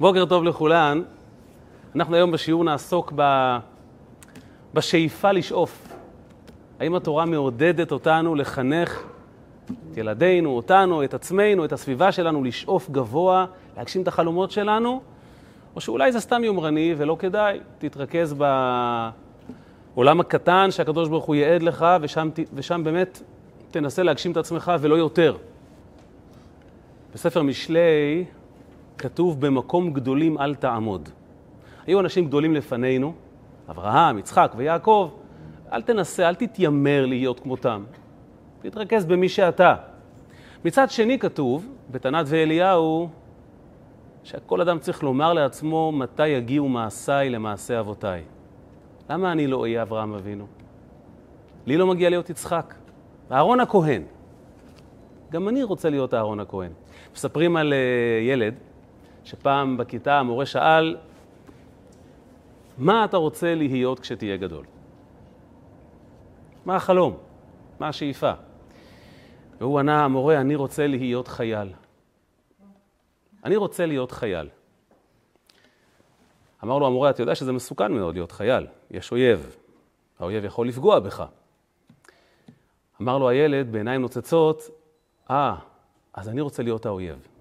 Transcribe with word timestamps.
בוקר 0.00 0.24
טוב 0.24 0.44
לכולן. 0.44 1.02
אנחנו 1.94 2.14
היום 2.14 2.32
בשיעור 2.32 2.64
נעסוק 2.64 3.12
ב... 3.16 3.56
בשאיפה 4.74 5.32
לשאוף. 5.32 5.88
האם 6.80 6.94
התורה 6.94 7.24
מעודדת 7.24 7.92
אותנו 7.92 8.34
לחנך 8.34 9.02
את 9.64 9.96
ילדינו, 9.96 10.50
אותנו, 10.50 11.04
את 11.04 11.14
עצמנו, 11.14 11.64
את 11.64 11.72
הסביבה 11.72 12.12
שלנו, 12.12 12.44
לשאוף 12.44 12.90
גבוה, 12.90 13.46
להגשים 13.76 14.02
את 14.02 14.08
החלומות 14.08 14.50
שלנו? 14.50 15.00
או 15.76 15.80
שאולי 15.80 16.12
זה 16.12 16.20
סתם 16.20 16.44
יומרני 16.44 16.94
ולא 16.98 17.16
כדאי. 17.18 17.60
תתרכז 17.78 18.34
בעולם 19.94 20.20
הקטן 20.20 20.70
שהקדוש 20.70 21.08
ברוך 21.08 21.24
הוא 21.24 21.34
ייעד 21.34 21.62
לך, 21.62 21.86
ושם, 22.00 22.28
ושם 22.54 22.84
באמת 22.84 23.22
תנסה 23.70 24.02
להגשים 24.02 24.32
את 24.32 24.36
עצמך 24.36 24.72
ולא 24.80 24.94
יותר. 24.94 25.36
בספר 27.14 27.42
משלי 27.42 28.24
כתוב 28.98 29.40
במקום 29.40 29.92
גדולים 29.92 30.38
אל 30.38 30.54
תעמוד. 30.54 31.08
היו 31.86 32.00
אנשים 32.00 32.26
גדולים 32.26 32.54
לפנינו, 32.54 33.14
אברהם, 33.70 34.18
יצחק 34.18 34.52
ויעקב, 34.56 35.10
אל 35.72 35.82
תנסה, 35.82 36.28
אל 36.28 36.34
תתיימר 36.34 37.06
להיות 37.06 37.40
כמותם. 37.40 37.84
תתרכז 38.62 39.04
במי 39.04 39.28
שאתה. 39.28 39.74
מצד 40.64 40.90
שני 40.90 41.18
כתוב, 41.18 41.68
בתנת 41.90 42.26
ואליהו, 42.28 43.08
שכל 44.24 44.60
אדם 44.60 44.78
צריך 44.78 45.02
לומר 45.02 45.32
לעצמו 45.32 45.92
מתי 45.92 46.28
יגיעו 46.28 46.68
מעשיי 46.68 47.30
למעשה 47.30 47.80
אבותיי. 47.80 48.22
למה 49.10 49.32
אני 49.32 49.46
לא 49.46 49.62
אהיה 49.62 49.82
אברהם 49.82 50.14
אבינו? 50.14 50.46
לי 51.66 51.76
לא 51.76 51.86
מגיע 51.86 52.10
להיות 52.10 52.30
יצחק. 52.30 52.74
אהרון 53.32 53.60
הכהן. 53.60 54.02
גם 55.32 55.48
אני 55.48 55.62
רוצה 55.62 55.90
להיות 55.90 56.14
אהרון 56.14 56.40
הכהן. 56.40 56.72
מספרים 57.14 57.56
על 57.56 57.72
uh, 57.72 58.28
ילד 58.28 58.54
שפעם 59.24 59.76
בכיתה 59.76 60.18
המורה 60.18 60.46
שאל, 60.46 60.96
מה 62.78 63.04
אתה 63.04 63.16
רוצה 63.16 63.54
להיות 63.54 64.00
כשתהיה 64.00 64.36
גדול? 64.36 64.64
מה 66.64 66.76
החלום? 66.76 67.16
מה 67.80 67.88
השאיפה? 67.88 68.32
והוא 69.60 69.78
ענה, 69.78 70.04
המורה, 70.04 70.40
אני 70.40 70.54
רוצה 70.54 70.86
להיות 70.86 71.28
חייל. 71.28 71.72
אני 73.44 73.56
רוצה 73.56 73.86
להיות 73.86 74.12
חייל. 74.12 74.48
אמר 76.64 76.78
לו 76.78 76.86
המורה, 76.86 77.10
אתה 77.10 77.22
יודע 77.22 77.34
שזה 77.34 77.52
מסוכן 77.52 77.92
מאוד 77.92 78.14
להיות 78.14 78.32
חייל, 78.32 78.66
יש 78.90 79.12
אויב, 79.12 79.56
האויב 80.18 80.44
יכול 80.44 80.68
לפגוע 80.68 81.00
בך. 81.00 81.24
אמר 83.02 83.18
לו 83.18 83.28
הילד 83.28 83.72
בעיניים 83.72 84.00
נוצצות, 84.00 84.62
אה, 85.30 85.54
אז 86.14 86.28
אני 86.28 86.40
רוצה 86.40 86.62
להיות 86.62 86.86
האויב. 86.86 87.33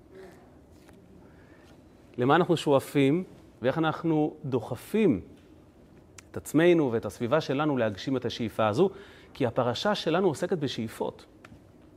למה 2.18 2.36
אנחנו 2.36 2.58
שואפים 2.58 3.24
ואיך 3.62 3.78
אנחנו 3.78 4.34
דוחפים 4.46 5.22
את 6.32 6.38
עצמנו 6.38 6.92
ואת 6.92 7.06
הסביבה 7.06 7.42
שלנו 7.42 7.78
להגשים 7.78 8.18
את 8.18 8.26
השאיפה 8.26 8.68
הזו, 8.68 8.90
כי 9.34 9.46
הפרשה 9.46 9.96
שלנו 9.96 10.28
עוסקת 10.28 10.58
בשאיפות. 10.58 11.26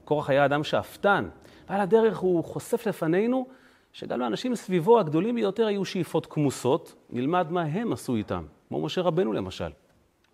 קורח 0.04 0.30
היה 0.30 0.44
אדם 0.44 0.64
שאפתן, 0.64 1.28
ועל 1.68 1.80
הדרך 1.80 2.18
הוא 2.18 2.44
חושף 2.44 2.86
לפנינו 2.86 3.46
שגם 3.92 4.20
לאנשים 4.20 4.54
סביבו 4.54 5.00
הגדולים 5.00 5.34
ביותר 5.34 5.66
היו 5.66 5.84
שאיפות 5.84 6.26
כמוסות, 6.26 6.94
נלמד 7.10 7.52
מה 7.52 7.62
הם 7.62 7.92
עשו 7.92 8.16
איתם, 8.16 8.44
כמו 8.68 8.82
משה 8.82 9.00
רבנו 9.00 9.32
למשל. 9.32 9.70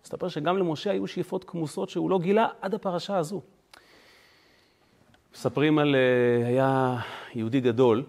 מסתבר 0.03 0.27
שגם 0.27 0.57
למשה 0.57 0.91
היו 0.91 1.07
שאיפות 1.07 1.43
כמוסות 1.43 1.89
שהוא 1.89 2.09
לא 2.09 2.19
גילה 2.19 2.47
עד 2.61 2.73
הפרשה 2.73 3.17
הזו. 3.17 3.41
מספרים 5.33 5.79
על, 5.79 5.95
אה, 5.95 6.47
היה 6.47 6.97
יהודי 7.35 7.61
גדול, 7.61 8.03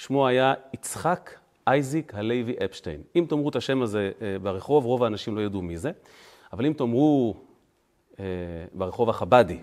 שמו 0.00 0.26
היה 0.26 0.54
יצחק 0.74 1.30
אייזיק 1.66 2.14
הלוי 2.14 2.54
אפשטיין. 2.64 3.02
אם 3.16 3.24
תאמרו 3.28 3.48
את 3.48 3.56
השם 3.56 3.82
הזה 3.82 4.10
אה, 4.22 4.36
ברחוב, 4.42 4.84
רוב 4.84 5.04
האנשים 5.04 5.36
לא 5.36 5.40
ידעו 5.40 5.62
מי 5.62 5.78
זה, 5.78 5.90
אבל 6.52 6.66
אם 6.66 6.72
תאמרו 6.72 7.36
אה, 8.18 8.24
ברחוב 8.74 9.10
החבדי, 9.10 9.58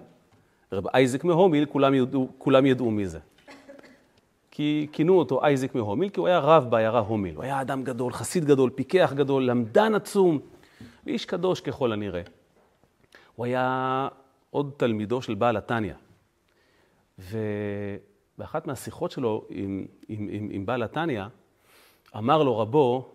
רב 0.72 0.88
אייזיק 0.88 1.24
מהומיל, 1.24 1.66
כולם 1.66 1.94
ידעו, 1.94 2.30
כולם 2.38 2.66
ידעו 2.66 2.92
מי 2.92 3.08
זה. 3.08 3.20
כי 4.52 4.88
כינו 4.92 5.20
אותו 5.20 5.44
אייזיק 5.44 5.76
מהומיל, 5.76 6.10
כי 6.10 6.20
הוא 6.20 6.28
היה 6.28 6.40
רב 6.40 6.70
בעיירה 6.70 7.00
הומיל. 7.00 7.36
הוא 7.36 7.44
היה 7.44 7.62
אדם 7.62 7.84
גדול, 7.84 8.14
חסיד 8.14 8.46
גדול, 8.46 8.70
פיקח 8.70 9.14
גדול, 9.16 9.46
למדן 9.46 9.96
עצום, 9.96 10.40
ואיש 11.06 11.26
קדוש 11.26 11.62
ככל 11.62 11.92
הנראה. 11.92 12.22
הוא 13.36 13.46
היה 13.46 14.08
עוד 14.50 14.72
תלמידו 14.78 15.22
של 15.22 15.36
בעל 15.36 15.58
התניא. 15.58 15.94
ובאחת 18.38 18.68
מהשיחות 18.68 19.12
שלו 19.12 19.46
עם, 19.50 19.86
עם, 20.08 20.28
עם, 20.32 20.50
עם 20.52 20.66
בעל 20.66 20.84
התניא, 20.84 21.24
אמר 22.18 22.44
לו 22.44 22.60
רבו, 22.60 23.12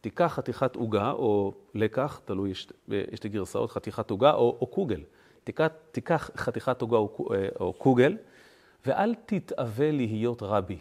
תיקח 0.00 0.32
חתיכת 0.34 0.76
עוגה, 0.76 1.10
או 1.10 1.52
לקח, 1.74 2.20
תלוי, 2.24 2.50
יש 2.50 2.68
שתי 3.14 3.28
גרסאות, 3.28 3.70
חתיכת 3.70 4.10
עוגה 4.10 4.32
או, 4.34 4.56
או 4.60 4.66
קוגל. 4.66 5.02
תיקח, 5.44 5.68
תיקח 5.92 6.30
חתיכת 6.36 6.82
עוגה 6.82 6.96
או, 6.96 7.18
או 7.60 7.72
קוגל, 7.72 8.16
ואל 8.86 9.14
תתאווה 9.26 9.90
להיות 9.90 10.42
רבי. 10.42 10.78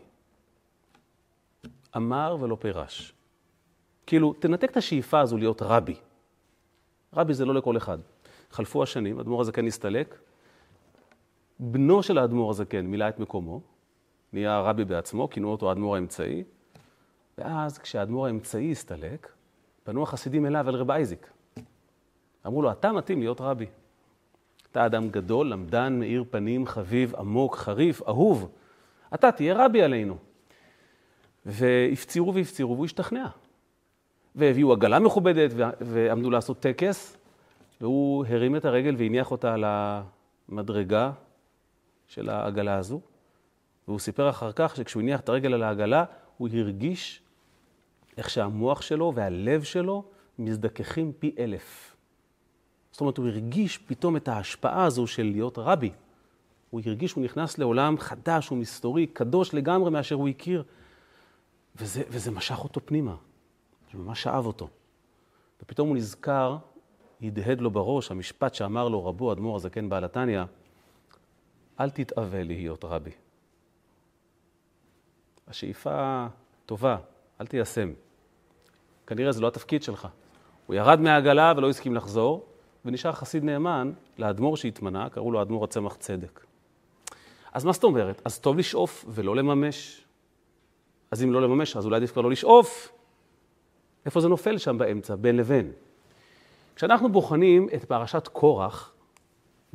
אמר 1.96 2.38
ולא 2.40 2.58
פירש. 2.60 3.14
כאילו, 4.06 4.34
תנתק 4.34 4.72
את 4.72 4.78
השאיפה 4.78 5.20
הזו 5.20 5.38
להיות 5.38 5.62
רבי. 5.62 5.96
רבי 7.14 7.34
זה 7.34 7.46
לא 7.46 7.54
לכל 7.54 7.78
אחד. 7.78 7.98
חלפו 8.52 8.84
השנים, 8.84 9.18
האדמו"ר 9.18 9.42
הזקן 9.42 9.68
הסתלק, 9.68 10.16
בנו 11.60 12.04
של 12.04 12.18
האדמו"ר 12.18 12.52
הזקן 12.52 12.86
מילא 12.86 13.10
את 13.10 13.20
מקומו, 13.20 13.62
נהיה 14.34 14.60
רבי 14.60 14.86
בעצמו, 14.86 15.30
כינו 15.30 15.52
אותו 15.52 15.70
האדמו"ר 15.70 15.96
האמצעי, 15.96 16.44
ואז 17.38 17.78
כשהאדמו"ר 17.78 18.26
האמצעי 18.26 18.72
הסתלק, 18.72 19.32
פנו 19.84 20.04
החסידים 20.04 20.46
אליו, 20.46 20.70
אל 20.70 20.76
רב 20.76 20.92
אייזיק. 20.92 21.30
אמרו 22.48 22.62
לו, 22.62 22.72
אתה 22.72 22.92
מתאים 22.92 23.20
להיות 23.20 23.42
רבי. 23.42 23.66
אתה 24.72 24.86
אדם 24.86 25.10
גדול, 25.10 25.48
למדן, 25.50 26.00
מאיר 26.00 26.24
פנים, 26.30 26.68
חביב, 26.68 27.16
עמוק, 27.16 27.56
חריף, 27.56 28.02
אהוב. 28.08 28.52
אתה 29.14 29.32
תהיה 29.32 29.66
רבי 29.66 29.82
עלינו. 29.82 30.18
והפצירו 31.46 32.34
והפצירו 32.34 32.74
והוא 32.74 32.86
השתכנע. 32.86 33.28
והביאו 34.36 34.74
עגלה 34.74 35.00
מכובדת 35.00 35.52
ועמדו 35.82 36.30
לעשות 36.30 36.60
טקס, 36.60 37.18
והוא 37.82 38.26
הרים 38.30 38.56
את 38.56 38.66
הרגל 38.66 38.96
והניח 38.98 39.32
אותה 39.32 39.54
על 39.54 39.64
המדרגה 40.50 41.12
של 42.08 42.30
העגלה 42.30 42.76
הזו. 42.78 43.02
והוא 43.88 44.00
סיפר 44.00 44.30
אחר 44.30 44.52
כך 44.56 44.76
שכשהוא 44.76 45.02
הניח 45.02 45.20
את 45.20 45.30
הרגל 45.30 45.54
על 45.54 45.64
העגלה, 45.64 46.04
הוא 46.38 46.50
הרגיש 46.54 47.22
איך 48.18 48.30
שהמוח 48.30 48.82
שלו 48.82 49.12
והלב 49.16 49.64
שלו 49.64 50.04
מזדככים 50.40 51.12
פי 51.20 51.36
אלף. 51.40 51.96
זאת 52.92 53.02
אומרת, 53.02 53.18
הוא 53.18 53.28
הרגיש 53.28 53.78
פתאום 53.78 54.18
את 54.18 54.28
ההשפעה 54.28 54.86
הזו 54.86 55.08
של 55.08 55.24
להיות 55.24 55.58
רבי. 55.58 55.92
הוא 56.70 56.82
הרגיש 56.86 57.12
שהוא 57.12 57.24
נכנס 57.24 57.58
לעולם 57.58 57.98
חדש 57.98 58.52
ומסתורי, 58.52 59.08
קדוש 59.08 59.54
לגמרי 59.54 59.92
מאשר 59.92 60.16
הוא 60.16 60.30
הכיר. 60.30 60.64
וזה, 61.76 62.04
וזה 62.10 62.32
משך 62.32 62.64
אותו 62.64 62.82
פנימה, 62.86 63.16
זה 63.92 63.98
ממש 63.98 64.24
שאב 64.24 64.46
אותו. 64.46 64.68
ופתאום 65.62 65.90
הוא 65.90 65.98
נזכר, 65.98 66.58
הדהד 67.22 67.62
לו 67.62 67.72
בראש 67.72 68.12
המשפט 68.12 68.54
שאמר 68.54 68.88
לו 68.88 69.06
רבו, 69.06 69.32
אדמו"ר 69.32 69.56
הזקן 69.56 69.90
בעל 69.90 70.04
התניא, 70.04 70.44
אל 71.80 71.90
תתאווה 71.90 72.44
להיות 72.44 72.86
רבי. 72.86 73.12
השאיפה 75.48 76.26
טובה, 76.66 76.98
אל 77.42 77.48
תיישם. 77.48 77.94
כנראה 79.08 79.32
זה 79.32 79.42
לא 79.42 79.48
התפקיד 79.48 79.84
שלך. 79.84 80.08
הוא 80.66 80.76
ירד 80.76 81.00
מהעגלה 81.00 81.54
ולא 81.58 81.70
הסכים 81.70 81.96
לחזור, 81.96 82.46
ונשאר 82.86 83.12
חסיד 83.12 83.44
נאמן 83.44 83.92
לאדמו"ר 84.18 84.56
שהתמנה, 84.56 85.10
קראו 85.10 85.32
לו 85.32 85.42
אדמו"ר 85.42 85.64
הצמח 85.64 85.96
צדק. 85.96 86.46
אז 87.54 87.66
מה 87.66 87.72
זאת 87.72 87.84
אומרת? 87.84 88.22
אז 88.26 88.40
טוב 88.40 88.58
לשאוף 88.58 89.06
ולא 89.08 89.36
לממש. 89.36 90.06
אז 91.12 91.24
אם 91.24 91.34
לא 91.34 91.42
לממש, 91.42 91.78
אז 91.78 91.86
אולי 91.86 91.96
עדיף 91.96 92.12
כבר 92.12 92.22
לא 92.22 92.32
לשאוף. 92.32 92.92
איפה 94.06 94.20
זה 94.20 94.28
נופל 94.28 94.58
שם 94.58 94.78
באמצע, 94.78 95.16
בין 95.16 95.38
לבין? 95.38 95.72
כשאנחנו 96.76 97.12
בוחנים 97.12 97.70
את 97.76 97.84
פרשת 97.84 98.28
קורח, 98.28 98.95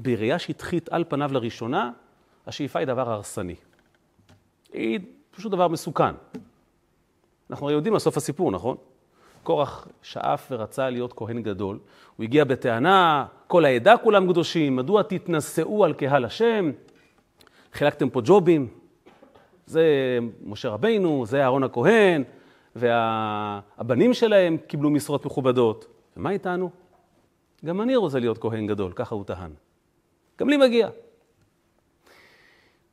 בראייה 0.02 0.38
שטחית 0.38 0.88
על 0.88 1.04
פניו 1.08 1.32
לראשונה, 1.32 1.90
השאיפה 2.46 2.78
היא 2.78 2.86
דבר 2.86 3.10
הרסני. 3.10 3.54
היא 4.72 5.00
פשוט 5.30 5.52
דבר 5.52 5.68
מסוכן. 5.68 6.14
אנחנו 7.50 7.66
הרי 7.66 7.74
יודעים 7.74 7.92
מה 7.92 7.98
סוף 7.98 8.16
הסיפור, 8.16 8.50
נכון? 8.50 8.76
קורח 9.42 9.88
שאף 10.02 10.48
ורצה 10.50 10.90
להיות 10.90 11.12
כהן 11.12 11.42
גדול. 11.42 11.78
הוא 12.16 12.24
הגיע 12.24 12.44
בטענה, 12.44 13.26
כל 13.46 13.64
העדה 13.64 13.96
כולם 13.96 14.32
קדושים, 14.32 14.76
מדוע 14.76 15.02
תתנשאו 15.02 15.84
על 15.84 15.92
קהל 15.92 16.24
השם? 16.24 16.70
חילקתם 17.72 18.10
פה 18.10 18.20
ג'ובים, 18.24 18.68
זה 19.66 20.18
משה 20.44 20.68
רבינו, 20.68 21.26
זה 21.26 21.42
אהרון 21.42 21.64
הכהן, 21.64 22.22
והבנים 22.76 24.14
שלהם 24.14 24.56
קיבלו 24.56 24.90
משרות 24.90 25.26
מכובדות. 25.26 25.86
ומה 26.16 26.30
איתנו? 26.30 26.70
גם 27.64 27.80
אני 27.80 27.96
רוצה 27.96 28.18
להיות 28.18 28.38
כהן 28.38 28.66
גדול, 28.66 28.92
ככה 28.92 29.14
הוא 29.14 29.24
טען. 29.24 29.50
גם 30.40 30.48
לי 30.48 30.56
מגיע. 30.56 30.88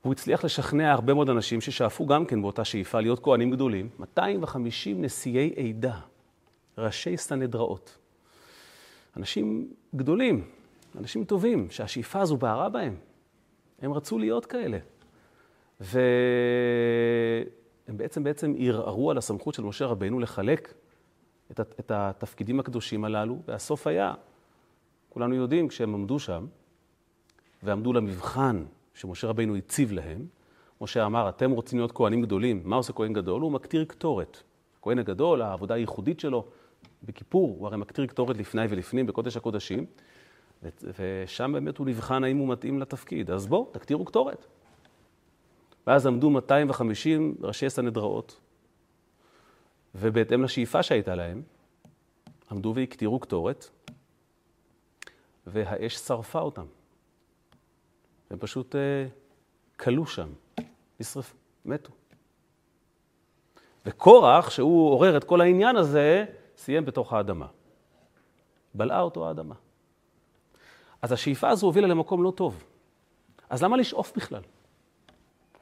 והוא 0.04 0.14
הצליח 0.14 0.46
לשכנע 0.46 0.92
הרבה 0.92 1.14
מאוד 1.14 1.30
אנשים 1.30 1.62
ששאפו 1.62 2.06
גם 2.06 2.26
כן 2.26 2.42
באותה 2.42 2.66
שאיפה 2.66 3.00
להיות 3.00 3.24
כהנים 3.24 3.52
גדולים, 3.52 3.90
250 4.00 5.02
נשיאי 5.02 5.54
עדה, 5.58 6.00
ראשי 6.78 7.18
סנהדראות. 7.18 7.98
אנשים 9.18 9.74
גדולים, 9.96 10.48
אנשים 10.98 11.26
טובים, 11.26 11.68
שהשאיפה 11.70 12.22
הזו 12.22 12.38
בערה 12.38 12.70
בהם. 12.70 12.96
הם 13.82 13.94
רצו 13.94 14.20
להיות 14.20 14.46
כאלה. 14.46 14.78
והם 15.80 15.98
בעצם 17.88 18.24
בעצם 18.24 18.56
ערערו 18.60 19.12
על 19.12 19.18
הסמכות 19.18 19.54
של 19.54 19.64
משה 19.64 19.86
רבנו 19.86 20.20
לחלק 20.20 20.74
את, 21.52 21.60
את 21.60 21.92
התפקידים 21.92 22.60
הקדושים 22.60 23.06
הללו, 23.06 23.42
והסוף 23.48 23.88
היה, 23.88 24.14
כולנו 25.10 25.36
יודעים, 25.36 25.68
כשהם 25.68 25.94
עמדו 25.94 26.20
שם, 26.20 26.46
ועמדו 27.63 27.94
למבחן 27.94 28.63
שמשה 28.94 29.27
רבינו 29.27 29.56
הציב 29.56 29.92
להם, 29.92 30.25
משה 30.81 31.06
אמר, 31.06 31.30
אתם 31.30 31.51
רוצים 31.51 31.80
להיות 31.80 31.92
כהנים 31.92 32.21
גדולים, 32.21 32.62
מה 32.65 32.75
עושה 32.75 32.94
כהן 32.94 33.13
גדול? 33.13 33.42
הוא 33.42 33.51
מקטיר 33.51 33.86
קטורת. 33.86 34.44
הכהן 34.80 35.00
הגדול, 35.00 35.42
העבודה 35.42 35.74
הייחודית 35.74 36.19
שלו, 36.19 36.45
בכיפור, 37.04 37.56
הוא 37.59 37.68
הרי 37.68 37.77
מקטיר 37.77 38.06
קטורת 38.06 38.38
לפני 38.38 38.62
ולפנים 38.69 39.07
בקודש 39.07 39.38
הקודשים, 39.38 39.86
ושם 40.83 41.51
באמת 41.54 41.77
הוא 41.77 41.88
נבחן 41.88 42.24
האם 42.24 42.38
הוא 42.38 42.48
מתאים 42.48 42.80
לתפקיד. 42.80 43.31
אז 43.31 43.48
בואו, 43.48 43.69
תקטירו 43.71 44.06
קטורת. 44.06 44.45
ואז 45.88 46.07
עמדו 46.07 46.30
250 46.30 47.36
ראשי 47.42 47.69
סנהדראות, 47.69 48.39
ובהתאם 49.95 50.44
לשאיפה 50.44 50.83
שהייתה 50.83 51.15
להם, 51.15 51.42
עמדו 52.51 52.74
והקטירו 52.75 53.19
קטורת, 53.19 53.69
והאש 55.48 55.95
שרפה 55.95 56.39
אותם. 56.39 56.65
הם 58.29 58.38
פשוט 58.38 58.75
אה, 58.75 59.06
כלו 59.77 60.06
שם, 60.06 60.27
נשרפו, 61.00 61.35
מתו. 61.65 61.91
וקורח, 63.85 64.50
שהוא 64.50 64.89
עורר 64.91 65.18
את 65.18 65.24
כל 65.24 65.41
העניין 65.41 65.75
הזה, 65.75 66.25
סיים 66.57 66.85
בתוך 66.85 67.13
האדמה. 67.13 67.47
בלעה 68.74 69.01
אותו 69.01 69.27
האדמה. 69.27 69.56
אז 71.01 71.12
השאיפה 71.12 71.50
הזו 71.50 71.65
הובילה 71.65 71.88
למקום 71.88 72.24
לא 72.24 72.31
טוב. 72.31 72.63
אז 73.50 73.63
למה 73.63 73.77
לשאוף 73.77 74.15
בכלל? 74.15 74.41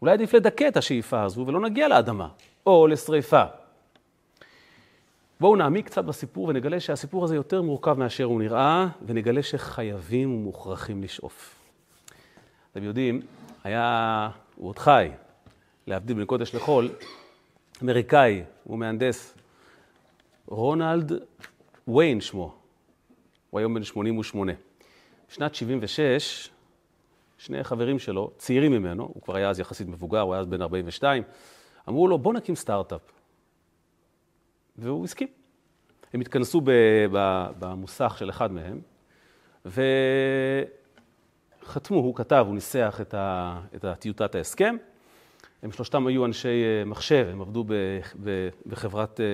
אולי 0.01 0.11
עדיף 0.11 0.33
לדכא 0.33 0.67
את 0.67 0.77
השאיפה 0.77 1.23
הזו 1.23 1.47
ולא 1.47 1.59
נגיע 1.59 1.87
לאדמה, 1.87 2.27
או 2.65 2.87
לשריפה. 2.87 3.43
בואו 5.39 5.55
נעמיק 5.55 5.85
קצת 5.85 6.05
בסיפור 6.05 6.47
ונגלה 6.47 6.79
שהסיפור 6.79 7.23
הזה 7.23 7.35
יותר 7.35 7.61
מורכב 7.61 7.93
מאשר 7.99 8.23
הוא 8.23 8.39
נראה, 8.39 8.87
ונגלה 9.05 9.43
שחייבים 9.43 10.35
ומוכרחים 10.35 11.03
לשאוף. 11.03 11.64
אתם 12.75 12.83
יודעים, 12.83 13.21
היה, 13.63 14.29
הוא 14.55 14.67
עוד 14.67 14.79
חי, 14.79 15.09
להבדיל 15.87 16.15
בין 16.15 16.25
קודש 16.25 16.55
לחול, 16.55 16.89
אמריקאי, 17.83 18.43
הוא 18.63 18.79
מהנדס, 18.79 19.37
רונלד 20.45 21.11
ויין 21.87 22.21
שמו, 22.21 22.55
הוא 23.49 23.59
היום 23.59 23.73
בן 23.73 23.83
88. 23.83 24.53
בשנת 25.29 25.55
76, 25.55 26.49
שני 27.37 27.63
חברים 27.63 27.99
שלו, 27.99 28.31
צעירים 28.37 28.71
ממנו, 28.71 29.03
הוא 29.03 29.21
כבר 29.21 29.35
היה 29.35 29.49
אז 29.49 29.59
יחסית 29.59 29.87
מבוגר, 29.87 30.21
הוא 30.21 30.33
היה 30.33 30.41
אז 30.41 30.47
בן 30.47 30.61
42, 30.61 31.23
אמרו 31.89 32.07
לו, 32.07 32.17
בוא 32.17 32.33
נקים 32.33 32.55
סטארט-אפ. 32.55 33.11
והוא 34.75 35.05
הסכים. 35.05 35.27
הם 36.13 36.21
התכנסו 36.21 36.61
במוסך 37.59 38.15
של 38.19 38.29
אחד 38.29 38.51
מהם, 38.51 38.79
וחתמו, 41.65 41.97
הוא 41.97 42.15
כתב, 42.15 42.43
הוא 42.47 42.55
ניסח 42.55 42.97
את, 43.01 43.13
ה, 43.13 43.59
את 43.75 43.85
טיוטת 43.99 44.35
ההסכם. 44.35 44.75
הם 45.63 45.71
שלושתם 45.71 46.07
היו 46.07 46.25
אנשי 46.25 46.63
אה, 46.63 46.85
מחשב, 46.85 47.27
הם 47.31 47.41
עבדו 47.41 47.65
בחברת 48.65 49.19
אה, 49.19 49.25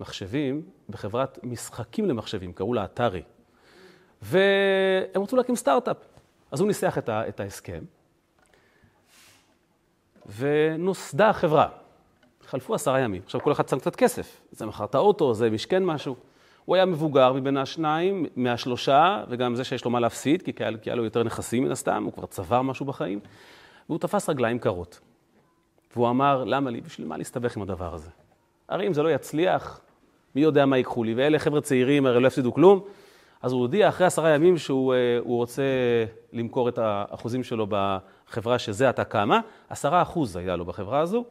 מחשבים, 0.00 0.62
בחברת 0.88 1.38
משחקים 1.42 2.08
למחשבים, 2.08 2.52
קראו 2.52 2.74
לה 2.74 2.84
אתרי. 2.84 3.22
והם 4.22 5.22
רצו 5.22 5.36
להקים 5.36 5.56
סטארט-אפ. 5.56 5.96
אז 6.50 6.60
הוא 6.60 6.68
ניסח 6.68 6.98
את, 6.98 7.08
ה, 7.08 7.28
את 7.28 7.40
ההסכם, 7.40 7.84
ונוסדה 10.36 11.28
החברה. 11.28 11.68
חלפו 12.46 12.74
עשרה 12.74 13.00
ימים. 13.00 13.22
עכשיו 13.24 13.40
כל 13.40 13.52
אחד 13.52 13.68
שם 13.68 13.78
קצת 13.78 13.96
כסף. 13.96 14.40
זה 14.52 14.66
מכר 14.66 14.84
את 14.84 14.94
האוטו, 14.94 15.34
זה 15.34 15.50
משכן 15.50 15.84
משהו. 15.84 16.16
הוא 16.70 16.76
היה 16.76 16.86
מבוגר 16.86 17.32
מבין 17.32 17.56
השניים, 17.56 18.26
מהשלושה, 18.36 19.24
וגם 19.28 19.54
זה 19.54 19.64
שיש 19.64 19.84
לו 19.84 19.90
מה 19.90 20.00
להפסיד, 20.00 20.42
כי 20.42 20.52
היה, 20.84 20.94
לו 20.94 21.04
יותר 21.04 21.22
נכסים 21.22 21.64
מן 21.64 21.70
הסתם, 21.70 22.04
הוא 22.04 22.12
כבר 22.12 22.26
צבר 22.26 22.62
משהו 22.62 22.86
בחיים, 22.86 23.20
והוא 23.88 23.98
תפס 23.98 24.28
רגליים 24.28 24.58
קרות. 24.58 25.00
והוא 25.96 26.10
אמר, 26.10 26.44
למה 26.44 26.70
לי, 26.70 26.80
בשביל 26.80 27.06
מה 27.06 27.16
להסתבך 27.16 27.56
עם 27.56 27.62
הדבר 27.62 27.94
הזה? 27.94 28.10
הרי 28.68 28.86
אם 28.86 28.92
זה 28.92 29.02
לא 29.02 29.08
יצליח, 29.08 29.80
מי 30.34 30.40
יודע 30.40 30.66
מה 30.66 30.76
ייקחו 30.76 31.04
לי? 31.04 31.14
ואלה 31.14 31.38
חבר'ה 31.38 31.60
צעירים, 31.60 32.06
הרי 32.06 32.20
לא 32.20 32.26
יפסידו 32.26 32.54
כלום. 32.54 32.80
אז 33.42 33.52
הוא 33.52 33.60
הודיע 33.60 33.88
אחרי 33.88 34.06
עשרה 34.06 34.30
ימים 34.30 34.58
שהוא 34.58 34.94
אה, 34.94 35.18
רוצה 35.24 35.62
למכור 36.32 36.68
את 36.68 36.78
האחוזים 36.78 37.44
שלו 37.44 37.66
בחברה 37.68 38.58
שזה 38.58 38.88
עתה 38.88 39.04
קמה. 39.04 39.40
עשרה 39.68 40.02
אחוז 40.02 40.36
היה 40.36 40.56
לו 40.56 40.64
בחברה 40.64 41.00
הזו, 41.00 41.24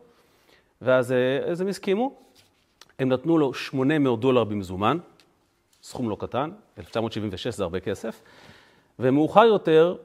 ואז, 0.81 1.11
אה, 1.11 1.51
הם 1.61 1.67
הסכימו. 1.67 2.15
הם 2.99 3.09
נתנו 3.09 3.37
לו 3.37 3.53
800 3.53 4.19
דולר 4.19 4.43
במזומן, 4.43 4.97
סכום 5.83 6.09
לא 6.09 6.17
קטן, 6.19 6.51
1976 6.77 7.55
זה 7.55 7.63
הרבה 7.63 7.79
כסף, 7.79 8.21
ומאוחר 8.99 9.43
יותר 9.43 9.95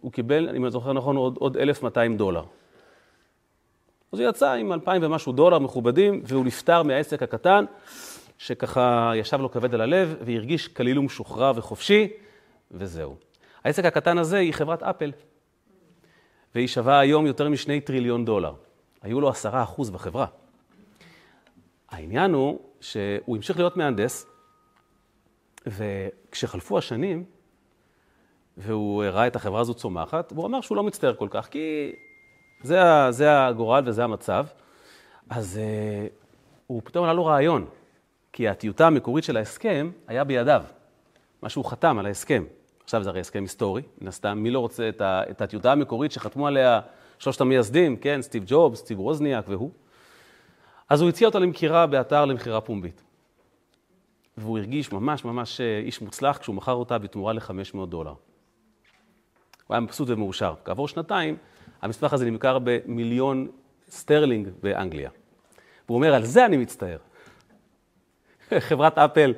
הוא 0.00 0.12
קיבל, 0.12 0.56
אם 0.56 0.64
אני 0.64 0.70
זוכר 0.70 0.92
נכון, 0.92 1.16
עוד, 1.16 1.36
עוד 1.38 1.56
1,200 1.56 2.16
דולר. 2.16 2.44
אז 4.12 4.20
הוא 4.20 4.28
יצא 4.28 4.52
עם 4.52 4.72
2,000 4.72 5.02
ומשהו 5.02 5.32
דולר 5.32 5.58
מכובדים, 5.58 6.22
והוא 6.24 6.44
נפטר 6.44 6.82
מהעסק 6.82 7.22
הקטן, 7.22 7.64
שככה 8.38 9.12
ישב 9.16 9.40
לו 9.40 9.50
כבד 9.50 9.74
על 9.74 9.80
הלב, 9.80 10.16
והרגיש 10.24 10.68
כליל 10.68 10.98
ומשוחרר 10.98 11.52
וחופשי, 11.56 12.08
וזהו. 12.70 13.16
העסק 13.64 13.84
הקטן 13.84 14.18
הזה 14.18 14.38
היא 14.38 14.52
חברת 14.52 14.82
אפל, 14.82 15.12
והיא 16.54 16.68
שווה 16.68 16.98
היום 16.98 17.26
יותר 17.26 17.48
משני 17.48 17.80
טריליון 17.80 18.24
דולר. 18.24 18.54
היו 19.02 19.20
לו 19.20 19.28
עשרה 19.28 19.62
אחוז 19.62 19.90
בחברה. 19.90 20.26
העניין 21.90 22.34
הוא 22.34 22.58
שהוא 22.80 23.36
המשיך 23.36 23.56
להיות 23.56 23.76
מהנדס, 23.76 24.26
וכשחלפו 25.66 26.78
השנים, 26.78 27.24
והוא 28.56 29.04
ראה 29.04 29.26
את 29.26 29.36
החברה 29.36 29.60
הזו 29.60 29.74
צומחת, 29.74 30.32
והוא 30.32 30.46
אמר 30.46 30.60
שהוא 30.60 30.76
לא 30.76 30.82
מצטער 30.82 31.14
כל 31.14 31.28
כך, 31.30 31.48
כי 31.48 31.92
זה, 32.62 32.80
זה 33.10 33.46
הגורל 33.46 33.82
וזה 33.86 34.04
המצב. 34.04 34.46
אז 35.30 35.60
uh, 35.60 36.12
הוא 36.66 36.82
פתאום 36.84 37.04
עלה 37.04 37.12
לו 37.12 37.26
רעיון, 37.26 37.66
כי 38.32 38.48
הטיוטה 38.48 38.86
המקורית 38.86 39.24
של 39.24 39.36
ההסכם 39.36 39.90
היה 40.06 40.24
בידיו, 40.24 40.62
מה 41.42 41.48
שהוא 41.48 41.64
חתם 41.64 41.98
על 41.98 42.06
ההסכם. 42.06 42.44
עכשיו 42.84 43.02
זה 43.02 43.10
הרי 43.10 43.20
הסכם 43.20 43.42
היסטורי, 43.42 43.82
מן 44.00 44.08
הסתם, 44.08 44.38
מי 44.38 44.50
לא 44.50 44.58
רוצה 44.58 44.88
את, 44.88 45.00
ה, 45.00 45.22
את 45.30 45.40
הטיוטה 45.42 45.72
המקורית 45.72 46.12
שחתמו 46.12 46.46
עליה 46.46 46.80
שלושת 47.18 47.40
המייסדים, 47.40 47.96
כן, 47.96 48.22
סטיב 48.22 48.44
ג'ובס, 48.46 48.78
סטיב 48.78 48.98
ווזניאק 48.98 49.44
והוא. 49.48 49.70
אז 50.88 51.00
הוא 51.00 51.08
הציע 51.08 51.28
אותה 51.28 51.38
למכירה 51.38 51.86
באתר 51.86 52.24
למכירה 52.24 52.60
פומבית. 52.60 53.02
והוא 54.36 54.58
הרגיש 54.58 54.92
ממש 54.92 55.24
ממש 55.24 55.60
אה, 55.60 55.78
איש 55.78 56.00
מוצלח 56.00 56.38
כשהוא 56.38 56.54
מכר 56.54 56.72
אותה 56.72 56.98
בתמורה 56.98 57.32
ל-500 57.32 57.86
דולר. 57.88 58.14
הוא 59.66 59.74
היה 59.74 59.80
מבסוט 59.80 60.08
ומאושר. 60.10 60.54
כעבור 60.64 60.88
שנתיים, 60.88 61.36
המסמך 61.82 62.12
הזה 62.12 62.30
נמכר 62.30 62.58
במיליון 62.64 63.48
סטרלינג 63.88 64.48
באנגליה. 64.62 65.10
והוא 65.86 65.96
אומר, 65.96 66.14
על 66.14 66.24
זה 66.24 66.46
אני 66.46 66.56
מצטער. 66.56 66.98
חברת 68.58 68.98
אפל 68.98 69.34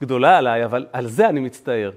גדולה 0.00 0.38
עליי, 0.38 0.64
אבל 0.64 0.86
על 0.92 1.06
זה 1.06 1.28
אני 1.28 1.40
מצטער. 1.40 1.90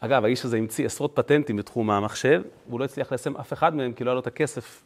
אגב, 0.00 0.24
האיש 0.24 0.44
הזה 0.44 0.56
המציא 0.56 0.86
עשרות 0.86 1.12
פטנטים 1.14 1.56
בתחום 1.56 1.90
המחשב, 1.90 2.42
והוא 2.68 2.80
לא 2.80 2.84
הצליח 2.84 3.12
ליישם 3.12 3.36
אף 3.36 3.52
אחד 3.52 3.74
מהם, 3.74 3.92
כי 3.92 4.04
לא 4.04 4.10
היה 4.10 4.14
לו 4.14 4.20
את 4.20 4.26
הכסף 4.26 4.82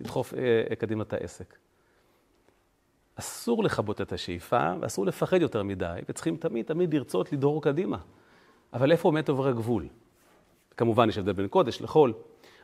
לדחוף 0.00 0.34
אה, 0.34 0.76
קדימה 0.76 1.02
את 1.02 1.12
העסק. 1.12 1.56
אסור 3.16 3.64
לכבות 3.64 4.00
את 4.00 4.12
השאיפה, 4.12 4.72
ואסור 4.80 5.06
לפחד 5.06 5.40
יותר 5.40 5.62
מדי, 5.62 6.00
וצריכים 6.08 6.36
תמיד 6.36 6.66
תמיד 6.66 6.94
לרצות 6.94 7.32
לדהור 7.32 7.62
קדימה. 7.62 7.98
אבל 8.72 8.92
איפה 8.92 9.08
עומד 9.08 9.28
עובר 9.28 9.48
הגבול? 9.48 9.88
כמובן, 10.76 11.08
יש 11.08 11.18
הבדל 11.18 11.32
בין 11.32 11.48
קודש 11.48 11.82
לחול. 11.82 12.12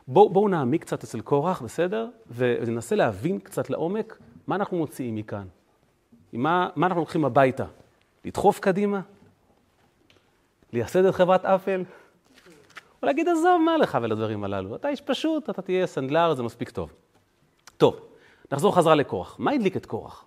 בואו 0.07 0.29
בוא 0.29 0.49
נעמיק 0.49 0.81
קצת 0.81 1.03
אצל 1.03 1.21
קורח, 1.21 1.61
בסדר? 1.61 2.07
וננסה 2.35 2.95
להבין 2.95 3.39
קצת 3.39 3.69
לעומק 3.69 4.19
מה 4.47 4.55
אנחנו 4.55 4.77
מוציאים 4.77 5.15
מכאן. 5.15 5.47
מה, 6.33 6.69
מה 6.75 6.87
אנחנו 6.87 7.01
לוקחים 7.01 7.25
הביתה? 7.25 7.65
לדחוף 8.25 8.59
קדימה? 8.59 9.01
לייסד 10.73 11.05
את 11.05 11.15
חברת 11.15 11.45
אפל? 11.45 11.83
או 13.01 13.07
להגיד, 13.07 13.27
עזוב, 13.27 13.61
מה 13.65 13.77
לך 13.77 13.97
ולדברים 14.01 14.43
הללו? 14.43 14.75
אתה 14.75 14.89
איש 14.89 15.01
פשוט, 15.01 15.49
אתה 15.49 15.61
תהיה 15.61 15.87
סנדלר, 15.87 16.33
זה 16.33 16.43
מספיק 16.43 16.69
טוב. 16.69 16.93
טוב, 17.77 17.99
נחזור 18.51 18.75
חזרה 18.75 18.95
לקורח. 18.95 19.35
מה 19.39 19.51
הדליק 19.51 19.77
את 19.77 19.85
קורח? 19.85 20.25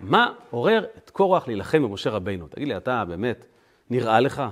מה 0.00 0.32
עורר 0.50 0.84
את 0.98 1.10
קורח 1.10 1.46
להילחם 1.46 1.82
במשה 1.82 2.10
רבינו? 2.10 2.48
תגיד 2.48 2.68
לי, 2.68 2.76
אתה 2.76 3.04
באמת, 3.08 3.44
נראה 3.90 4.20
לך 4.20 4.42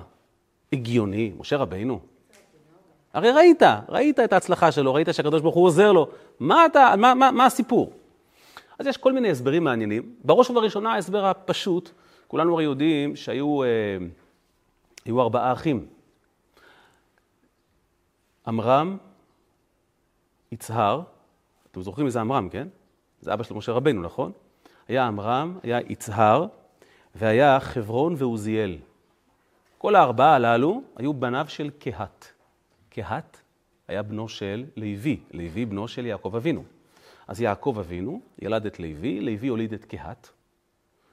הגיוני, 0.72 1.32
משה 1.38 1.56
רבינו? 1.56 2.00
הרי 3.12 3.30
ראית, 3.30 3.62
ראית 3.88 4.20
את 4.20 4.32
ההצלחה 4.32 4.72
שלו, 4.72 4.94
ראית 4.94 5.08
שהקדוש 5.12 5.42
ברוך 5.42 5.54
הוא 5.54 5.64
עוזר 5.64 5.92
לו. 5.92 6.08
מה, 6.40 6.66
אתה, 6.66 6.94
מה, 6.98 7.14
מה, 7.14 7.30
מה 7.30 7.46
הסיפור? 7.46 7.92
אז 8.78 8.86
יש 8.86 8.96
כל 8.96 9.12
מיני 9.12 9.30
הסברים 9.30 9.64
מעניינים. 9.64 10.14
בראש 10.24 10.50
ובראשונה 10.50 10.92
ההסבר 10.92 11.26
הפשוט, 11.26 11.90
כולנו 12.28 12.54
הרי 12.54 12.64
יודעים 12.64 13.16
שהיו 13.16 13.62
אה, 13.62 13.68
היו 15.04 15.20
ארבעה 15.20 15.52
אחים. 15.52 15.86
עמרם, 18.46 18.96
יצהר, 20.52 21.02
אתם 21.70 21.82
זוכרים 21.82 22.04
מי 22.04 22.10
זה 22.10 22.20
עמרם, 22.20 22.48
כן? 22.48 22.68
זה 23.20 23.34
אבא 23.34 23.42
של 23.42 23.54
משה 23.54 23.72
רבנו, 23.72 24.02
נכון? 24.02 24.32
היה 24.88 25.06
עמרם, 25.06 25.58
היה 25.62 25.78
יצהר, 25.88 26.46
והיה 27.14 27.60
חברון 27.60 28.14
ועוזיאל. 28.18 28.78
כל 29.78 29.94
הארבעה 29.94 30.34
הללו 30.34 30.82
היו 30.96 31.14
בניו 31.14 31.44
של 31.48 31.70
קהת. 31.78 32.32
קהת 32.88 33.40
היה 33.88 34.02
בנו 34.02 34.28
של 34.28 34.64
לוי, 34.76 35.20
לוי 35.32 35.64
בנו 35.64 35.88
של 35.88 36.06
יעקב 36.06 36.36
אבינו. 36.36 36.64
אז 37.28 37.40
יעקב 37.40 37.76
אבינו 37.80 38.20
ילד 38.42 38.66
את 38.66 38.80
לוי, 38.80 39.20
לוי 39.20 39.48
הוליד 39.48 39.72
את 39.72 39.84
קהת. 39.84 40.28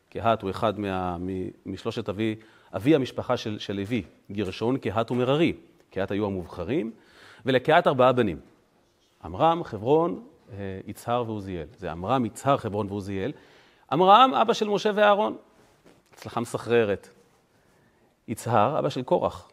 קהת 0.09 0.41
הוא 0.41 0.49
אחד 0.49 0.79
מה, 0.79 1.17
משלושת 1.65 2.09
אבי, 2.09 2.35
אבי 2.75 2.95
המשפחה 2.95 3.37
של, 3.37 3.59
של 3.59 3.73
לוי, 3.73 4.03
גרשון, 4.31 4.77
קהת 4.77 5.11
ומררי. 5.11 5.53
קהת 5.89 6.11
היו 6.11 6.25
המובחרים, 6.25 6.91
ולקהת 7.45 7.87
ארבעה 7.87 8.11
בנים. 8.11 8.39
עמרם, 9.23 9.63
חברון, 9.63 10.23
אה, 10.51 10.57
יצהר 10.87 11.23
ועוזיאל. 11.27 11.67
זה 11.77 11.91
עמרם, 11.91 12.25
יצהר, 12.25 12.57
חברון 12.57 12.87
ועוזיאל. 12.89 13.31
עמרם, 13.95 14.33
אבא 14.41 14.53
של 14.53 14.69
משה 14.69 14.91
ואהרון. 14.95 15.37
הצלחה 16.13 16.39
מסחררת. 16.41 17.09
יצהר, 18.27 18.79
אבא 18.79 18.89
של 18.89 19.03
קורח. 19.03 19.49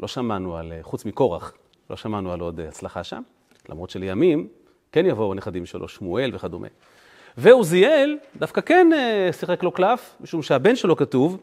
לא 0.00 0.08
שמענו 0.08 0.56
על, 0.56 0.72
אה, 0.72 0.78
חוץ 0.82 1.04
מקורח, 1.04 1.52
לא 1.90 1.96
שמענו 1.96 2.32
על 2.32 2.40
עוד 2.40 2.60
אה, 2.60 2.68
הצלחה 2.68 3.04
שם, 3.04 3.22
למרות 3.68 3.90
שלימים 3.90 4.48
כן 4.92 5.06
יבואו 5.06 5.32
הנכדים 5.32 5.66
שלו, 5.66 5.88
שמואל 5.88 6.30
וכדומה. 6.34 6.68
ועוזיאל 7.36 8.18
דווקא 8.36 8.60
כן 8.60 8.86
שיחק 9.32 9.62
לו 9.62 9.72
קלף, 9.72 10.16
משום 10.20 10.42
שהבן 10.42 10.76
שלו 10.76 10.96
כתוב, 10.96 11.38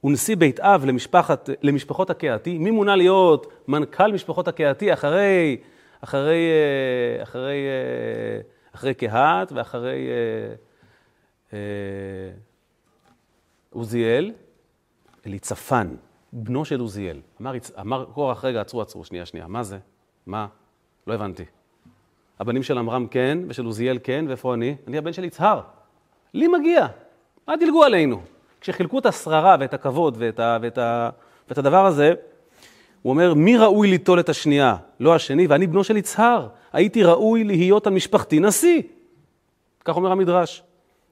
הוא 0.00 0.12
נשיא 0.12 0.36
בית 0.36 0.60
אב 0.60 0.84
למשפחת, 0.84 1.50
למשפחות 1.62 2.10
הקהתי. 2.10 2.58
מי 2.58 2.70
מונה 2.70 2.96
להיות 2.96 3.46
מנכ"ל 3.68 4.12
משפחות 4.12 4.48
הקהתי 4.48 4.92
אחרי, 4.92 5.56
אחרי, 6.00 6.50
אה, 6.50 7.22
אחרי, 7.22 7.56
אה, 7.66 8.40
אחרי 8.74 8.94
קהת 8.94 9.52
ואחרי 9.52 10.08
אה, 11.52 11.58
עוזיאל? 13.70 14.32
אליצפן, 15.26 15.94
בנו 16.32 16.64
של 16.64 16.80
עוזיאל. 16.80 17.20
אמר, 17.40 17.52
אמר 17.80 18.04
קורח, 18.04 18.44
רגע, 18.44 18.60
עצרו, 18.60 18.82
עצרו, 18.82 19.04
שנייה, 19.04 19.26
שנייה, 19.26 19.46
מה 19.46 19.62
זה? 19.62 19.78
מה? 20.26 20.46
לא 21.06 21.14
הבנתי. 21.14 21.44
הבנים 22.38 22.62
של 22.62 22.78
עמרם 22.78 23.06
כן, 23.06 23.38
ושל 23.48 23.64
עוזיאל 23.64 23.98
כן, 24.02 24.24
ואיפה 24.28 24.54
אני? 24.54 24.76
אני 24.86 24.98
הבן 24.98 25.12
של 25.12 25.24
יצהר. 25.24 25.60
לי 26.34 26.48
מגיע. 26.48 26.86
מה 27.48 27.56
דילגו 27.56 27.84
עלינו? 27.84 28.20
כשחילקו 28.60 28.98
את 28.98 29.06
השררה 29.06 29.56
ואת 29.60 29.74
הכבוד 29.74 30.16
ואת, 30.18 30.40
ה, 30.40 30.58
ואת, 30.62 30.78
ה, 30.78 31.10
ואת 31.48 31.58
הדבר 31.58 31.86
הזה, 31.86 32.14
הוא 33.02 33.10
אומר, 33.10 33.34
מי 33.34 33.56
ראוי 33.56 33.88
ליטול 33.88 34.20
את 34.20 34.28
השנייה? 34.28 34.76
לא 35.00 35.14
השני, 35.14 35.46
ואני 35.46 35.66
בנו 35.66 35.84
של 35.84 35.96
יצהר. 35.96 36.48
הייתי 36.72 37.02
ראוי 37.02 37.44
להיות 37.44 37.86
על 37.86 37.92
משפחתי 37.92 38.40
נשיא. 38.40 38.82
כך 39.84 39.96
אומר 39.96 40.12
המדרש. 40.12 40.62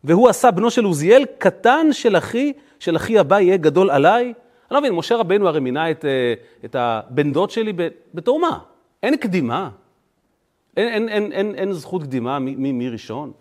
והוא 0.04 0.28
עשה 0.28 0.50
בנו 0.50 0.70
של 0.70 0.84
עוזיאל, 0.84 1.24
קטן 1.38 1.86
של 1.92 2.16
אחי, 2.16 2.52
של 2.78 2.96
אחי 2.96 3.18
הבא 3.18 3.40
יהיה 3.40 3.56
גדול 3.56 3.90
עליי. 3.90 4.24
אני 4.24 4.34
לא 4.70 4.80
מבין, 4.80 4.92
משה 4.92 5.16
רבנו 5.16 5.48
הרי 5.48 5.60
מינה 5.60 5.90
את, 5.90 6.04
אה, 6.04 6.34
את 6.64 6.76
הבן 6.78 7.32
דוד 7.32 7.50
שלי 7.50 7.72
בתור 8.14 8.40
מה? 8.40 8.58
אין 9.02 9.16
קדימה. 9.16 9.70
אין, 10.76 10.88
אין, 10.88 11.08
אין, 11.08 11.32
אין, 11.32 11.54
אין 11.54 11.72
זכות 11.72 12.02
קדימה 12.02 12.38
מי, 12.38 12.72
מי 12.72 12.88
ראשון. 12.88 13.32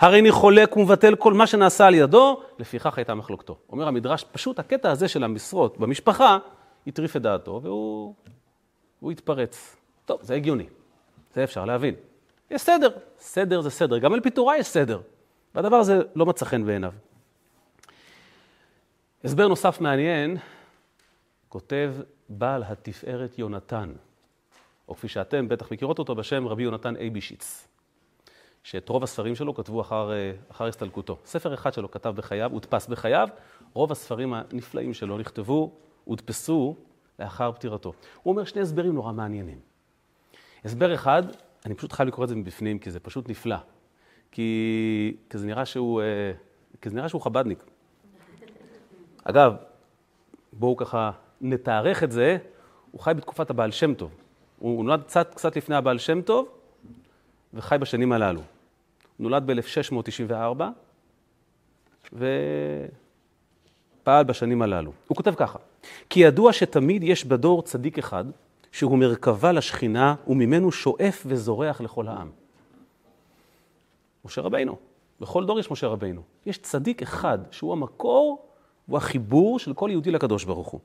הרי 0.00 0.20
אני 0.20 0.30
חולק 0.30 0.76
ומבטל 0.76 1.14
כל 1.14 1.32
מה 1.32 1.46
שנעשה 1.46 1.86
על 1.86 1.94
ידו, 1.94 2.40
לפיכך 2.58 2.98
הייתה 2.98 3.14
מחלוקתו. 3.14 3.56
אומר 3.72 3.88
המדרש, 3.88 4.24
פשוט 4.32 4.58
הקטע 4.58 4.90
הזה 4.90 5.08
של 5.08 5.24
המשרות 5.24 5.78
במשפחה, 5.78 6.38
הטריף 6.86 7.16
את 7.16 7.22
דעתו 7.22 7.60
והוא 7.62 9.12
התפרץ. 9.12 9.76
טוב, 10.04 10.22
זה 10.22 10.34
הגיוני, 10.34 10.66
זה 11.34 11.44
אפשר 11.44 11.64
להבין. 11.64 11.94
יש 12.50 12.62
סדר, 12.62 12.88
סדר 13.18 13.60
זה 13.60 13.70
סדר, 13.70 13.98
גם 13.98 14.12
על 14.12 14.20
פיטוריי 14.20 14.58
יש 14.58 14.66
סדר. 14.66 15.00
והדבר 15.54 15.76
הזה 15.76 16.02
לא 16.14 16.26
מצא 16.26 16.44
חן 16.44 16.64
בעיניו. 16.66 16.92
הסבר 19.24 19.48
נוסף 19.48 19.80
מעניין, 19.80 20.36
כותב 21.48 21.94
בעל 22.28 22.62
התפארת 22.62 23.38
יונתן, 23.38 23.92
או 24.88 24.94
כפי 24.94 25.08
שאתם 25.08 25.48
בטח 25.48 25.72
מכירות 25.72 25.98
אותו 25.98 26.14
בשם 26.14 26.48
רבי 26.48 26.62
יונתן 26.62 26.96
אייבישיץ. 26.96 27.68
שאת 28.62 28.88
רוב 28.88 29.02
הספרים 29.02 29.34
שלו 29.34 29.54
כתבו 29.54 29.80
אחר, 29.80 30.12
אה, 30.12 30.32
אחר 30.50 30.66
הסתלקותו. 30.66 31.18
ספר 31.24 31.54
אחד 31.54 31.72
שלו 31.72 31.90
כתב 31.90 32.12
בחייו, 32.16 32.50
הודפס 32.52 32.86
בחייו, 32.86 33.28
רוב 33.72 33.92
הספרים 33.92 34.34
הנפלאים 34.34 34.94
שלו 34.94 35.18
נכתבו, 35.18 35.72
הודפסו 36.04 36.76
לאחר 37.18 37.52
פטירתו. 37.52 37.92
הוא 38.22 38.32
אומר 38.32 38.44
שני 38.44 38.62
הסברים 38.62 38.94
נורא 38.94 39.12
מעניינים. 39.12 39.58
הסבר 40.64 40.94
אחד, 40.94 41.22
אני 41.66 41.74
פשוט 41.74 41.92
חייב 41.92 42.08
לקרוא 42.08 42.24
את 42.24 42.28
זה 42.28 42.36
מבפנים, 42.36 42.78
כי 42.78 42.90
זה 42.90 43.00
פשוט 43.00 43.28
נפלא. 43.28 43.56
כי, 44.30 45.16
כי 45.30 45.38
זה 45.38 45.46
נראה 45.46 45.64
שהוא, 45.64 46.02
אה, 46.02 46.32
כי 46.82 46.90
זה 46.90 46.96
נראה 46.96 47.08
שהוא 47.08 47.22
חבדניק. 47.22 47.64
אגב, 49.24 49.54
בואו 50.52 50.76
ככה 50.76 51.10
נתארך 51.40 52.02
את 52.02 52.12
זה, 52.12 52.36
הוא 52.90 53.00
חי 53.00 53.12
בתקופת 53.16 53.50
הבעל 53.50 53.70
שם 53.70 53.94
טוב. 53.94 54.10
הוא 54.58 54.84
נולד 54.84 55.02
קצת, 55.02 55.34
קצת 55.34 55.56
לפני 55.56 55.76
הבעל 55.76 55.98
שם 55.98 56.22
טוב, 56.22 56.48
וחי 57.54 57.76
בשנים 57.80 58.12
הללו. 58.12 58.40
נולד 59.18 59.46
ב-1694 59.46 60.62
ופעל 64.04 64.24
בשנים 64.24 64.62
הללו. 64.62 64.92
הוא 65.08 65.16
כותב 65.16 65.34
ככה: 65.34 65.58
כי 66.10 66.20
ידוע 66.20 66.52
שתמיד 66.52 67.02
יש 67.02 67.24
בדור 67.24 67.62
צדיק 67.62 67.98
אחד 67.98 68.24
שהוא 68.72 68.98
מרכבה 68.98 69.52
לשכינה 69.52 70.14
וממנו 70.28 70.72
שואף 70.72 71.22
וזורח 71.26 71.80
לכל 71.80 72.08
העם. 72.08 72.30
משה 74.24 74.40
רבינו. 74.40 74.76
בכל 75.20 75.46
דור 75.46 75.60
יש 75.60 75.70
משה 75.70 75.86
רבינו. 75.86 76.22
יש 76.46 76.58
צדיק 76.58 77.02
אחד 77.02 77.38
שהוא 77.50 77.72
המקור, 77.72 78.46
הוא 78.86 78.96
החיבור 78.96 79.58
של 79.58 79.74
כל 79.74 79.88
יהודי 79.92 80.10
לקדוש 80.10 80.44
ברוך 80.44 80.68
הוא. 80.68 80.80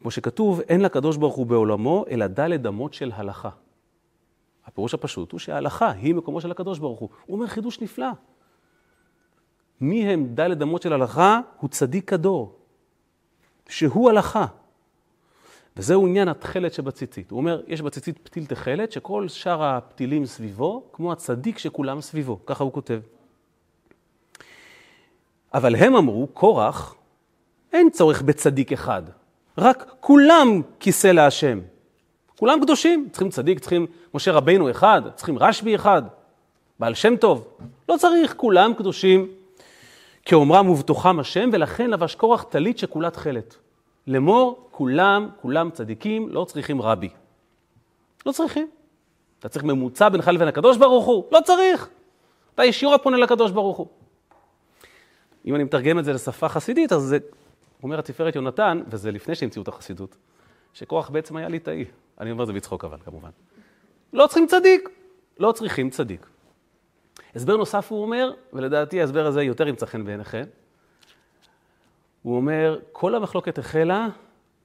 כמו 0.00 0.10
שכתוב, 0.10 0.60
אין 0.60 0.80
לקדוש 0.80 1.16
ברוך 1.16 1.34
הוא 1.34 1.46
בעולמו 1.46 2.04
אלא 2.10 2.26
דלת 2.26 2.66
אמות 2.66 2.94
של 2.94 3.12
הלכה. 3.14 3.50
הפירוש 4.66 4.94
הפשוט 4.94 5.32
הוא 5.32 5.40
שההלכה 5.40 5.90
היא 5.90 6.14
מקומו 6.14 6.40
של 6.40 6.50
הקדוש 6.50 6.78
ברוך 6.78 7.00
הוא. 7.00 7.08
הוא 7.26 7.36
אומר 7.36 7.46
חידוש 7.46 7.80
נפלא. 7.80 8.08
מי 9.80 10.06
הם 10.06 10.26
דלת 10.34 10.62
אמות 10.62 10.82
של 10.82 10.92
הלכה? 10.92 11.40
הוא 11.60 11.70
צדיק 11.70 12.12
הדור, 12.12 12.58
שהוא 13.68 14.10
הלכה. 14.10 14.46
וזהו 15.76 16.06
עניין 16.06 16.28
התכלת 16.28 16.72
שבציצית. 16.72 17.30
הוא 17.30 17.36
אומר, 17.36 17.62
יש 17.66 17.82
בציצית 17.82 18.18
פתיל 18.18 18.46
תכלת, 18.46 18.92
שכל 18.92 19.28
שאר 19.28 19.64
הפתילים 19.64 20.26
סביבו, 20.26 20.82
כמו 20.92 21.12
הצדיק 21.12 21.58
שכולם 21.58 22.00
סביבו. 22.00 22.38
ככה 22.46 22.64
הוא 22.64 22.72
כותב. 22.72 23.00
אבל 25.54 25.76
הם 25.76 25.96
אמרו, 25.96 26.26
קורח, 26.26 26.94
אין 27.72 27.90
צורך 27.90 28.22
בצדיק 28.22 28.72
אחד, 28.72 29.02
רק 29.58 29.94
כולם 30.00 30.62
כיסא 30.80 31.06
להשם. 31.06 31.60
כולם 32.38 32.60
קדושים, 32.60 33.08
צריכים 33.10 33.28
צדיק, 33.28 33.58
צריכים 33.58 33.86
משה 34.14 34.32
רבינו 34.32 34.70
אחד, 34.70 35.02
צריכים 35.14 35.38
רשב"י 35.38 35.74
אחד, 35.74 36.02
בעל 36.80 36.94
שם 36.94 37.16
טוב. 37.16 37.48
לא 37.88 37.96
צריך, 37.98 38.34
כולם 38.36 38.74
קדושים. 38.74 39.28
כאומרם 40.26 40.68
ובתוכם 40.68 41.18
השם, 41.20 41.50
ולכן 41.52 41.90
לבש 41.90 42.14
קורח 42.14 42.42
טלית 42.42 42.78
שכולה 42.78 43.10
תכלת. 43.10 43.56
לאמור, 44.06 44.68
כולם, 44.70 45.28
כולם 45.42 45.70
צדיקים, 45.70 46.28
לא 46.28 46.44
צריכים 46.44 46.82
רבי. 46.82 47.08
לא 48.26 48.32
צריכים. 48.32 48.68
אתה 49.38 49.48
צריך 49.48 49.64
ממוצע 49.64 50.08
בינך 50.08 50.28
לבין 50.28 50.48
הקדוש 50.48 50.76
ברוך 50.76 51.06
הוא? 51.06 51.24
לא 51.32 51.40
צריך. 51.44 51.88
אתה 52.54 52.64
ישירות 52.64 53.00
פונה 53.02 53.16
לקדוש 53.16 53.50
ברוך 53.50 53.76
הוא. 53.76 53.86
אם 55.46 55.54
אני 55.54 55.64
מתרגם 55.64 55.98
את 55.98 56.04
זה 56.04 56.12
לשפה 56.12 56.48
חסידית, 56.48 56.92
אז 56.92 57.02
זה, 57.02 57.18
אומר 57.82 57.98
התפארת 57.98 58.36
יונתן, 58.36 58.82
וזה 58.88 59.10
לפני 59.10 59.34
שהמציאו 59.34 59.62
את 59.62 59.68
החסידות, 59.68 60.16
שקורח 60.72 61.10
בעצם 61.10 61.36
היה 61.36 61.48
ליטאי. 61.48 61.84
אני 62.20 62.30
אומר 62.30 62.42
את 62.42 62.46
זה 62.46 62.52
בצחוק 62.52 62.84
אבל, 62.84 62.98
כמובן. 63.04 63.30
לא 64.12 64.26
צריכים 64.26 64.46
צדיק, 64.46 64.88
לא 65.38 65.52
צריכים 65.52 65.90
צדיק. 65.90 66.26
הסבר 67.36 67.56
נוסף 67.56 67.92
הוא 67.92 68.02
אומר, 68.02 68.30
ולדעתי 68.52 69.00
ההסבר 69.00 69.26
הזה 69.26 69.42
יותר 69.42 69.68
ימצא 69.68 69.86
חן 69.86 70.04
בעיניכם, 70.04 70.44
הוא 72.22 72.36
אומר, 72.36 72.80
כל 72.92 73.14
המחלוקת 73.14 73.58
החלה 73.58 74.08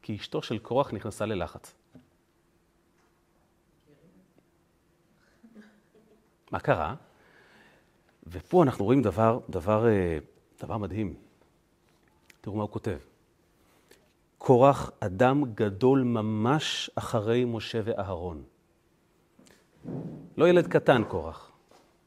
כי 0.01 0.15
אשתו 0.15 0.41
של 0.41 0.59
קורח 0.59 0.93
נכנסה 0.93 1.25
ללחץ. 1.25 1.75
מה 6.51 6.59
קרה? 6.59 6.95
ופה 8.27 8.63
אנחנו 8.63 8.85
רואים 8.85 9.01
דבר, 9.01 9.39
דבר, 9.49 9.87
אה, 9.87 10.17
דבר 10.61 10.77
מדהים. 10.77 11.15
תראו 12.41 12.55
מה 12.55 12.61
הוא 12.61 12.71
כותב. 12.71 12.97
קורח 14.37 14.91
אדם 14.99 15.43
גדול 15.53 16.03
ממש 16.03 16.91
אחרי 16.95 17.45
משה 17.45 17.79
ואהרון. 17.83 18.43
לא 20.37 20.49
ילד 20.49 20.67
קטן 20.67 21.03
קורח. 21.03 21.50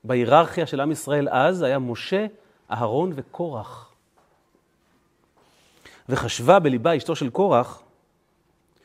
בהיררכיה 0.04 0.66
של 0.66 0.80
עם 0.80 0.92
ישראל 0.92 1.28
אז 1.30 1.62
היה 1.62 1.78
משה, 1.78 2.26
אהרון 2.70 3.12
וקורח. 3.14 3.92
וחשבה 6.08 6.58
בליבה 6.58 6.96
אשתו 6.96 7.16
של 7.16 7.30
קורח 7.30 7.82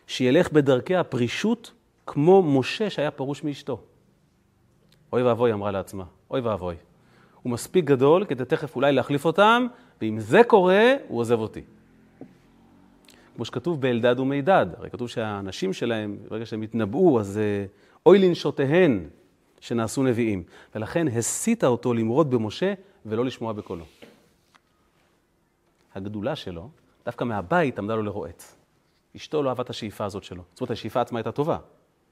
שילך 0.07 0.51
בדרכי 0.51 0.95
הפרישות 0.95 1.71
כמו 2.05 2.43
משה 2.43 2.89
שהיה 2.89 3.11
פרוש 3.11 3.43
מאשתו. 3.43 3.81
אוי 5.13 5.23
ואבוי, 5.23 5.53
אמרה 5.53 5.71
לעצמה, 5.71 6.03
אוי 6.31 6.39
ואבוי. 6.39 6.75
הוא 7.43 7.51
מספיק 7.51 7.85
גדול 7.85 8.25
כדי 8.25 8.45
תכף 8.45 8.75
אולי 8.75 8.91
להחליף 8.91 9.25
אותם, 9.25 9.67
ואם 10.01 10.19
זה 10.19 10.41
קורה, 10.47 10.93
הוא 11.07 11.19
עוזב 11.19 11.39
אותי. 11.39 11.61
כמו 13.35 13.45
שכתוב 13.45 13.81
באלדד 13.81 14.19
ומידד, 14.19 14.65
הרי 14.77 14.89
כתוב 14.89 15.09
שהאנשים 15.09 15.73
שלהם, 15.73 16.17
ברגע 16.29 16.45
שהם 16.45 16.61
התנבאו, 16.61 17.19
אז 17.19 17.37
אה, 17.37 17.65
אוי 18.05 18.19
לנשותיהן 18.19 19.09
שנעשו 19.59 20.03
נביאים. 20.03 20.43
ולכן 20.75 21.07
הסיתה 21.07 21.67
אותו 21.67 21.93
למרוד 21.93 22.31
במשה 22.31 22.73
ולא 23.05 23.25
לשמוע 23.25 23.53
בקולו. 23.53 23.85
הגדולה 25.95 26.35
שלו, 26.35 26.69
דווקא 27.05 27.23
מהבית 27.23 27.79
עמדה 27.79 27.95
לו 27.95 28.03
לרועץ. 28.03 28.55
אשתו 29.15 29.43
לא 29.43 29.49
אהבה 29.49 29.63
את 29.63 29.69
השאיפה 29.69 30.05
הזאת 30.05 30.23
שלו. 30.23 30.43
זאת 30.53 30.61
אומרת, 30.61 30.71
השאיפה 30.71 31.01
עצמה 31.01 31.19
הייתה 31.19 31.31
טובה. 31.31 31.57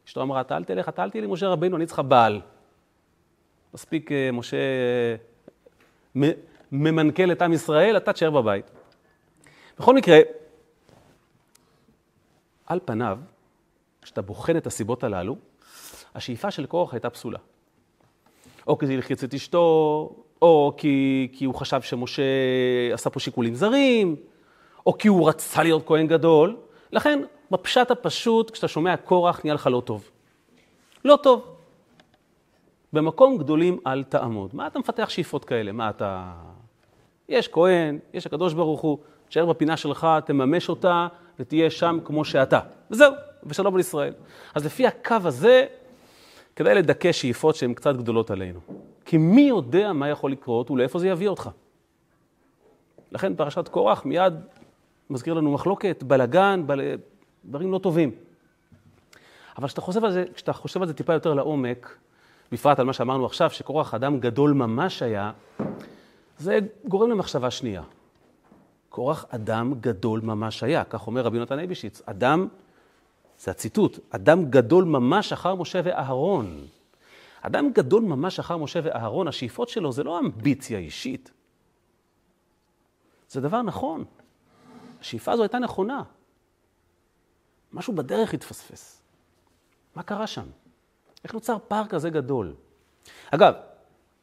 אשתו 0.08 0.22
אמרה, 0.22 0.42
אתה 0.42 0.58
אל 0.58 0.64
תלך, 0.64 0.90
אתה 0.90 1.04
אל 1.04 1.10
תהיה 1.10 1.22
לי 1.22 1.28
משה 1.28 1.48
רבינו, 1.48 1.78
אני 1.78 1.86
צריכה 1.86 2.02
בעל. 2.02 2.42
מספיק 3.74 4.12
אה, 4.12 4.32
משה 4.32 4.58
אה, 6.16 6.32
ממנכ"ל 6.72 7.32
את 7.32 7.42
עם 7.42 7.54
ישראל, 7.54 7.98
אתה 7.98 8.14
תשאר 8.14 8.32
בבית. 8.32 8.72
בכל 9.80 9.96
מקרה, 9.96 10.20
על 12.66 12.80
פניו, 12.86 13.20
כשאתה 14.02 14.22
בוחן 14.22 14.58
את 14.58 14.68
הסיבות 14.68 15.04
הללו, 15.04 15.36
השאיפה 16.18 16.52
של 16.52 16.66
קורח 16.66 16.94
הייתה 16.94 17.10
פסולה. 17.10 17.40
או 18.68 18.78
כי 18.78 18.88
זה 18.88 18.94
הלחיץ 18.94 19.24
את 19.24 19.34
אשתו, 19.34 20.10
או 20.42 20.74
כי, 20.78 21.28
כי 21.34 21.46
הוא 21.46 21.56
חשב 21.56 21.82
שמשה 21.82 22.24
עשה 22.94 23.10
פה 23.10 23.20
שיקולים 23.20 23.56
זרים, 23.56 24.16
או 24.86 24.98
כי 24.98 25.08
הוא 25.08 25.30
רצה 25.30 25.64
להיות 25.64 25.88
כהן 25.88 26.08
גדול. 26.08 26.58
לכן, 26.92 27.22
בפשט 27.52 27.92
הפשוט, 27.92 28.52
כשאתה 28.52 28.68
שומע 28.68 28.98
קורח, 28.98 29.42
נהיה 29.44 29.54
לך 29.54 29.68
לא 29.72 29.82
טוב. 29.86 30.10
לא 31.06 31.16
טוב. 31.24 31.56
במקום 32.94 33.38
גדולים 33.38 33.80
אל 33.88 34.04
תעמוד. 34.04 34.50
מה 34.54 34.68
אתה 34.68 34.80
מפתח 34.80 35.10
שאיפות 35.10 35.46
כאלה? 35.46 35.72
מה 35.72 35.90
אתה... 35.90 36.34
יש 37.30 37.48
כהן, 37.48 38.00
יש 38.14 38.26
הקדוש 38.26 38.54
ברוך 38.54 38.82
הוא, 38.82 38.98
תשאר 39.30 39.46
בפינה 39.46 39.78
שלך, 39.78 40.08
תממש 40.26 40.70
אותה, 40.70 41.08
ותהיה 41.40 41.70
שם 41.70 42.00
כמו 42.04 42.26
שאתה. 42.26 42.60
וזהו, 42.92 43.14
ושלום 43.44 43.74
על 43.74 43.80
ישראל. 43.80 44.14
אז 44.56 44.66
לפי 44.66 44.88
הקו 44.88 45.16
הזה, 45.24 45.66
כדאי 46.58 46.76
לדכא 46.76 47.12
שאיפות 47.12 47.56
שהן 47.56 47.74
קצת 47.74 47.96
גדולות 47.96 48.32
עלינו. 48.32 48.60
כי 49.06 49.18
מי 49.18 49.42
יודע 49.42 49.94
מה 49.94 50.10
יכול 50.10 50.32
לקרות 50.32 50.72
ולאיפה 50.72 51.00
זה 51.00 51.08
יביא 51.08 51.28
אותך. 51.28 51.50
לכן 53.12 53.36
פרשת 53.36 53.68
קורח 53.68 54.06
מיד 54.06 54.34
מזכיר 55.10 55.34
לנו 55.34 55.52
מחלוקת, 55.52 56.04
בלגן, 56.04 56.64
בל... 56.66 56.82
דברים 57.46 57.72
לא 57.72 57.78
טובים. 57.78 58.12
אבל 59.58 59.68
כשאתה 59.68 59.82
חושב 59.82 60.06
על 60.06 60.12
זה, 60.12 60.26
כשאתה 60.34 60.54
חושב 60.54 60.82
על 60.82 60.88
זה 60.88 60.94
טיפה 60.94 61.14
יותר 61.14 61.34
לעומק, 61.34 61.98
בפרט 62.52 62.80
על 62.80 62.86
מה 62.86 62.94
שאמרנו 62.94 63.26
עכשיו, 63.26 63.50
שקורח 63.50 63.94
אדם 63.94 64.20
גדול 64.20 64.54
ממש 64.54 65.02
היה, 65.02 65.32
זה 66.38 66.60
גורם 66.88 67.12
למחשבה 67.12 67.52
שנייה. 67.52 67.84
קורח 68.90 69.26
אדם 69.30 69.74
גדול 69.80 70.22
ממש 70.22 70.64
היה, 70.64 70.84
כך 70.84 71.08
אומר 71.08 71.22
רבי 71.22 71.40
נתן 71.40 71.60
אייבשיץ. 71.60 72.02
אדם, 72.06 72.48
זה 73.40 73.52
הציטוט, 73.52 74.00
אדם 74.10 74.46
גדול 74.50 74.84
ממש 74.84 75.34
אחר 75.34 75.56
משה 75.56 75.82
ואהרון. 75.84 76.68
אדם 77.42 77.72
גדול 77.74 78.04
ממש 78.04 78.40
אחר 78.40 78.58
משה 78.58 78.80
ואהרון, 78.84 79.28
השאיפות 79.28 79.70
שלו 79.70 79.92
זה 79.92 80.04
לא 80.04 80.20
אמביציה 80.20 80.80
אישית. 80.80 81.32
זה 83.30 83.42
דבר 83.42 83.62
נכון. 83.62 84.06
השאיפה 85.02 85.32
הזו 85.32 85.44
הייתה 85.44 85.60
נכונה. 85.60 86.04
משהו 87.74 87.94
בדרך 87.94 88.34
התפספס. 88.34 89.02
מה 89.96 90.04
קרה 90.04 90.28
שם? 90.28 90.46
איך 91.24 91.34
נוצר 91.34 91.58
פער 91.68 91.88
כזה 91.88 92.10
גדול? 92.10 92.54
אגב, 93.32 93.54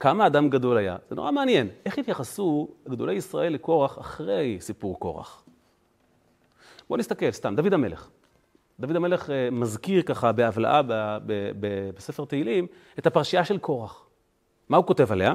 כמה 0.01 0.27
אדם 0.27 0.51
גדול 0.51 0.77
היה? 0.77 0.97
זה 1.09 1.15
נורא 1.15 1.31
מעניין. 1.31 1.69
איך 1.87 1.99
התייחסו 1.99 2.69
גדולי 2.89 3.15
ישראל 3.15 3.53
לקורח 3.53 3.99
אחרי 3.99 4.57
סיפור 4.61 4.99
קורח? 4.99 5.45
בואו 6.89 6.99
נסתכל, 6.99 7.31
סתם, 7.31 7.57
דוד 7.57 7.73
המלך. 7.73 8.09
דוד 8.81 8.97
המלך 8.97 9.31
אה, 9.31 9.49
מזכיר 9.53 10.03
ככה 10.03 10.33
בהבלעה 10.33 10.81
בספר 11.97 12.25
תהילים 12.25 12.67
את 12.99 13.07
הפרשייה 13.07 13.45
של 13.45 13.59
קורח. 13.59 14.07
מה 14.69 14.77
הוא 14.77 14.87
כותב 14.87 15.13
עליה? 15.13 15.35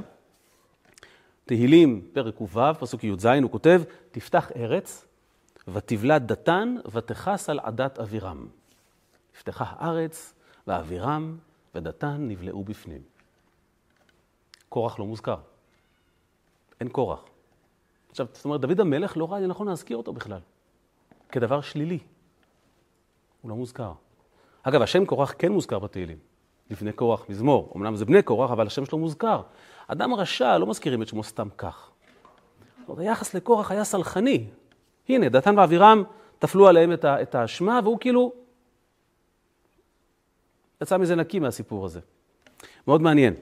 תהילים, 1.45 2.01
פרק 2.13 2.41
ו', 2.41 2.73
פסוק 2.79 3.03
י"ז, 3.03 3.25
הוא 3.25 3.51
כותב, 3.51 3.81
תפתח 4.11 4.51
ארץ, 4.55 5.05
ותבלע 5.67 6.17
דתן, 6.17 6.75
ותכס 6.91 7.49
על 7.49 7.59
עדת 7.59 7.99
אבירם. 7.99 8.47
נפתחה 9.35 9.65
הארץ, 9.67 10.33
ואבירם 10.67 11.37
ודתן 11.75 12.15
נבלעו 12.19 12.63
בפנים. 12.63 13.01
קורח 14.69 14.99
לא 14.99 15.05
מוזכר. 15.05 15.37
אין 16.79 16.89
קורח. 16.89 17.25
עכשיו, 18.09 18.27
זאת 18.33 18.45
אומרת, 18.45 18.61
דוד 18.61 18.79
המלך 18.79 19.17
לא 19.17 19.31
ראה 19.31 19.39
לנכון 19.39 19.67
להזכיר 19.67 19.97
אותו 19.97 20.13
בכלל, 20.13 20.39
כדבר 21.31 21.61
שלילי. 21.61 21.99
הוא 23.41 23.49
לא 23.49 23.55
מוזכר. 23.55 23.91
אגב, 24.63 24.81
השם 24.81 25.05
קורח 25.05 25.33
כן 25.37 25.51
מוזכר 25.51 25.79
בתהילים. 25.79 26.17
לפני 26.69 26.91
קורח 26.91 27.25
מזמור. 27.29 27.73
אמנם 27.75 27.95
זה 27.95 28.05
בני 28.05 28.21
קורח, 28.21 28.51
אבל 28.51 28.67
השם 28.67 28.85
שלו 28.85 28.97
מוזכר. 28.97 29.41
אדם 29.87 30.13
רשע, 30.13 30.57
לא 30.57 30.67
מזכירים 30.67 31.01
את 31.01 31.07
שמו 31.07 31.23
סתם 31.23 31.47
כך. 31.57 31.89
היחס 32.97 33.33
לקורח 33.33 33.71
היה 33.71 33.83
סלחני. 33.83 34.47
הנה, 35.09 35.29
דתן 35.29 35.57
ואבירם 35.57 36.03
טפלו 36.39 36.67
עליהם 36.67 36.93
את 37.05 37.35
האשמה, 37.35 37.79
והוא 37.83 37.99
כאילו 37.99 38.33
יצא 40.81 40.97
מזה 40.97 41.15
נקי 41.15 41.39
מהסיפור 41.39 41.85
הזה. 41.85 41.99
מאוד 42.87 43.01
מעניין. 43.01 43.33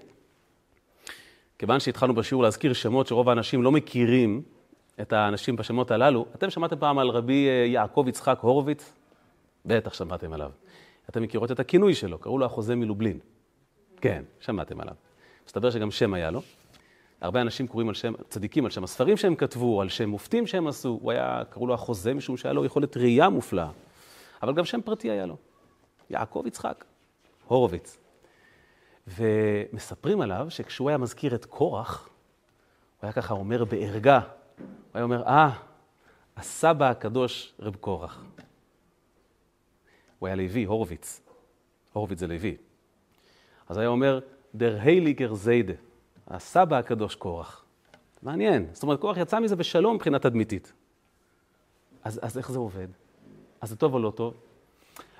כיוון 1.59 1.79
שהתחלנו 1.79 2.15
בשיעור 2.15 2.43
להזכיר 2.43 2.73
שמות 2.73 3.07
שרוב 3.07 3.29
האנשים 3.29 3.63
לא 3.63 3.71
מכירים 3.71 4.41
את 5.01 5.13
האנשים 5.13 5.55
בשמות 5.55 5.91
הללו, 5.91 6.25
אתם 6.35 6.49
שמעתם 6.49 6.79
פעם 6.79 6.99
על 6.99 7.09
רבי 7.09 7.47
אה, 7.47 7.65
יעקב 7.65 8.05
יצחק 8.07 8.39
הורוביץ? 8.41 8.93
בטח 9.67 9.93
שמעתם 9.93 10.33
עליו. 10.33 10.51
אתם 11.09 11.21
מכירות 11.21 11.51
את 11.51 11.59
הכינוי 11.59 11.93
שלו, 11.93 12.17
קראו 12.17 12.37
לו 12.37 12.45
החוזה 12.45 12.75
מלובלין. 12.75 13.19
כן, 14.01 14.23
שמעתם 14.39 14.81
עליו. 14.81 14.95
מסתבר 15.47 15.71
שגם 15.71 15.91
שם 15.91 16.13
היה 16.13 16.31
לו. 16.31 16.41
הרבה 17.21 17.41
אנשים 17.41 17.67
קוראים 17.67 17.89
על 17.89 17.95
שם, 17.95 18.13
צדיקים 18.29 18.65
על 18.65 18.71
שם 18.71 18.83
הספרים 18.83 19.17
שהם 19.17 19.35
כתבו, 19.35 19.81
על 19.81 19.89
שם 19.89 20.09
מופתים 20.09 20.47
שהם 20.47 20.67
עשו. 20.67 20.99
הוא 21.01 21.11
היה, 21.11 21.41
קראו 21.49 21.67
לו 21.67 21.73
החוזה 21.73 22.13
משום 22.13 22.37
שהיה 22.37 22.53
לו 22.53 22.65
יכולת 22.65 22.97
ראייה 22.97 23.29
מופלאה. 23.29 23.69
אבל 24.43 24.53
גם 24.53 24.65
שם 24.65 24.81
פרטי 24.81 25.11
היה 25.11 25.25
לו. 25.25 25.37
יעקב 26.09 26.43
יצחק 26.47 26.85
הורוביץ. 27.47 27.97
ומספרים 29.07 30.21
עליו 30.21 30.47
שכשהוא 30.49 30.89
היה 30.89 30.97
מזכיר 30.97 31.35
את 31.35 31.45
קורח, 31.45 32.09
הוא 32.99 33.07
היה 33.07 33.13
ככה 33.13 33.33
אומר 33.33 33.65
בערגה, 33.65 34.19
הוא 34.19 34.65
היה 34.93 35.03
אומר, 35.03 35.23
אה, 35.23 35.49
הסבא 36.37 36.89
הקדוש 36.89 37.53
רב 37.59 37.75
קורח. 37.75 38.23
הוא 40.19 40.27
היה 40.27 40.35
לוי, 40.35 40.63
הורוביץ. 40.63 41.21
הורוביץ 41.93 42.19
זה 42.19 42.27
לוי. 42.27 42.57
אז 43.69 43.77
היה 43.77 43.87
אומר, 43.87 44.19
דר 44.55 44.77
הייליגר 44.81 45.33
זיידה, 45.33 45.73
הסבא 46.27 46.77
הקדוש 46.77 47.15
קורח. 47.15 47.63
מעניין. 48.23 48.67
זאת 48.73 48.83
אומרת, 48.83 48.99
קורח 48.99 49.17
יצא 49.17 49.39
מזה 49.39 49.55
בשלום 49.55 49.95
מבחינה 49.95 50.19
תדמיתית. 50.19 50.73
אז, 52.03 52.19
אז 52.23 52.37
איך 52.37 52.51
זה 52.51 52.59
עובד? 52.59 52.87
אז 53.61 53.69
זה 53.69 53.75
טוב 53.75 53.93
או 53.93 53.99
לא 53.99 54.11
טוב? 54.11 54.33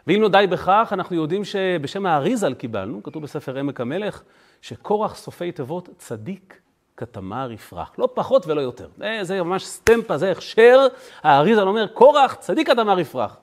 ואם 0.07 0.21
לא 0.21 0.29
די 0.29 0.45
בכך, 0.49 0.89
אנחנו 0.91 1.15
יודעים 1.15 1.45
שבשם 1.45 2.05
האריזל 2.05 2.53
קיבלנו, 2.53 3.03
כתוב 3.03 3.23
בספר 3.23 3.57
עמק 3.57 3.81
המלך, 3.81 4.23
שקורח 4.62 5.15
סופי 5.15 5.51
תיבות 5.51 5.89
צדיק 5.97 6.62
כתמר 6.97 7.51
יפרח. 7.51 7.91
לא 7.97 8.10
פחות 8.13 8.47
ולא 8.47 8.62
יותר. 8.62 8.89
זה, 8.97 9.19
זה 9.21 9.43
ממש 9.43 9.65
סטמפה, 9.65 10.17
זה 10.17 10.31
הכשר. 10.31 10.88
האריזל 11.23 11.67
אומר, 11.67 11.88
קורח 11.88 12.33
צדיק 12.33 12.67
כתמר 12.67 12.99
יפרח. 12.99 13.38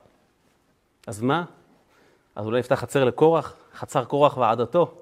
אז 1.07 1.21
מה? 1.21 1.45
אז 2.35 2.47
אולי 2.47 2.61
יפתח 2.61 2.75
חצר 2.75 3.05
לקורח, 3.05 3.57
חצר 3.75 4.05
קורח 4.05 4.37
ועדתו, 4.37 4.95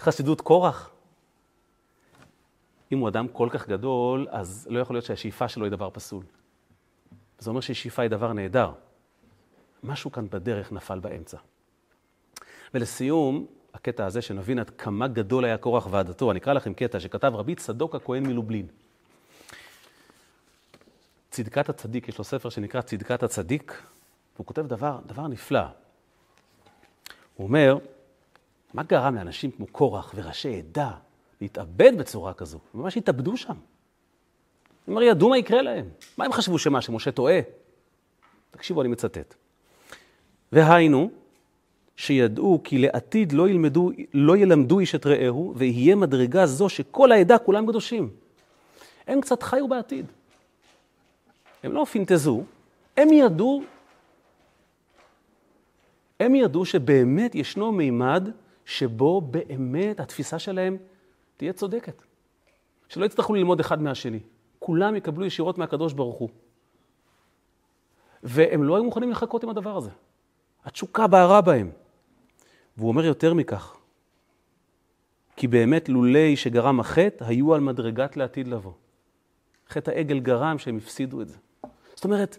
חסידות 0.00 0.40
קורח. 0.40 0.90
אם 2.92 2.98
הוא 2.98 3.08
אדם 3.08 3.28
כל 3.28 3.48
כך 3.52 3.68
גדול, 3.68 4.26
אז 4.30 4.66
לא 4.70 4.80
יכול 4.80 4.96
להיות 4.96 5.04
שהשאיפה 5.04 5.48
שלו 5.48 5.64
היא 5.64 5.70
דבר 5.70 5.90
פסול. 5.90 6.24
זה 7.38 7.50
אומר 7.50 7.60
ששאיפה 7.60 8.02
היא 8.02 8.10
דבר 8.10 8.32
נהדר. 8.32 8.72
משהו 9.82 10.12
כאן 10.12 10.26
בדרך 10.30 10.72
נפל 10.72 10.98
באמצע. 10.98 11.36
ולסיום, 12.74 13.46
הקטע 13.74 14.06
הזה, 14.06 14.22
שנבין 14.22 14.58
עד 14.58 14.70
כמה 14.70 15.08
גדול 15.08 15.44
היה 15.44 15.58
קורח 15.58 15.86
ועדתו, 15.90 16.30
אני 16.30 16.38
אקרא 16.38 16.52
לכם 16.52 16.74
קטע 16.74 17.00
שכתב 17.00 17.32
רבי 17.34 17.54
צדוק 17.54 17.94
הכהן 17.94 18.26
מלובלין. 18.26 18.66
צדקת 21.30 21.68
הצדיק, 21.68 22.08
יש 22.08 22.18
לו 22.18 22.24
ספר 22.24 22.48
שנקרא 22.48 22.80
צדקת 22.80 23.22
הצדיק, 23.22 23.82
והוא 24.36 24.46
כותב 24.46 24.66
דבר, 24.66 24.98
דבר 25.06 25.28
נפלא. 25.28 25.64
הוא 27.36 27.46
אומר, 27.46 27.78
מה 28.74 28.82
גרם 28.82 29.14
לאנשים 29.14 29.50
כמו 29.50 29.66
קורח 29.66 30.12
וראשי 30.16 30.58
עדה 30.58 30.90
להתאבד 31.40 31.92
בצורה 31.98 32.34
כזו? 32.34 32.58
הם 32.74 32.80
ממש 32.80 32.96
התאבדו 32.96 33.36
שם. 33.36 33.54
הם 34.88 34.96
הרי 34.96 35.06
ידעו 35.06 35.28
מה 35.28 35.38
יקרה 35.38 35.62
להם. 35.62 35.88
מה 36.18 36.24
הם 36.24 36.32
חשבו 36.32 36.58
שמה, 36.58 36.82
שמשה 36.82 37.12
טועה? 37.12 37.40
תקשיבו, 38.50 38.80
אני 38.80 38.88
מצטט. 38.88 39.34
והיינו, 40.52 41.10
שידעו 41.96 42.60
כי 42.64 42.78
לעתיד 42.78 43.32
לא, 43.32 43.48
ילמדו, 43.48 43.90
לא 44.14 44.36
ילמדו 44.36 44.78
איש 44.78 44.94
את 44.94 45.06
רעהו, 45.06 45.54
ויהיה 45.56 45.96
מדרגה 45.96 46.46
זו 46.46 46.68
שכל 46.68 47.12
העדה 47.12 47.38
כולם 47.38 47.66
קדושים. 47.66 48.10
הם 49.06 49.20
קצת 49.20 49.42
חיו 49.42 49.68
בעתיד. 49.68 50.06
הם 51.62 51.72
לא 51.72 51.84
פינטזו, 51.84 52.42
הם 52.96 53.12
ידעו, 53.12 53.62
הם 56.20 56.34
ידעו 56.34 56.64
שבאמת 56.64 57.34
ישנו 57.34 57.72
מימד 57.72 58.28
שבו 58.64 59.20
באמת 59.20 60.00
התפיסה 60.00 60.38
שלהם 60.38 60.76
תהיה 61.36 61.52
צודקת. 61.52 62.02
שלא 62.88 63.04
יצטרכו 63.04 63.34
ללמוד 63.34 63.60
אחד 63.60 63.82
מהשני. 63.82 64.20
כולם 64.58 64.96
יקבלו 64.96 65.26
ישירות 65.26 65.58
מהקדוש 65.58 65.92
ברוך 65.92 66.16
הוא. 66.16 66.28
והם 68.22 68.64
לא 68.64 68.76
היו 68.76 68.84
מוכנים 68.84 69.10
לחכות 69.10 69.44
עם 69.44 69.50
הדבר 69.50 69.76
הזה. 69.76 69.90
התשוקה 70.64 71.06
בערה 71.06 71.40
בהם. 71.40 71.70
והוא 72.76 72.88
אומר 72.88 73.04
יותר 73.04 73.34
מכך, 73.34 73.76
כי 75.36 75.48
באמת 75.48 75.88
לולי 75.88 76.36
שגרם 76.36 76.80
החטא, 76.80 77.24
היו 77.24 77.54
על 77.54 77.60
מדרגת 77.60 78.16
לעתיד 78.16 78.48
לבוא. 78.48 78.72
חטא 79.68 79.90
העגל 79.90 80.18
גרם 80.20 80.58
שהם 80.58 80.76
הפסידו 80.76 81.22
את 81.22 81.28
זה. 81.28 81.36
זאת 81.94 82.04
אומרת, 82.04 82.38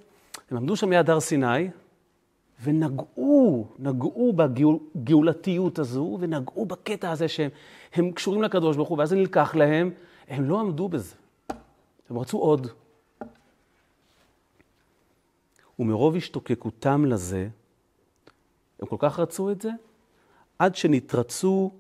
הם 0.52 0.58
עמדו 0.58 0.76
שם 0.76 0.90
ליד 0.90 1.10
הר 1.10 1.20
סיני, 1.20 1.70
ונגעו, 2.64 3.68
נגעו 3.80 4.34
בגאולתיות 4.34 5.80
הזו, 5.80 6.18
ונגעו 6.22 6.66
בקטע 6.66 7.12
הזה 7.12 7.28
שהם 7.28 8.12
קשורים 8.12 8.42
לקדוש 8.42 8.76
ברוך 8.76 8.90
הוא, 8.90 8.98
ואז 8.98 9.10
זה 9.10 9.16
נלקח 9.16 9.56
להם, 9.56 9.92
הם 10.28 10.44
לא 10.44 10.60
עמדו 10.60 10.90
בזה. 10.90 11.16
הם 12.10 12.20
רצו 12.20 12.38
עוד. 12.38 12.68
ומרוב 15.80 16.16
השתוקקותם 16.16 17.06
לזה, 17.06 17.48
הם 18.80 18.88
כל 18.88 18.96
כך 19.00 19.20
רצו 19.20 19.52
את 19.52 19.62
זה, 19.62 19.70
עד 20.60 20.76
שנתרצו 20.76 21.72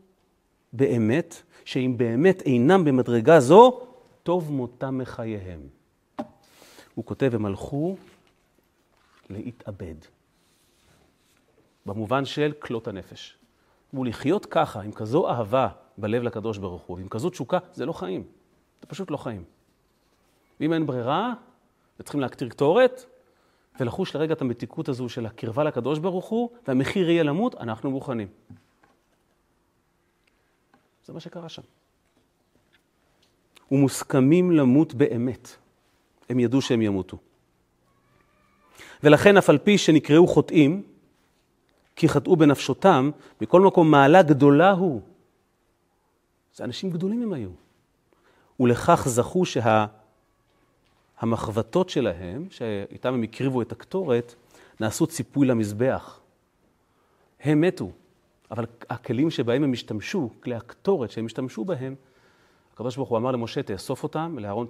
באמת, 0.73 1.43
שאם 1.65 1.93
באמת 1.97 2.41
אינם 2.41 2.85
במדרגה 2.85 3.39
זו, 3.39 3.81
טוב 4.23 4.51
מותם 4.51 4.97
מחייהם. 4.97 5.59
הוא 6.95 7.05
כותב, 7.05 7.31
הם 7.35 7.45
הלכו 7.45 7.95
להתאבד. 9.29 10.16
במובן 11.87 12.25
של 12.25 12.51
כלות 12.59 12.87
הנפש. 12.87 13.37
ולחיות 13.93 14.45
ככה, 14.45 14.81
עם 14.81 14.91
כזו 14.91 15.29
אהבה 15.29 15.67
בלב 15.97 16.23
לקדוש 16.23 16.57
ברוך 16.57 16.83
הוא, 16.83 16.97
ועם 16.97 17.09
כזו 17.09 17.29
תשוקה, 17.29 17.57
זה 17.73 17.85
לא 17.85 17.93
חיים. 17.93 18.23
זה 18.81 18.87
פשוט 18.87 19.11
לא 19.11 19.17
חיים. 19.17 19.43
ואם 20.59 20.73
אין 20.73 20.85
ברירה, 20.85 21.33
וצריכים 21.99 22.21
להקטיר 22.21 22.49
קטורת, 22.49 23.05
ולחוש 23.79 24.15
לרגע 24.15 24.33
את 24.33 24.41
המתיקות 24.41 24.89
הזו 24.89 25.09
של 25.09 25.25
הקרבה 25.25 25.63
לקדוש 25.63 25.99
ברוך 25.99 26.25
הוא, 26.25 26.49
והמחיר 26.67 27.09
יהיה 27.09 27.23
למות, 27.23 27.55
אנחנו 27.55 27.91
מוכנים. 27.91 28.27
זה 31.05 31.13
מה 31.13 31.19
שקרה 31.19 31.49
שם. 31.49 31.61
ומוסכמים 33.71 34.51
למות 34.51 34.93
באמת. 34.93 35.55
הם 36.29 36.39
ידעו 36.39 36.61
שהם 36.61 36.81
ימותו. 36.81 37.17
ולכן 39.03 39.37
אף 39.37 39.49
על 39.49 39.57
פי 39.57 39.77
שנקראו 39.77 40.27
חוטאים, 40.27 40.83
כי 41.97 42.09
חטאו 42.09 42.35
בנפשותם, 42.35 43.11
מכל 43.41 43.61
מקום 43.61 43.91
מעלה 43.91 44.23
גדולה 44.23 44.71
הוא. 44.71 45.01
זה 46.53 46.63
אנשים 46.63 46.89
גדולים 46.89 47.23
הם 47.23 47.33
היו. 47.33 47.49
ולכך 48.59 49.03
זכו 49.07 49.43
שהמחבטות 51.21 51.89
שלהם, 51.89 52.47
שאיתם 52.49 53.13
הם 53.13 53.23
הקריבו 53.23 53.61
את 53.61 53.71
הקטורת, 53.71 54.35
נעשו 54.79 55.07
ציפוי 55.07 55.47
למזבח. 55.47 56.19
הם 57.39 57.61
מתו, 57.61 57.91
אבל 58.51 58.65
הכלים 58.89 59.29
שבהם 59.29 59.63
הם 59.63 59.73
השתמשו, 59.73 60.29
כלי 60.43 60.55
הקטורת 60.55 61.11
שהם 61.11 61.25
השתמשו 61.25 61.65
בהם, 61.65 61.95
הוא 62.77 63.17
אמר 63.17 63.31
למשה, 63.31 63.63
תאסוף 63.63 64.03
אותם, 64.03 64.39
לאהרון 64.39 64.67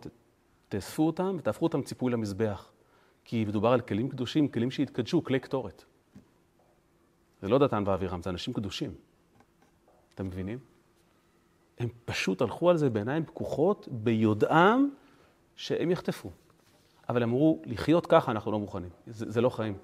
תאספו 0.69 1.07
אותם 1.07 1.35
ותהפכו 1.39 1.65
אותם 1.65 1.81
ציפוי 1.81 2.11
למזבח. 2.11 2.71
כי 3.25 3.45
מדובר 3.45 3.69
על 3.69 3.81
כלים 3.81 4.09
קדושים, 4.09 4.47
כלים 4.47 4.71
שהתקדשו, 4.71 5.23
כלי 5.23 5.39
קטורת. 5.39 5.85
זה 7.41 7.47
לא 7.47 7.57
דתן 7.57 7.83
ואבירם, 7.85 8.21
זה 8.21 8.29
אנשים 8.29 8.53
קדושים. 8.53 8.91
אתם 10.15 10.27
מבינים? 10.27 10.59
הם 11.79 11.89
פשוט 12.05 12.41
הלכו 12.41 12.69
על 12.69 12.77
זה 12.77 12.89
בעיניים 12.89 13.25
פקוחות, 13.25 13.87
ביודעם 13.91 14.89
שהם 15.55 15.91
יחטפו. 15.91 16.31
אבל 17.09 17.23
אמרו, 17.23 17.61
לחיות 17.65 18.05
ככה 18.05 18.31
אנחנו 18.31 18.51
לא 18.51 18.59
מוכנים. 18.59 18.89
זה, 19.07 19.31
זה 19.31 19.41
לא 19.41 19.49
חיים. 19.49 19.77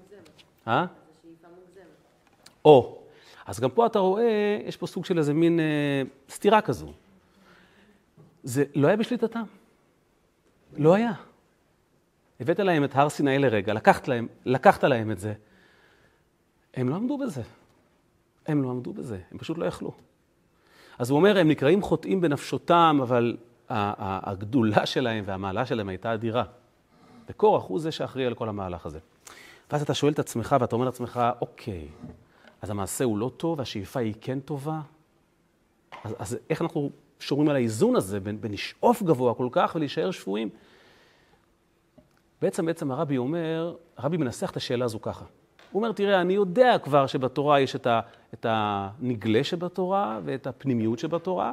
אה? 0.68 0.86
או, 2.64 3.02
אז 3.46 3.60
גם 3.60 3.70
פה 3.70 3.86
אתה 3.86 3.98
רואה, 3.98 4.58
יש 4.66 4.76
פה 4.76 4.86
סוג 4.86 5.04
של 5.04 5.18
איזה 5.18 5.34
מין 5.34 5.60
אה, 5.60 6.02
סתירה 6.30 6.60
כזו. 6.60 6.92
זה 8.42 8.64
לא 8.74 8.88
היה 8.88 8.96
בשליטתם. 8.96 9.42
לא 10.76 10.94
היה. 10.94 11.12
הבאת 12.40 12.58
להם 12.58 12.84
את 12.84 12.96
הר 12.96 13.08
סיני 13.08 13.38
לרגע, 13.38 13.72
לקחת 13.72 14.08
להם, 14.08 14.28
לקחת 14.44 14.84
להם 14.84 15.10
את 15.10 15.18
זה. 15.18 15.34
הם 16.74 16.88
לא 16.88 16.94
עמדו 16.94 17.18
בזה. 17.18 17.42
הם 18.46 18.62
לא 18.62 18.70
עמדו 18.70 18.92
בזה, 18.92 19.18
הם 19.32 19.38
פשוט 19.38 19.58
לא 19.58 19.64
יכלו. 19.64 19.92
אז 20.98 21.10
הוא 21.10 21.16
אומר, 21.16 21.38
הם 21.38 21.48
נקראים 21.48 21.82
חוטאים 21.82 22.20
בנפשותם, 22.20 22.98
אבל 23.02 23.36
הגדולה 23.68 24.86
שלהם 24.86 25.24
והמעלה 25.26 25.66
שלהם 25.66 25.88
הייתה 25.88 26.14
אדירה. 26.14 26.44
וקורח 27.28 27.64
הוא 27.64 27.80
זה 27.80 27.92
שאחראי 27.92 28.26
על 28.26 28.34
כל 28.34 28.48
המהלך 28.48 28.86
הזה. 28.86 28.98
ואז 29.70 29.82
אתה 29.82 29.94
שואל 29.94 30.12
את 30.12 30.18
עצמך 30.18 30.56
ואתה 30.60 30.76
אומר 30.76 30.86
לעצמך, 30.86 31.20
אוקיי, 31.40 31.88
אז 32.62 32.70
המעשה 32.70 33.04
הוא 33.04 33.18
לא 33.18 33.30
טוב, 33.36 33.60
השאיפה 33.60 34.00
היא 34.00 34.14
כן 34.20 34.40
טובה? 34.40 34.80
אז, 36.04 36.14
אז 36.18 36.38
איך 36.50 36.62
אנחנו 36.62 36.90
שומרים 37.20 37.48
על 37.48 37.56
האיזון 37.56 37.96
הזה 37.96 38.20
בין, 38.20 38.40
בין 38.40 38.52
לשאוף 38.52 39.02
גבוה 39.02 39.34
כל 39.34 39.48
כך 39.52 39.72
ולהישאר 39.74 40.10
שפויים? 40.10 40.48
בעצם, 42.42 42.66
בעצם 42.66 42.90
הרבי 42.90 43.16
אומר, 43.16 43.76
הרבי 43.96 44.16
מנסח 44.16 44.50
את 44.50 44.56
השאלה 44.56 44.84
הזו 44.84 45.00
ככה. 45.02 45.24
הוא 45.74 45.82
אומר, 45.82 45.92
תראה, 45.92 46.20
אני 46.20 46.32
יודע 46.34 46.76
כבר 46.82 47.06
שבתורה 47.06 47.60
יש 47.60 47.76
את, 47.76 47.86
ה, 47.86 48.00
את 48.34 48.46
הנגלה 48.48 49.44
שבתורה 49.44 50.20
ואת 50.24 50.46
הפנימיות 50.46 50.98
שבתורה, 50.98 51.52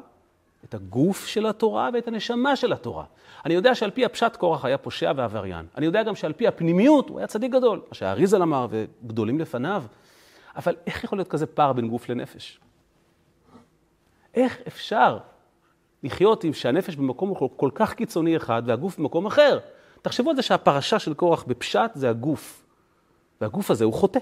את 0.65 0.73
הגוף 0.73 1.25
של 1.25 1.45
התורה 1.45 1.89
ואת 1.93 2.07
הנשמה 2.07 2.55
של 2.55 2.73
התורה. 2.73 3.05
אני 3.45 3.53
יודע 3.53 3.75
שעל 3.75 3.91
פי 3.91 4.05
הפשט 4.05 4.36
קורח 4.36 4.65
היה 4.65 4.77
פושע 4.77 5.12
ועבריין. 5.15 5.65
אני 5.77 5.86
יודע 5.86 6.03
גם 6.03 6.15
שעל 6.15 6.34
פי 6.34 6.47
הפנימיות 6.47 7.10
הוא 7.10 7.17
היה 7.17 7.27
צדיק 7.27 7.51
גדול, 7.51 7.81
מה 7.88 7.93
שהאריזל 7.93 8.41
אמר 8.41 8.67
וגדולים 8.69 9.39
לפניו. 9.39 9.84
אבל 10.55 10.75
איך 10.88 11.03
יכול 11.03 11.17
להיות 11.17 11.27
כזה 11.27 11.45
פער 11.45 11.73
בין 11.73 11.89
גוף 11.89 12.10
לנפש? 12.10 12.60
איך 14.34 14.57
אפשר 14.67 15.17
לחיות 16.03 16.43
עם 16.43 16.53
שהנפש 16.53 16.95
במקום 16.95 17.34
כל 17.55 17.69
כך 17.75 17.93
קיצוני 17.93 18.38
אחד 18.38 18.63
והגוף 18.65 18.97
במקום 18.97 19.25
אחר? 19.25 19.60
תחשבו 20.01 20.29
על 20.29 20.36
זה 20.36 20.41
שהפרשה 20.41 20.99
של 20.99 21.13
קורח 21.13 21.43
בפשט 21.43 21.91
זה 21.93 22.10
הגוף. 22.10 22.62
והגוף 23.41 23.71
הזה 23.71 23.86
הוא 23.86 23.93
חוטא. 23.93 24.19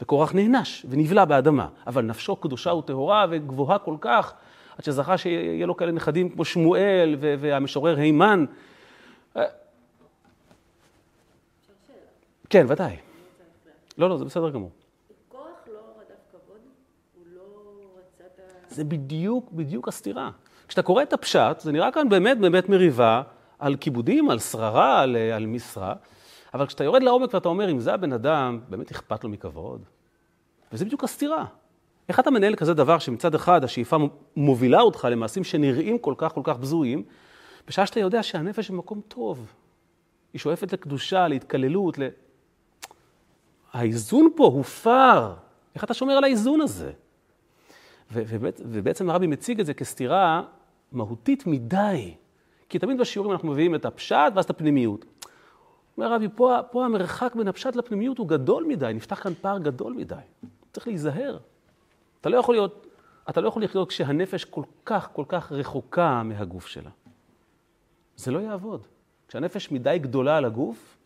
וקורח 0.00 0.34
נענש 0.34 0.86
ונבלע 0.88 1.24
באדמה, 1.24 1.68
אבל 1.86 2.02
נפשו 2.02 2.36
קדושה 2.36 2.72
וטהורה 2.72 3.26
וגבוהה 3.30 3.78
כל 3.78 3.96
כך, 4.00 4.34
עד 4.78 4.84
שזכה 4.84 5.18
שיהיה 5.18 5.66
לו 5.66 5.76
כאלה 5.76 5.92
נכדים 5.92 6.28
כמו 6.28 6.44
שמואל 6.44 7.16
והמשורר 7.20 7.96
הימן. 7.96 8.44
כן, 12.50 12.66
ודאי. 12.68 12.96
לא, 13.98 14.08
לא, 14.08 14.16
זה 14.16 14.24
בסדר 14.24 14.50
גמור. 14.50 14.70
זה 18.68 18.84
בדיוק, 18.84 19.52
בדיוק 19.52 19.88
הסתירה. 19.88 20.30
כשאתה 20.68 20.82
קורא 20.82 21.02
את 21.02 21.12
הפשט, 21.12 21.60
זה 21.60 21.72
נראה 21.72 21.92
כאן 21.92 22.08
באמת 22.08 22.38
באמת 22.38 22.68
מריבה 22.68 23.22
על 23.58 23.76
כיבודים, 23.76 24.30
על 24.30 24.38
שררה, 24.38 25.00
על, 25.00 25.16
על 25.16 25.46
משרה, 25.46 25.94
אבל 26.54 26.66
כשאתה 26.66 26.84
יורד 26.84 27.02
לעומק 27.02 27.34
ואתה 27.34 27.48
אומר, 27.48 27.70
אם 27.70 27.80
זה 27.80 27.94
הבן 27.94 28.12
אדם, 28.12 28.60
באמת 28.68 28.90
אכפת 28.90 29.24
לו 29.24 29.30
מכבוד? 29.30 29.84
וזה 30.72 30.84
בדיוק 30.84 31.04
הסתירה. 31.04 31.44
איך 32.08 32.20
אתה 32.20 32.30
מנהל 32.30 32.54
כזה 32.54 32.74
דבר 32.74 32.98
שמצד 32.98 33.34
אחד 33.34 33.64
השאיפה 33.64 33.96
מובילה 34.36 34.80
אותך 34.80 35.08
למעשים 35.10 35.44
שנראים 35.44 35.98
כל 35.98 36.14
כך 36.16 36.32
כל 36.32 36.40
כך 36.44 36.56
בזויים, 36.58 37.02
בשעה 37.68 37.86
שאתה 37.86 38.00
יודע 38.00 38.22
שהנפש 38.22 38.70
במקום 38.70 39.00
טוב. 39.08 39.52
היא 40.32 40.40
שואפת 40.40 40.72
לקדושה, 40.72 41.28
להתקללות, 41.28 41.98
ל... 41.98 42.08
האיזון 43.72 44.30
פה 44.36 44.44
הופר. 44.44 45.34
איך 45.74 45.84
אתה 45.84 45.94
שומר 45.94 46.12
על 46.12 46.24
האיזון 46.24 46.60
הזה? 46.60 46.92
ובעצם 48.12 49.10
הרבי 49.10 49.26
מציג 49.26 49.60
את 49.60 49.66
זה 49.66 49.74
כסתירה 49.74 50.42
מהותית 50.92 51.46
מדי. 51.46 52.14
כי 52.68 52.78
תמיד 52.78 52.98
בשיעורים 52.98 53.32
אנחנו 53.32 53.48
מביאים 53.48 53.74
את 53.74 53.84
הפשט 53.84 54.32
ואז 54.34 54.44
את 54.44 54.50
הפנימיות. 54.50 55.04
אומר 55.96 56.12
רבי, 56.12 56.28
פה, 56.34 56.58
פה 56.70 56.84
המרחק 56.84 57.34
בין 57.34 57.48
הפשט 57.48 57.76
לפנימיות 57.76 58.18
הוא 58.18 58.28
גדול 58.28 58.64
מדי, 58.64 58.92
נפתח 58.94 59.22
כאן 59.22 59.34
פער 59.34 59.58
גדול 59.58 59.92
מדי. 59.92 60.14
צריך 60.72 60.86
להיזהר. 60.86 61.38
אתה 62.20 62.28
לא 62.28 62.36
יכול 62.36 62.54
להיות, 62.54 62.86
אתה 63.30 63.40
לא 63.40 63.48
יכול 63.48 63.64
לחיות 63.64 63.88
כשהנפש 63.88 64.44
כל 64.44 64.62
כך, 64.84 65.08
כל 65.12 65.24
כך 65.28 65.52
רחוקה 65.52 66.22
מהגוף 66.22 66.66
שלה. 66.66 66.90
זה 68.16 68.30
לא 68.30 68.38
יעבוד. 68.38 68.86
כשהנפש 69.28 69.70
מדי 69.70 69.98
גדולה 69.98 70.36
על 70.36 70.44
הגוף, 70.44 70.96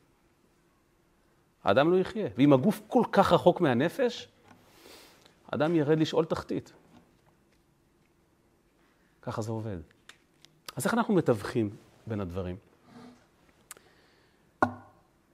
האדם 1.65 1.91
לא 1.91 1.97
יחיה. 1.97 2.29
ואם 2.37 2.53
הגוף 2.53 2.81
כל 2.87 3.05
כך 3.13 3.33
רחוק 3.33 3.61
מהנפש, 3.61 4.29
האדם 5.49 5.75
ירד 5.75 5.99
לשאול 5.99 6.25
תחתית. 6.25 6.73
ככה 9.23 9.43
זה 9.43 9.51
עובד. 9.53 9.77
אז 10.77 10.85
איך 10.85 10.95
אנחנו 10.95 11.15
מתווכים 11.15 11.71
בין 12.07 12.21
הדברים? 12.21 12.57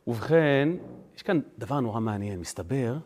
ובכן, 0.06 0.68
יש 1.16 1.22
כאן 1.22 1.40
דבר 1.58 1.80
נורא 1.80 2.00
מעניין. 2.00 2.40
מסתבר 2.40 2.96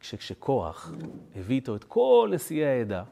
שכשקורח 0.00 0.92
הביא 1.36 1.56
איתו 1.56 1.76
את 1.76 1.84
כל 1.84 2.30
נשיאי 2.34 2.64
העדה, 2.64 3.04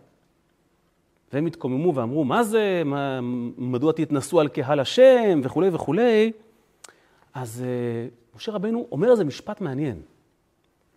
והם 1.33 1.47
התקוממו 1.47 1.95
ואמרו, 1.95 2.25
מה 2.25 2.45
זה, 2.45 2.83
מה, 2.85 3.21
מדוע 3.59 3.93
תתנסו 3.93 4.41
על 4.41 4.49
קהל 4.49 4.81
השם 4.81 5.41
וכולי 5.43 5.69
וכולי, 5.73 6.33
אז 7.35 7.65
uh, 7.65 8.37
משה 8.37 8.53
רבנו 8.53 8.89
אומר 8.93 9.11
איזה 9.11 9.25
משפט 9.25 9.61
מעניין, 9.61 10.03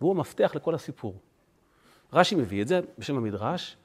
והוא 0.00 0.10
המפתח 0.10 0.52
לכל 0.54 0.74
הסיפור. 0.74 1.14
רש"י 2.12 2.34
מביא 2.34 2.62
את 2.62 2.68
זה 2.68 2.80
בשם 2.98 3.16
המדרש, 3.16 3.76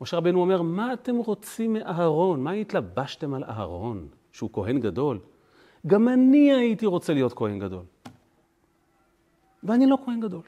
משה 0.00 0.16
רבנו 0.16 0.40
אומר, 0.40 0.62
מה 0.62 0.92
אתם 0.92 1.16
רוצים 1.16 1.72
מאהרון? 1.72 2.42
מה 2.42 2.52
התלבשתם 2.52 3.34
על 3.34 3.44
אהרון, 3.44 4.08
שהוא 4.32 4.50
כהן 4.52 4.80
גדול? 4.80 5.18
גם 5.86 6.08
אני 6.08 6.52
הייתי 6.52 6.86
רוצה 6.86 7.14
להיות 7.14 7.32
כהן 7.32 7.58
גדול. 7.58 7.84
ואני 9.62 9.86
לא 9.86 9.98
כהן 10.04 10.20
גדול. 10.20 10.42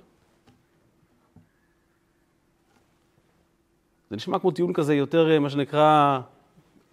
זה 4.11 4.17
נשמע 4.17 4.39
כמו 4.39 4.51
טיעון 4.51 4.73
כזה 4.73 4.95
יותר, 4.95 5.31
אה, 5.31 5.39
מה 5.39 5.51
שנקרא, 5.51 6.21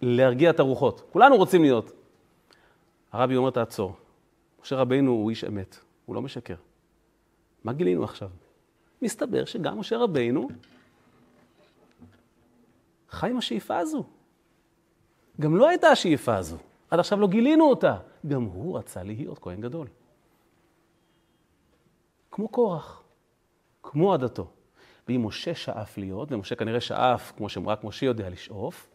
להרגיע 0.00 0.50
את 0.50 0.60
הרוחות. 0.60 1.02
כולנו 1.12 1.36
רוצים 1.36 1.62
להיות. 1.62 1.92
הרבי 3.12 3.36
אומר, 3.36 3.50
תעצור. 3.50 3.96
משה 4.62 4.76
רבינו 4.76 5.10
הוא 5.10 5.30
איש 5.30 5.44
אמת, 5.44 5.76
הוא 6.06 6.14
לא 6.14 6.22
משקר. 6.22 6.54
מה 7.64 7.72
גילינו 7.72 8.04
עכשיו? 8.04 8.28
מסתבר 9.02 9.44
שגם 9.44 9.78
משה 9.78 9.98
רבינו 9.98 10.48
חי 13.10 13.30
עם 13.30 13.36
השאיפה 13.36 13.78
הזו. 13.78 14.04
גם 15.40 15.56
לא 15.56 15.68
הייתה 15.68 15.88
השאיפה 15.88 16.36
הזו. 16.36 16.56
עד 16.90 16.98
עכשיו 16.98 17.20
לא 17.20 17.28
גילינו 17.28 17.64
אותה. 17.64 17.96
גם 18.26 18.42
הוא 18.42 18.78
רצה 18.78 19.02
להיות 19.02 19.38
כהן 19.38 19.60
גדול. 19.60 19.86
כמו 22.30 22.48
קורח, 22.48 23.02
כמו 23.82 24.14
עדתו. 24.14 24.50
ואם 25.08 25.26
משה 25.26 25.54
שאף 25.54 25.98
להיות, 25.98 26.32
ומשה 26.32 26.54
כנראה 26.54 26.80
שאף, 26.80 27.32
כמו 27.36 27.48
שרק 27.48 27.84
משה 27.84 28.06
יודע 28.06 28.28
לשאוף, 28.28 28.88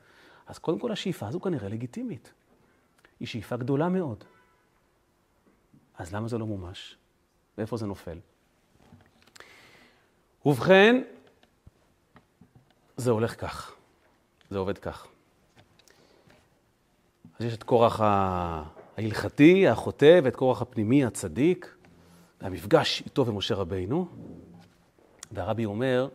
אז 0.48 0.58
קודם 0.58 0.80
כל 0.80 0.92
השאיפה 0.92 1.28
הזו 1.28 1.40
כנראה 1.40 1.70
לגיטימית. 1.70 2.34
היא 3.20 3.28
שאיפה 3.28 3.58
גדולה 3.58 3.90
מאוד. 3.90 4.24
אז 5.98 6.14
למה 6.14 6.28
זה 6.28 6.38
לא 6.38 6.46
מומש? 6.46 6.98
ואיפה 7.58 7.78
זה 7.78 7.86
נופל? 7.86 8.20
ובכן, 10.46 11.04
זה 12.98 13.12
הולך 13.12 13.42
כך. 13.42 13.76
זה 14.50 14.58
עובד 14.58 14.78
כך. 14.78 15.08
אז 17.40 17.46
יש 17.46 17.54
את 17.54 17.64
קורח 17.64 18.02
ההלכתי, 18.02 19.68
החוטא, 19.68 20.20
ואת 20.24 20.36
קורח 20.36 20.62
הפנימי, 20.62 21.06
הצדיק, 21.06 21.76
והמפגש 22.42 23.02
איתו 23.06 23.26
ומשה 23.26 23.56
רבינו. 23.56 24.08
והרבי 25.32 25.66
אומר 25.66 26.08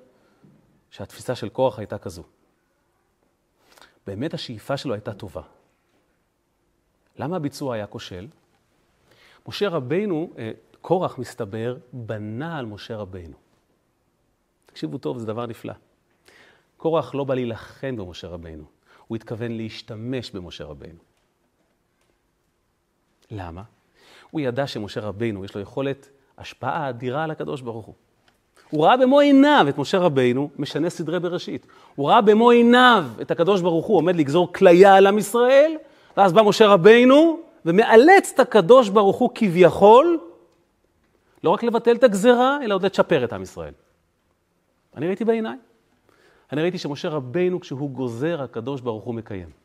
שהתפיסה 0.90 1.34
של 1.34 1.48
קורח 1.48 1.78
הייתה 1.78 1.98
כזו. 1.98 2.22
באמת 4.06 4.34
השאיפה 4.34 4.76
שלו 4.76 4.94
הייתה 4.94 5.12
טובה. 5.12 5.42
למה 7.16 7.36
הביצוע 7.36 7.74
היה 7.74 7.86
כושל? 7.86 8.28
משה 9.48 9.68
רבינו, 9.68 10.30
אה, 10.38 10.50
קורח 10.80 11.18
מסתבר, 11.18 11.76
בנה 11.92 12.58
על 12.58 12.66
משה 12.66 12.96
רבינו. 12.96 13.36
תקשיבו 14.66 14.98
טוב, 14.98 15.18
זה 15.18 15.26
דבר 15.26 15.46
נפלא. 15.46 15.74
קורח 16.76 17.14
לא 17.14 17.24
בא 17.24 17.34
להילחם 17.34 17.96
במשה 17.96 18.28
רבינו, 18.28 18.64
הוא 19.06 19.16
התכוון 19.16 19.52
להשתמש 19.52 20.30
במשה 20.30 20.64
רבינו. 20.64 21.09
למה? 23.30 23.62
הוא 24.30 24.40
ידע 24.40 24.66
שמשה 24.66 25.00
רבינו, 25.00 25.44
יש 25.44 25.54
לו 25.54 25.60
יכולת 25.60 26.08
השפעה 26.38 26.88
אדירה 26.88 27.24
על 27.24 27.30
הקדוש 27.30 27.60
ברוך 27.60 27.86
הוא. 27.86 27.94
הוא 28.70 28.84
ראה 28.84 28.96
במו 28.96 29.20
עיניו 29.20 29.66
את 29.68 29.78
משה 29.78 29.98
רבינו 29.98 30.50
משנה 30.58 30.90
סדרי 30.90 31.20
בראשית. 31.20 31.66
הוא 31.94 32.08
ראה 32.08 32.20
במו 32.20 32.50
עיניו 32.50 33.04
את 33.20 33.30
הקדוש 33.30 33.60
ברוך 33.60 33.86
הוא 33.86 33.96
עומד 33.96 34.16
לגזור 34.16 34.52
כליה 34.52 34.94
על 34.94 35.06
עם 35.06 35.18
ישראל, 35.18 35.76
ואז 36.16 36.32
בא 36.32 36.42
משה 36.42 36.66
רבינו 36.66 37.40
ומאלץ 37.64 38.32
את 38.34 38.40
הקדוש 38.40 38.88
ברוך 38.88 39.16
הוא 39.16 39.30
כביכול, 39.34 40.18
לא 41.44 41.50
רק 41.50 41.62
לבטל 41.62 41.96
את 41.96 42.04
הגזרה, 42.04 42.58
אלא 42.64 42.74
עוד 42.74 42.84
לצ'פר 42.84 43.24
את 43.24 43.32
עם 43.32 43.42
ישראל. 43.42 43.72
אני 44.96 45.06
ראיתי 45.06 45.24
בעיניי. 45.24 45.56
אני 46.52 46.62
ראיתי 46.62 46.78
שמשה 46.78 47.08
רבינו, 47.08 47.60
כשהוא 47.60 47.90
גוזר, 47.90 48.42
הקדוש 48.42 48.80
ברוך 48.80 49.04
הוא 49.04 49.14
מקיים. 49.14 49.59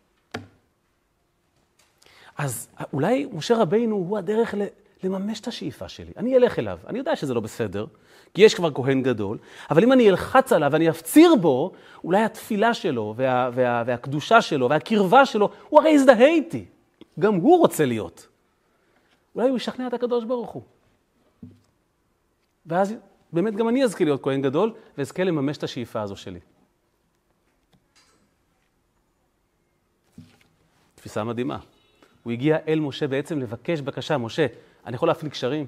אז 2.37 2.67
אולי 2.93 3.27
משה 3.33 3.55
רבינו 3.57 3.95
הוא 3.95 4.17
הדרך 4.17 4.55
לממש 5.03 5.39
את 5.39 5.47
השאיפה 5.47 5.89
שלי. 5.89 6.11
אני 6.17 6.37
אלך 6.37 6.59
אליו, 6.59 6.79
אני 6.87 6.97
יודע 6.97 7.15
שזה 7.15 7.33
לא 7.33 7.39
בסדר, 7.41 7.85
כי 8.33 8.41
יש 8.41 8.53
כבר 8.53 8.73
כהן 8.73 9.03
גדול, 9.03 9.37
אבל 9.71 9.83
אם 9.83 9.91
אני 9.91 10.09
אלחץ 10.09 10.53
עליו 10.53 10.69
ואני 10.71 10.89
אפציר 10.89 11.35
בו, 11.35 11.71
אולי 12.03 12.23
התפילה 12.23 12.73
שלו 12.73 13.13
וה, 13.17 13.49
וה, 13.53 13.83
והקדושה 13.85 14.41
שלו 14.41 14.69
והקרבה 14.69 15.25
שלו, 15.25 15.49
הוא 15.69 15.79
הרי 15.79 15.89
יזדהה 15.89 16.27
איתי. 16.27 16.65
גם 17.19 17.35
הוא 17.35 17.59
רוצה 17.59 17.85
להיות. 17.85 18.27
אולי 19.35 19.49
הוא 19.49 19.57
ישכנע 19.57 19.87
את 19.87 19.93
הקדוש 19.93 20.23
ברוך 20.23 20.51
הוא. 20.51 20.63
ואז 22.65 22.95
באמת 23.33 23.55
גם 23.55 23.69
אני 23.69 23.83
אזכה 23.83 24.03
להיות 24.03 24.23
כהן 24.23 24.41
גדול, 24.41 24.73
ואזכה 24.97 25.23
לממש 25.23 25.57
את 25.57 25.63
השאיפה 25.63 26.01
הזו 26.01 26.15
שלי. 26.15 26.39
תפיסה 30.95 31.23
מדהימה. 31.23 31.57
הוא 32.25 32.31
הגיע 32.31 32.57
אל 32.67 32.79
משה 32.79 33.07
בעצם 33.07 33.39
לבקש 33.39 33.81
בקשה, 33.81 34.17
משה, 34.17 34.45
אני 34.85 34.95
יכול 34.95 35.07
להפליג 35.07 35.31
קשרים? 35.31 35.65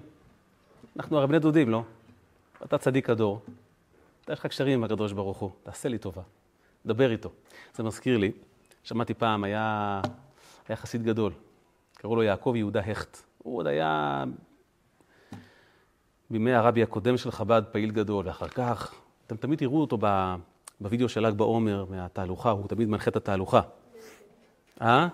אנחנו 0.95 1.17
הרי 1.17 1.27
בני 1.27 1.39
דודים, 1.39 1.69
לא? 1.69 1.83
אתה 2.65 2.77
צדיק 2.77 3.09
הדור. 3.09 3.41
אתה 4.23 4.33
יש 4.33 4.39
לך 4.39 4.47
קשרים 4.47 4.73
עם 4.73 4.83
הקדוש 4.83 5.11
ברוך 5.13 5.37
הוא, 5.37 5.51
תעשה 5.63 5.89
לי 5.89 5.97
טובה. 5.97 6.21
דבר 6.85 7.11
איתו. 7.11 7.31
זה 7.75 7.83
מזכיר 7.83 8.17
לי, 8.17 8.31
שמעתי 8.83 9.13
פעם, 9.13 9.43
היה, 9.43 10.01
היה 10.67 10.75
חסיד 10.75 11.03
גדול, 11.03 11.31
קראו 11.93 12.15
לו 12.15 12.23
יעקב 12.23 12.53
יהודה 12.55 12.79
הכט. 12.79 13.17
הוא 13.37 13.57
עוד 13.57 13.67
היה 13.67 14.23
בימי 16.29 16.53
הרבי 16.53 16.83
הקודם 16.83 17.17
של 17.17 17.31
חב"ד 17.31 17.61
פעיל 17.71 17.91
גדול, 17.91 18.27
ואחר 18.27 18.47
כך, 18.47 18.93
אתם 19.27 19.35
תמיד 19.35 19.59
תראו 19.59 19.81
אותו 19.81 19.97
בווידאו 20.81 21.09
של 21.09 21.27
ל"ג 21.27 21.33
בעומר 21.33 21.85
מהתהלוכה, 21.89 22.49
הוא 22.49 22.67
תמיד 22.67 22.87
מנחה 22.87 23.11
את 23.11 23.15
התהלוכה. 23.15 23.61
אה? 24.81 25.07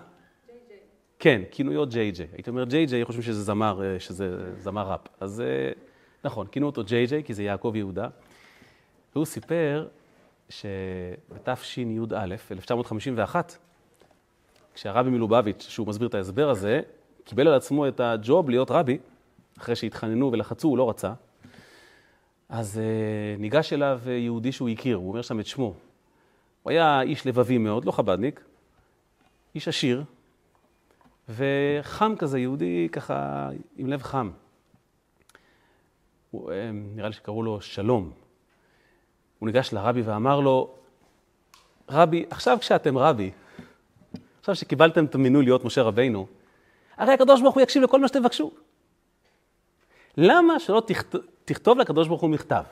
כן, 1.24 1.42
כינויו 1.50 1.86
ג'יי 1.86 2.10
ג'יי. 2.10 2.26
הייתי 2.32 2.50
אומר 2.50 2.64
ג'יי 2.64 2.86
ג'יי, 2.86 3.04
חושבים 3.04 3.22
שזה 3.22 3.42
זמר, 3.42 3.82
אה, 3.84 4.00
שזה 4.00 4.52
זמר 4.58 4.90
ראפ. 4.90 5.00
אז 5.20 5.40
אה, 5.40 5.72
נכון, 6.24 6.46
כינו 6.46 6.66
אותו 6.66 6.84
ג'יי 6.84 7.06
ג'יי, 7.06 7.24
כי 7.24 7.34
זה 7.34 7.42
יעקב 7.42 7.72
יהודה. 7.76 8.08
והוא 9.14 9.24
סיפר 9.24 9.88
שבתשי"א, 10.48 12.34
1951, 12.50 13.56
כשהרבי 14.74 15.10
מלובביץ', 15.10 15.66
שהוא 15.68 15.86
מסביר 15.86 16.08
את 16.08 16.14
ההסבר 16.14 16.50
הזה, 16.50 16.80
קיבל 17.24 17.48
על 17.48 17.54
עצמו 17.54 17.88
את 17.88 18.00
הג'וב 18.00 18.50
להיות 18.50 18.70
רבי, 18.70 18.98
אחרי 19.58 19.76
שהתחננו 19.76 20.32
ולחצו, 20.32 20.68
הוא 20.68 20.78
לא 20.78 20.90
רצה. 20.90 21.12
אז 22.48 22.80
uh, 22.80 23.40
ניגש 23.40 23.72
אליו 23.72 24.00
יהודי 24.06 24.52
שהוא 24.52 24.68
הכיר, 24.68 24.96
הוא 24.96 25.08
אומר 25.08 25.22
שם 25.22 25.40
את 25.40 25.46
שמו. 25.46 25.74
הוא 26.62 26.70
היה 26.70 27.02
איש 27.02 27.26
לבבי 27.26 27.58
מאוד, 27.58 27.84
לא 27.84 27.92
חבדניק, 27.92 28.40
איש 29.54 29.68
עשיר, 29.68 30.04
וחם 31.28 32.14
כזה, 32.18 32.38
יהודי 32.38 32.88
ככה 32.92 33.48
עם 33.76 33.86
לב 33.86 34.02
חם. 34.02 34.30
הוא, 36.30 36.52
אה, 36.52 36.70
נראה 36.72 37.08
לי 37.08 37.14
שקראו 37.14 37.42
לו 37.42 37.60
שלום. 37.60 38.10
הוא 39.38 39.46
ניגש 39.46 39.72
לרבי 39.72 40.02
ואמר 40.02 40.40
לו, 40.40 40.74
רבי, 41.90 42.24
עכשיו 42.30 42.58
כשאתם 42.60 42.98
רבי, 42.98 43.30
עכשיו 44.40 44.54
שקיבלתם 44.54 45.04
את 45.04 45.14
המינוי 45.14 45.44
להיות 45.44 45.64
משה 45.64 45.82
רבינו, 45.82 46.26
הרי 46.96 47.12
הקדוש 47.12 47.40
ברוך 47.40 47.54
הוא 47.54 47.62
יקשיב 47.62 47.82
לכל 47.82 48.00
מה 48.00 48.08
שתבקשו. 48.08 48.50
למה 50.16 50.58
שלא 50.58 50.82
תכתוב, 50.86 51.20
תכתוב 51.44 51.78
לקדוש 51.78 52.08
ברוך 52.08 52.20
הוא 52.20 52.30
מכתב? 52.30 52.62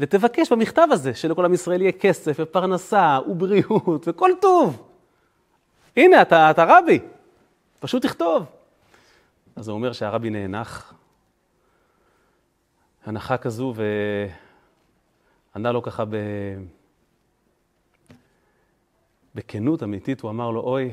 ותבקש 0.00 0.52
במכתב 0.52 0.88
הזה 0.90 1.14
שלכל 1.14 1.44
עם 1.44 1.54
ישראל 1.54 1.82
יהיה 1.82 1.92
כסף 1.92 2.36
ופרנסה 2.40 3.18
ובריאות 3.28 4.08
וכל 4.08 4.30
טוב. 4.40 4.88
הנה, 5.96 6.22
אתה, 6.22 6.50
אתה 6.50 6.64
רבי, 6.68 6.98
פשוט 7.84 8.02
תכתוב. 8.02 8.44
אז 9.56 9.68
הוא 9.68 9.74
אומר 9.74 9.92
שהרבי 9.92 10.30
נאנח, 10.30 10.94
הנחה 13.04 13.36
כזו, 13.36 13.74
וענה 15.54 15.72
לו 15.72 15.82
ככה 15.82 16.04
ב... 16.04 16.16
בכנות 19.34 19.82
אמיתית, 19.82 20.20
הוא 20.20 20.30
אמר 20.30 20.50
לו, 20.50 20.60
אוי, 20.60 20.92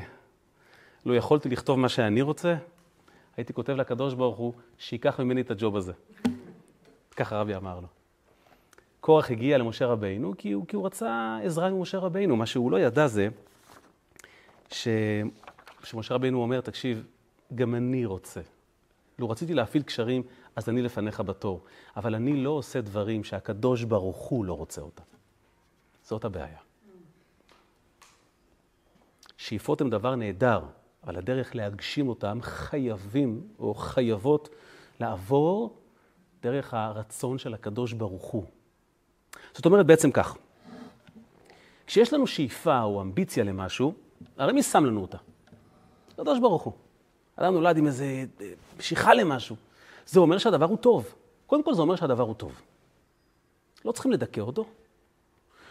לו 1.04 1.14
יכולתי 1.14 1.48
לכתוב 1.48 1.78
מה 1.78 1.88
שאני 1.88 2.22
רוצה, 2.22 2.54
הייתי 3.36 3.52
כותב 3.52 3.72
לקדוש 3.72 4.14
ברוך 4.14 4.36
הוא, 4.36 4.52
שייקח 4.78 5.20
ממני 5.20 5.40
את 5.40 5.50
הג'וב 5.50 5.76
הזה. 5.76 5.92
ככה 7.16 7.40
רבי 7.40 7.56
אמר 7.56 7.80
לו. 7.80 7.88
קורח 9.00 9.30
הגיע 9.30 9.58
למשה 9.58 9.86
רבינו 9.86 10.34
כי 10.38 10.52
הוא, 10.52 10.66
כי 10.66 10.76
הוא 10.76 10.86
רצה 10.86 11.38
עזרה 11.44 11.70
ממשה 11.70 11.98
רבינו. 11.98 12.36
מה 12.36 12.46
שהוא 12.46 12.70
לא 12.70 12.80
ידע 12.80 13.06
זה 13.06 13.28
ש... 14.70 14.88
שמשה 15.84 16.14
רבינו 16.14 16.42
אומר, 16.42 16.60
תקשיב, 16.60 17.06
גם 17.54 17.74
אני 17.74 18.04
רוצה. 18.04 18.40
לו 19.18 19.30
רציתי 19.30 19.54
להפעיל 19.54 19.82
קשרים, 19.82 20.22
אז 20.56 20.68
אני 20.68 20.82
לפניך 20.82 21.20
בתור. 21.20 21.64
אבל 21.96 22.14
אני 22.14 22.36
לא 22.36 22.50
עושה 22.50 22.80
דברים 22.80 23.24
שהקדוש 23.24 23.84
ברוך 23.84 24.16
הוא 24.16 24.44
לא 24.44 24.52
רוצה 24.52 24.80
אותם. 24.80 25.02
זאת 26.02 26.24
הבעיה. 26.24 26.58
שאיפות 29.36 29.80
הן 29.80 29.90
דבר 29.90 30.14
נהדר, 30.14 30.60
אבל 31.04 31.16
הדרך 31.16 31.56
להגשים 31.56 32.08
אותם 32.08 32.38
חייבים 32.42 33.48
או 33.58 33.74
חייבות 33.74 34.48
לעבור 35.00 35.76
דרך 36.42 36.74
הרצון 36.74 37.38
של 37.38 37.54
הקדוש 37.54 37.92
ברוך 37.92 38.24
הוא. 38.24 38.44
זאת 39.54 39.66
אומרת 39.66 39.86
בעצם 39.86 40.10
כך, 40.10 40.36
כשיש 41.86 42.12
לנו 42.12 42.26
שאיפה 42.26 42.82
או 42.82 43.00
אמביציה 43.00 43.44
למשהו, 43.44 43.94
הרי 44.36 44.52
מי 44.52 44.62
שם 44.62 44.84
לנו 44.84 45.00
אותה? 45.00 45.18
הקדוש 46.14 46.38
ברוך 46.38 46.62
הוא. 46.62 46.72
אדם 47.36 47.54
נולד 47.54 47.76
עם 47.76 47.86
איזה 47.86 48.04
אה, 48.40 48.46
משיכה 48.78 49.14
למשהו. 49.14 49.56
זה 50.06 50.20
אומר 50.20 50.38
שהדבר 50.38 50.66
הוא 50.66 50.76
טוב. 50.76 51.14
קודם 51.46 51.62
כל 51.62 51.74
זה 51.74 51.82
אומר 51.82 51.96
שהדבר 51.96 52.22
הוא 52.22 52.34
טוב. 52.34 52.60
לא 53.84 53.92
צריכים 53.92 54.12
לדכא 54.12 54.40
אותו. 54.40 54.64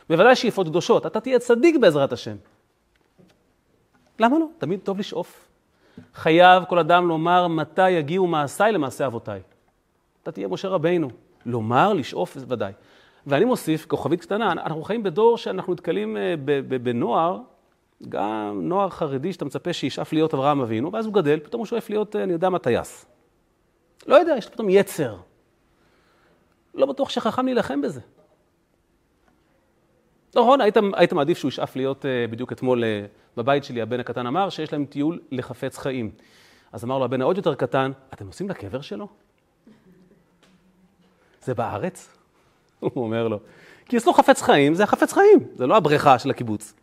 בוודאי 0.10 0.36
שאיפות 0.36 0.68
קדושות, 0.68 1.06
אתה 1.06 1.20
תהיה 1.20 1.40
צדיק 1.40 1.76
בעזרת 1.82 2.14
השם. 2.14 2.36
למה 4.20 4.40
לא? 4.40 4.46
תמיד 4.58 4.80
טוב 4.84 5.00
לשאוף. 5.00 5.48
חייב 6.14 6.64
כל 6.66 6.80
אדם 6.80 7.08
לומר 7.08 7.48
מתי 7.48 7.90
יגיעו 7.90 8.28
מעשיי 8.28 8.72
למעשה 8.72 9.06
אבותיי. 9.06 9.42
אתה 10.24 10.32
תהיה 10.32 10.48
משה 10.48 10.68
רבינו. 10.68 11.10
לומר, 11.46 11.94
לשאוף, 11.94 12.38
ודאי. 12.48 12.74
ואני 13.28 13.46
מוסיף, 13.46 13.86
כוכבית 13.86 14.22
קטנה, 14.22 14.52
אנחנו 14.52 14.84
חיים 14.84 15.04
בדור 15.04 15.38
שאנחנו 15.38 15.74
נתקלים 15.74 16.18
אה, 16.18 16.36
בנוער, 16.84 17.40
גם 18.10 18.60
נוער 18.64 18.90
חרדי 18.90 19.34
שאתה 19.34 19.46
מצפה 19.46 19.74
שישאף 19.74 20.14
להיות 20.14 20.34
אברהם 20.34 20.62
אבינו, 20.62 20.92
ואז 20.92 21.06
הוא 21.06 21.14
גדל, 21.14 21.40
פתאום 21.40 21.60
הוא 21.60 21.66
שואף 21.66 21.90
להיות, 21.90 22.16
אה, 22.16 22.24
אני 22.24 22.34
יודע 22.34 22.50
מה, 22.50 22.60
טייס. 22.60 23.06
לא 24.08 24.16
יודע, 24.16 24.36
יש 24.38 24.48
פתאום 24.50 24.70
יצר. 24.70 25.18
לא 26.74 26.86
בטוח 26.86 27.10
שחכם 27.10 27.46
להילחם 27.46 27.82
בזה. 27.82 28.02
נכון, 30.36 30.62
היית, 30.62 30.78
היית 30.94 31.14
מעדיף 31.14 31.38
שהוא 31.38 31.50
ישאף 31.50 31.76
להיות, 31.76 32.06
אה, 32.06 32.26
בדיוק 32.30 32.52
אתמול 32.52 32.84
בבית 33.38 33.64
שלי, 33.64 33.82
הבן 33.82 34.00
הקטן 34.00 34.28
אמר 34.28 34.50
שיש 34.50 34.74
להם 34.74 34.86
טיול 34.86 35.20
לחפץ 35.32 35.78
חיים. 35.78 36.12
אז 36.72 36.84
אמר 36.84 36.98
לו 36.98 37.06
הבן 37.06 37.22
העוד 37.22 37.38
יותר 37.38 37.56
קטן, 37.56 37.92
אתם 38.14 38.26
נוסעים 38.26 38.50
לקבר 38.50 38.82
שלו? 38.82 39.08
זה 41.42 41.54
בארץ? 41.54 42.18
הוא 42.80 42.92
אומר 42.96 43.28
לו, 43.28 43.40
כי 43.86 43.98
אצלו 43.98 44.14
חפץ 44.14 44.42
חיים 44.42 44.74
זה 44.74 44.84
החפץ 44.84 45.14
חיים, 45.14 45.40
זה 45.56 45.68
לא 45.68 45.78
הבריכה 45.78 46.20
של 46.20 46.30
הקיבוץ. 46.30 46.74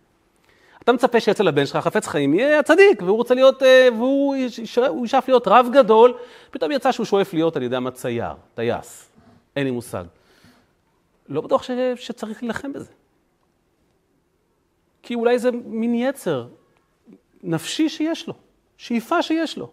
אתה 0.88 0.94
מצפה 0.94 1.20
שאצל 1.20 1.48
הבן 1.48 1.66
שלך 1.66 1.77
חפץ 1.77 2.07
חיים 2.07 2.35
יהיה 2.35 2.59
הצדיק, 2.59 3.03
והוא 3.03 3.16
רוצה 3.16 3.35
להיות, 3.35 3.62
אה, 3.62 3.88
והוא 3.98 4.37
ישאף 5.05 5.29
להיות 5.29 5.48
רב 5.48 5.66
גדול, 5.72 6.14
פתאום 6.51 6.72
יצא 6.72 6.92
שהוא 6.92 7.07
שואף 7.07 7.35
להיות, 7.35 7.57
אני 7.57 7.64
יודע 7.64 7.81
מה, 7.81 7.90
צייר, 7.90 8.33
טייס, 8.55 9.11
אין 9.57 9.64
לי 9.64 9.70
מושג. 9.70 10.05
לא 11.29 11.40
בטוח 11.40 11.62
ש, 11.62 11.70
שצריך 11.96 12.42
להילחם 12.42 12.72
בזה. 12.72 12.90
כי 15.03 15.14
אולי 15.14 15.38
זה 15.38 15.51
מין 15.64 15.94
יצר 15.94 16.48
נפשי 17.42 17.88
שיש 17.88 18.27
לו, 18.29 18.35
שאיפה 18.77 19.22
שיש 19.22 19.59
לו. 19.59 19.70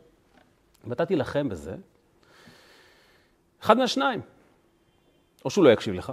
ואתה 0.88 1.06
תילחם 1.06 1.50
בזה, 1.50 1.76
אחד 3.62 3.78
מהשניים. 3.78 4.22
או 5.46 5.50
שהוא 5.50 5.66
לא 5.66 5.70
יקשיב 5.70 5.94
לך, 5.94 6.12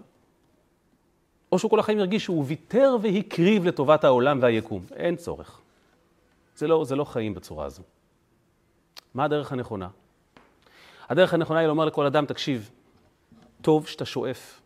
או 1.52 1.58
שהוא 1.58 1.70
כל 1.70 1.80
החיים 1.80 1.98
ירגיש 1.98 2.24
שהוא 2.24 2.44
ויתר 2.46 2.96
והקריב 3.02 3.64
לטובת 3.64 4.04
העולם 4.04 4.38
והיקום. 4.42 4.84
אין 4.96 5.16
צורך. 5.16 5.60
זה 6.56 6.66
לא, 6.66 6.84
זה 6.84 6.96
לא 6.96 7.04
חיים 7.04 7.34
בצורה 7.34 7.64
הזו. 7.66 7.82
מה 9.14 9.24
הדרך 9.24 9.52
הנכונה? 9.52 9.88
הדרך 11.08 11.34
הנכונה 11.34 11.60
היא 11.60 11.68
לומר 11.68 11.84
לכל 11.84 12.06
אדם, 12.06 12.26
תקשיב, 12.26 12.70
טוב 13.62 13.86
שאתה 13.86 14.04
שואף, 14.04 14.60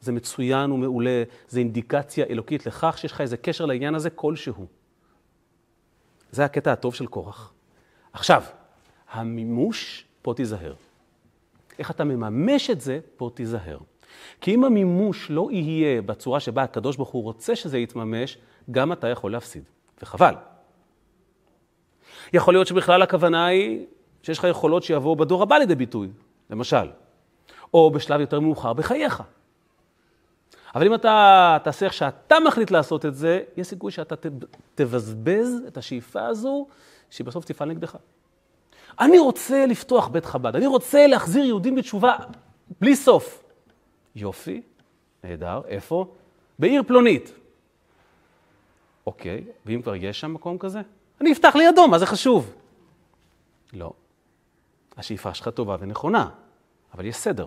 זה 0.00 0.12
מצוין 0.12 0.72
ומעולה, 0.72 1.22
זה 1.48 1.58
אינדיקציה 1.58 2.26
אלוקית 2.30 2.66
לכך 2.66 2.98
שיש 2.98 3.12
לך 3.12 3.20
איזה 3.20 3.36
קשר 3.36 3.66
לעניין 3.66 3.94
הזה 3.94 4.10
כלשהו. 4.10 4.66
זה 6.30 6.44
הקטע 6.44 6.72
הטוב 6.72 6.94
של 6.94 7.06
קורח. 7.06 7.52
עכשיו, 8.12 8.42
המימוש, 9.10 10.04
פה 10.22 10.34
תיזהר. 10.36 10.74
איך 11.78 11.90
אתה 11.90 12.04
מממש 12.04 12.70
את 12.70 12.80
זה, 12.80 13.00
פה 13.16 13.30
תיזהר. 13.34 13.78
כי 14.40 14.54
אם 14.54 14.64
המימוש 14.64 15.30
לא 15.30 15.48
יהיה 15.50 16.02
בצורה 16.02 16.40
שבה 16.40 16.62
הקדוש 16.62 16.96
ברוך 16.96 17.08
הוא 17.08 17.22
רוצה 17.22 17.56
שזה 17.56 17.78
יתממש, 17.78 18.38
גם 18.70 18.92
אתה 18.92 19.08
יכול 19.08 19.32
להפסיד, 19.32 19.64
וחבל. 20.02 20.34
יכול 22.32 22.54
להיות 22.54 22.66
שבכלל 22.66 23.02
הכוונה 23.02 23.46
היא 23.46 23.86
שיש 24.22 24.38
לך 24.38 24.46
יכולות 24.50 24.82
שיבואו 24.82 25.16
בדור 25.16 25.42
הבא 25.42 25.56
לידי 25.56 25.74
ביטוי, 25.74 26.08
למשל, 26.50 26.90
או 27.74 27.90
בשלב 27.90 28.20
יותר 28.20 28.40
מאוחר 28.40 28.72
בחייך. 28.72 29.22
אבל 30.74 30.86
אם 30.86 30.94
אתה 30.94 31.58
תעשה 31.64 31.86
איך 31.86 31.92
שאתה 31.92 32.36
מחליט 32.46 32.70
לעשות 32.70 33.06
את 33.06 33.14
זה, 33.14 33.40
יש 33.56 33.66
סיכוי 33.66 33.92
שאתה 33.92 34.14
תבזבז 34.74 35.62
את 35.68 35.76
השאיפה 35.76 36.26
הזו, 36.26 36.66
שהיא 37.10 37.26
בסוף 37.26 37.44
תפעל 37.44 37.68
נגדך. 37.68 37.96
אני 39.00 39.18
רוצה 39.18 39.66
לפתוח 39.66 40.08
בית 40.08 40.24
חב"ד, 40.24 40.56
אני 40.56 40.66
רוצה 40.66 41.06
להחזיר 41.06 41.44
יהודים 41.44 41.74
בתשובה 41.74 42.16
בלי 42.80 42.96
סוף. 42.96 43.45
יופי, 44.16 44.62
נהדר, 45.24 45.60
איפה? 45.68 46.14
בעיר 46.58 46.82
פלונית. 46.86 47.32
אוקיי, 49.06 49.44
ואם 49.66 49.82
כבר 49.82 49.94
יש 49.94 50.20
שם 50.20 50.34
מקום 50.34 50.58
כזה? 50.58 50.80
אני 51.20 51.32
אפתח 51.32 51.56
לידו, 51.56 51.88
מה 51.88 51.98
זה 51.98 52.06
חשוב? 52.06 52.54
לא. 53.72 53.92
השאיפה 54.96 55.34
שלך 55.34 55.48
טובה 55.48 55.76
ונכונה, 55.80 56.30
אבל 56.94 57.06
יש 57.06 57.16
סדר. 57.16 57.46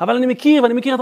אבל 0.00 0.16
אני 0.16 0.26
מכיר, 0.26 0.62
ואני 0.62 0.74
מכיר 0.74 0.94
את... 0.94 1.00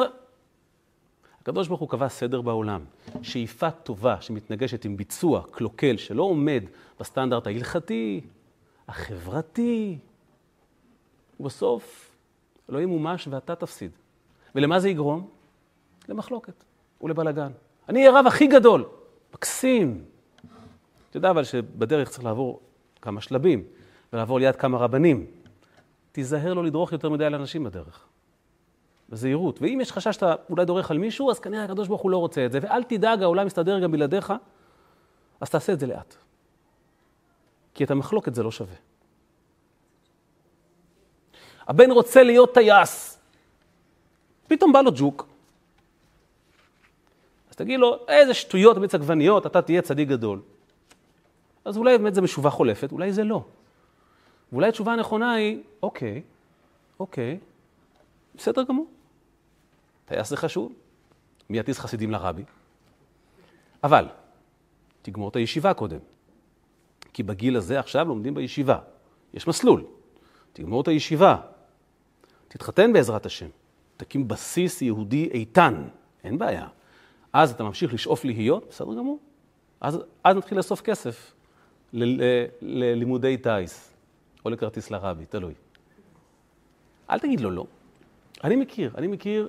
הקדוש 1.41 1.69
ברוך 1.69 1.81
הוא 1.81 1.89
קבע 1.89 2.09
סדר 2.09 2.41
בעולם. 2.41 2.85
שאיפה 3.23 3.71
טובה 3.71 4.21
שמתנגשת 4.21 4.85
עם 4.85 4.97
ביצוע 4.97 5.43
קלוקל 5.51 5.97
שלא 5.97 6.23
עומד 6.23 6.65
בסטנדרט 7.01 7.47
ההלכתי, 7.47 8.21
החברתי, 8.89 9.99
ובסוף 11.41 12.11
לא 12.69 12.81
ימומש 12.81 13.29
ואתה 13.31 13.55
תפסיד. 13.55 13.91
ולמה 14.55 14.81
זה 14.81 14.89
יגרום? 14.89 15.29
למחלוקת 16.09 16.65
ולבלגן. 17.03 17.53
אני 17.89 17.99
אהיה 17.99 18.17
הרב 18.17 18.27
הכי 18.27 18.47
גדול. 18.47 18.85
מקסים. 19.35 20.05
אתה 21.11 21.17
יודע 21.17 21.31
אבל 21.31 21.45
שבדרך 21.45 22.09
צריך 22.09 22.25
לעבור 22.25 22.61
כמה 23.03 23.21
שלבים, 23.21 23.65
ולעבור 24.13 24.41
ליד 24.41 24.57
כמה 24.57 24.79
רבנים. 24.79 25.27
תיזהר 26.13 26.55
לא 26.55 26.65
לדרוך 26.65 26.93
יותר 26.93 27.09
מדי 27.09 27.25
על 27.25 27.35
אנשים 27.35 27.65
בדרך. 27.65 28.07
בזהירות. 29.09 29.63
ואם 29.63 29.79
יש 29.81 29.93
חשש 29.93 30.15
שאתה 30.15 30.35
אולי 30.51 30.65
דורך 30.65 30.91
על 30.91 30.99
מישהו, 30.99 31.31
אז 31.31 31.39
כנראה 31.39 31.65
הקדוש 31.65 31.89
ברוך 31.89 32.03
הוא 32.03 32.11
לא 32.11 32.17
רוצה 32.17 32.47
את 32.47 32.53
זה. 32.53 32.59
ואל 32.63 32.83
תדאג, 32.83 33.23
העולם 33.23 33.47
מסתדר 33.47 33.79
גם 33.79 33.93
בלעדיך, 33.93 34.33
אז 35.41 35.51
תעשה 35.51 35.73
את 35.73 35.81
זה 35.81 35.87
לאט. 35.87 36.15
כי 37.75 37.85
את 37.85 37.91
המחלוקת 37.91 38.35
זה 38.35 38.43
לא 38.43 38.51
שווה. 38.51 38.77
הבן 41.69 41.91
רוצה 41.91 42.23
להיות 42.23 42.55
טייס. 42.55 43.21
פתאום 44.49 44.73
בא 44.73 44.81
לו 44.81 44.91
ג'וק. 44.97 45.27
אז 47.51 47.57
תגיד 47.57 47.81
לו, 47.81 48.07
איזה 48.09 48.35
שטויות 48.35 48.77
מיץ 48.77 48.95
עגבניות, 48.95 49.47
אתה 49.47 49.63
תהיה 49.63 49.83
צדיק 49.83 50.09
גדול. 50.09 50.41
אז 51.65 51.77
אולי 51.77 51.99
באמת 51.99 52.15
זה 52.15 52.23
משובה 52.23 52.51
חולפת, 52.51 52.93
אולי 52.93 53.13
זה 53.13 53.25
לא. 53.25 53.45
ואולי 54.53 54.69
התשובה 54.69 54.93
הנכונה 54.93 55.33
היא, 55.33 55.63
אוקיי, 55.83 56.23
אוקיי, 57.01 57.39
בסדר 58.35 58.63
גמור. 58.63 58.87
טייס 60.05 60.29
זה 60.29 60.37
חשוב. 60.37 60.73
מי 61.51 61.59
יטיס 61.59 61.79
חסידים 61.79 62.11
לרבי? 62.11 62.43
אבל, 63.85 64.09
תגמור 65.03 65.29
את 65.29 65.37
הישיבה 65.37 65.75
קודם. 65.75 65.99
כי 67.13 67.23
בגיל 67.23 67.57
הזה 67.57 67.79
עכשיו 67.79 68.09
לומדים 68.09 68.35
בישיבה. 68.35 68.79
יש 69.35 69.47
מסלול. 69.47 69.85
תגמור 70.53 70.81
את 70.81 70.89
הישיבה. 70.89 71.37
תתחתן 72.49 72.93
בעזרת 72.93 73.27
השם. 73.27 73.49
תקים 73.97 74.29
בסיס 74.29 74.83
יהודי 74.83 75.29
איתן, 75.33 75.85
אין 76.25 76.39
בעיה. 76.39 76.67
אז 77.33 77.51
אתה 77.51 77.65
ממשיך 77.65 77.95
לשאוף 77.95 78.25
להיות, 78.25 78.67
בסדר 78.69 78.95
גמור. 78.95 79.19
אז, 79.81 79.99
אז 80.25 80.37
נתחיל 80.37 80.59
לאסוף 80.59 80.81
כסף 80.81 81.33
ללימודי 82.63 83.37
טיס, 83.37 83.95
או 84.45 84.51
לכרטיס 84.51 84.91
לרבי, 84.91 85.27
תלוי. 85.27 85.55
אל 87.11 87.19
תגיד 87.19 87.41
לו 87.41 87.51
לא. 87.51 87.67
אני 88.45 88.57
מכיר, 88.57 88.91
אני 88.99 89.07
מכיר, 89.07 89.49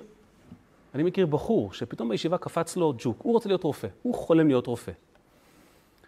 אני 0.94 1.02
מכיר 1.02 1.26
בחור 1.26 1.72
שפתאום 1.72 2.08
בישיבה 2.08 2.38
קפץ 2.38 2.76
לו 2.76 2.94
ג'וק, 2.98 3.20
הוא 3.22 3.32
רוצה 3.32 3.48
להיות 3.48 3.64
רופא, 3.64 3.88
הוא 4.02 4.14
חולם 4.14 4.48
להיות 4.48 4.66
רופא. 4.66 4.92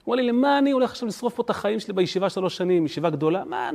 הוא 0.04 0.14
אמר 0.14 0.22
לי, 0.22 0.28
למה 0.28 0.58
אני 0.58 0.70
הולך 0.70 0.90
עכשיו 0.90 1.08
לשרוף 1.08 1.34
פה 1.34 1.42
את 1.42 1.50
החיים 1.50 1.80
שלי 1.80 1.94
בישיבה 1.94 2.30
שלוש 2.30 2.56
שנים, 2.56 2.86
ישיבה 2.86 3.10
גדולה? 3.10 3.44
מה, 3.44 3.70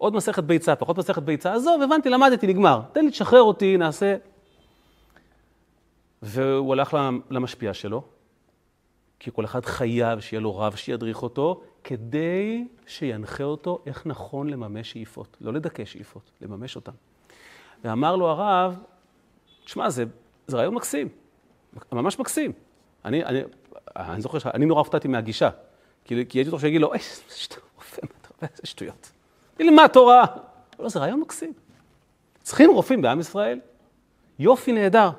עוד 0.00 0.14
מסכת 0.14 0.44
ביצה, 0.44 0.76
פחות 0.76 0.98
מסכת 0.98 1.22
ביצה, 1.22 1.54
עזוב, 1.54 1.82
הבנתי, 1.82 2.10
למדתי, 2.10 2.46
נגמר. 2.46 2.80
תן 2.92 3.04
לי, 3.04 3.10
תשחרר 3.10 3.42
אותי, 3.42 3.76
נעשה... 3.76 4.16
והוא 6.22 6.72
הלך 6.72 6.96
למשפיע 7.30 7.74
שלו, 7.74 8.02
כי 9.18 9.30
כל 9.34 9.44
אחד 9.44 9.64
חייב 9.64 10.20
שיהיה 10.20 10.40
לו 10.40 10.56
רב 10.56 10.76
שידריך 10.76 11.22
אותו, 11.22 11.62
כדי 11.84 12.68
שינחה 12.86 13.44
אותו 13.44 13.78
איך 13.86 14.06
נכון 14.06 14.48
לממש 14.48 14.90
שאיפות. 14.90 15.36
לא 15.40 15.52
לדכא 15.52 15.84
שאיפות, 15.84 16.30
לממש 16.40 16.76
אותן. 16.76 16.92
ואמר 17.84 18.16
לו 18.16 18.28
הרב, 18.28 18.78
תשמע, 19.64 19.90
זה, 19.90 20.04
זה 20.46 20.56
רעיון 20.56 20.74
מקסים, 20.74 21.08
ממש 21.92 22.18
מקסים. 22.18 22.52
אני, 23.04 23.24
אני, 23.24 23.40
אני 23.96 24.20
זוכר 24.20 24.38
שאני 24.38 24.66
נורא 24.66 24.80
הופתעתי 24.80 25.08
מהגישה, 25.08 25.50
כי, 26.04 26.26
כי 26.28 26.38
הייתי 26.38 26.50
רוצה 26.50 26.66
שיגיד 26.66 26.80
לו, 26.80 26.94
איזה 26.94 27.22
רופא, 27.76 28.02
איזה 28.42 28.62
שטויות. 28.64 29.19
תלמד 29.60 29.86
תורה. 29.86 30.24
לא, 30.78 30.88
זה 30.88 30.98
רעיון 30.98 31.20
מקסים. 31.20 31.52
צריכים 32.42 32.70
רופאים 32.70 33.02
בעם 33.02 33.20
ישראל. 33.20 33.60
יופי 34.38 34.72
נהדר. 34.72 35.10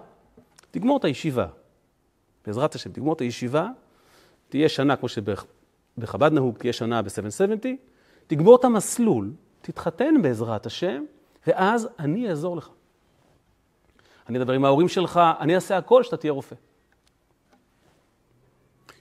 תגמור 0.71 0.97
את 0.97 1.05
הישיבה. 1.05 1.47
בעזרת 2.45 2.75
השם, 2.75 2.91
תגמור 2.91 3.13
את 3.13 3.21
הישיבה, 3.21 3.67
תהיה 4.49 4.69
שנה, 4.69 4.95
כמו 4.95 5.09
שבחב"ד 5.09 6.31
נהוג, 6.33 6.57
תהיה 6.57 6.73
שנה 6.73 7.01
ב-770, 7.01 7.67
תגמור 8.27 8.55
את 8.55 8.63
המסלול, 8.63 9.31
תתחתן 9.61 10.21
בעזרת 10.21 10.65
השם, 10.65 11.03
ואז 11.47 11.89
אני 11.99 12.29
אעזור 12.29 12.57
לך. 12.57 12.69
אני 14.29 14.37
אדבר 14.37 14.53
עם 14.53 14.65
ההורים 14.65 14.87
שלך, 14.87 15.19
אני 15.39 15.55
אעשה 15.55 15.77
הכל 15.77 16.03
שאתה 16.03 16.17
תהיה 16.17 16.31
רופא. 16.31 16.55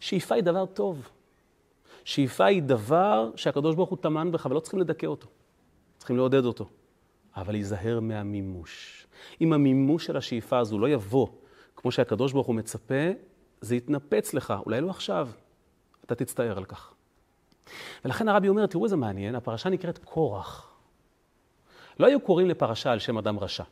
שאיפה 0.00 0.34
היא 0.34 0.42
דבר 0.42 0.66
טוב. 0.66 1.08
שאיפה 2.04 2.44
היא 2.44 2.62
דבר 2.62 3.30
שהקדוש 3.36 3.76
ברוך 3.76 3.90
הוא 3.90 3.98
טמן 3.98 4.32
בך, 4.32 4.46
ולא 4.50 4.60
צריכים 4.60 4.80
לדכא 4.80 5.06
אותו. 5.06 5.28
צריכים 5.98 6.16
לעודד 6.16 6.44
אותו. 6.44 6.66
אבל 7.36 7.52
להיזהר 7.52 8.00
מהמימוש. 8.00 9.06
אם 9.40 9.52
המימוש 9.52 10.06
של 10.06 10.16
השאיפה 10.16 10.58
הזו 10.58 10.78
לא 10.78 10.88
יבוא 10.88 11.26
כמו 11.76 11.92
שהקדוש 11.92 12.32
ברוך 12.32 12.46
הוא 12.46 12.54
מצפה, 12.54 13.10
זה 13.60 13.76
יתנפץ 13.76 14.34
לך, 14.34 14.54
אולי 14.66 14.80
לא 14.80 14.90
עכשיו, 14.90 15.28
אתה 16.04 16.14
תצטער 16.14 16.58
על 16.58 16.64
כך. 16.64 16.94
ולכן 18.04 18.28
הרבי 18.28 18.48
אומר, 18.48 18.66
תראו 18.66 18.84
איזה 18.84 18.96
מעניין, 18.96 19.34
הפרשה 19.34 19.68
נקראת 19.68 19.98
קורח. 19.98 20.70
לא 22.00 22.06
היו 22.06 22.20
קוראים 22.20 22.48
לפרשה 22.48 22.92
על 22.92 22.98
שם 22.98 23.18
אדם 23.18 23.38
רשע. 23.38 23.64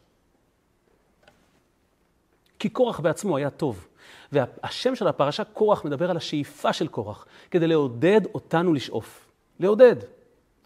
כי 2.59 2.69
קורח 2.69 3.01
בעצמו 3.01 3.37
היה 3.37 3.51
טוב. 3.51 3.87
והשם 4.33 4.95
של 4.95 5.09
הפרשה, 5.09 5.45
קורח, 5.45 5.85
מדבר 5.85 6.11
על 6.11 6.17
השאיפה 6.17 6.73
של 6.73 6.89
קורח, 6.89 7.27
כדי 7.51 7.67
לעודד 7.67 8.21
אותנו 8.35 8.75
לשאוף. 8.75 9.27
לעודד. 9.61 9.97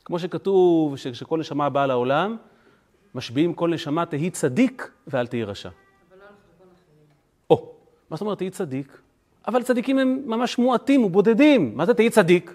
כמו 0.04 0.18
שכתוב, 0.18 0.96
שכל 0.96 1.38
נשמה 1.38 1.70
באה 1.70 1.86
לעולם, 1.86 2.36
משביעים 3.14 3.54
כל 3.54 3.70
נשמה, 3.74 4.06
תהי 4.06 4.30
צדיק 4.30 4.90
ואל 5.06 5.26
תהי 5.26 5.44
רשע. 5.44 5.68
או, 7.50 7.72
מה 8.10 8.16
זאת 8.16 8.20
אומרת 8.20 8.38
תהי 8.38 8.50
צדיק? 8.50 9.00
אבל 9.48 9.62
צדיקים 9.62 9.98
הם 9.98 10.22
ממש 10.26 10.58
מועטים 10.58 11.04
ובודדים. 11.04 11.76
מה 11.76 11.86
זה 11.86 11.94
תהי 11.94 12.10
צדיק? 12.10 12.54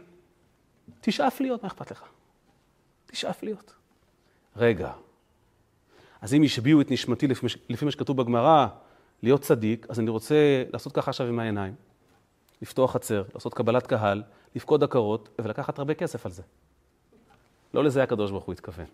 תשאף 1.01 1.41
להיות, 1.41 1.63
מה 1.63 1.67
אכפת 1.67 1.91
לך? 1.91 2.03
תשאף 3.05 3.43
להיות. 3.43 3.73
רגע, 4.55 4.91
אז 6.21 6.33
אם 6.33 6.43
השביעו 6.43 6.81
את 6.81 6.91
נשמתי 6.91 7.27
לפי, 7.27 7.47
לפי 7.69 7.85
מה 7.85 7.91
שכתוב 7.91 8.17
בגמרא, 8.17 8.67
להיות 9.23 9.41
צדיק, 9.41 9.85
אז 9.89 9.99
אני 9.99 10.09
רוצה 10.09 10.63
לעשות 10.73 10.93
ככה 10.93 11.11
עכשיו 11.11 11.27
עם 11.27 11.39
העיניים, 11.39 11.75
לפתוח 12.61 12.91
חצר, 12.91 13.23
לעשות 13.33 13.53
קבלת 13.53 13.87
קהל, 13.87 14.23
לפקוד 14.55 14.83
עקרות 14.83 15.29
ולקחת 15.41 15.79
הרבה 15.79 15.93
כסף 15.93 16.25
על 16.25 16.31
זה. 16.31 16.43
לא 17.73 17.83
לזה 17.83 18.03
הקדוש 18.03 18.31
ברוך 18.31 18.43
הוא 18.43 18.53
התכוון. 18.53 18.85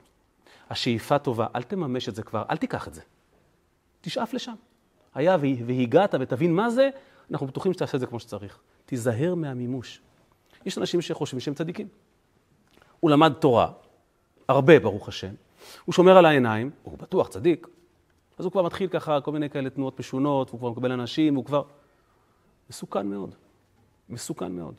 השאיפה 0.70 1.20
טובה, 1.20 1.48
אל 1.56 1.64
תממש 1.64 2.10
את 2.10 2.16
זה 2.16 2.24
כבר, 2.24 2.44
אל 2.50 2.58
תיקח 2.58 2.88
את 2.88 2.94
זה. 2.94 3.02
תשאף 4.02 4.34
לשם. 4.34 4.56
היה 5.16 5.38
והגעת 5.66 6.16
ותבין 6.20 6.56
מה 6.56 6.70
זה, 6.70 6.90
אנחנו 7.32 7.48
בטוחים 7.48 7.74
שתעשה 7.74 7.96
את 7.96 8.00
זה 8.00 8.06
כמו 8.08 8.20
שצריך. 8.20 8.60
תיזהר 8.86 9.36
מהמימוש. 9.36 10.02
יש 10.66 10.78
אנשים 10.78 11.02
שחושבים 11.02 11.40
שהם 11.40 11.54
צדיקים. 11.54 11.88
הוא 13.00 13.12
למד 13.12 13.34
תורה, 13.34 13.72
הרבה, 14.48 14.80
ברוך 14.80 15.08
השם, 15.08 15.34
הוא 15.86 15.94
שומר 15.94 16.18
על 16.18 16.26
העיניים, 16.26 16.72
הוא 16.84 16.98
בטוח 16.98 17.28
צדיק, 17.28 17.68
אז 18.38 18.46
הוא 18.46 18.52
כבר 18.52 18.62
מתחיל 18.62 18.88
ככה 18.88 19.22
כל 19.22 19.32
מיני 19.32 19.50
כאלה 19.50 19.70
תנועות 19.70 20.00
משונות, 20.00 20.50
והוא 20.50 20.60
כבר 20.60 20.70
מקבל 20.70 20.92
אנשים, 20.92 21.36
הוא 21.36 21.46
כבר... 21.46 21.64
מסוכן 22.70 23.08
מאוד. 23.08 23.36
מסוכן 24.10 24.52
מאוד. 24.52 24.76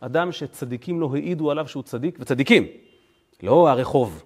אדם 0.00 0.32
שצדיקים 0.32 1.00
לא 1.00 1.10
העידו 1.14 1.50
עליו 1.50 1.68
שהוא 1.68 1.82
צדיק, 1.82 2.16
וצדיקים, 2.20 2.66
לא 3.42 3.68
הרחוב. 3.68 4.24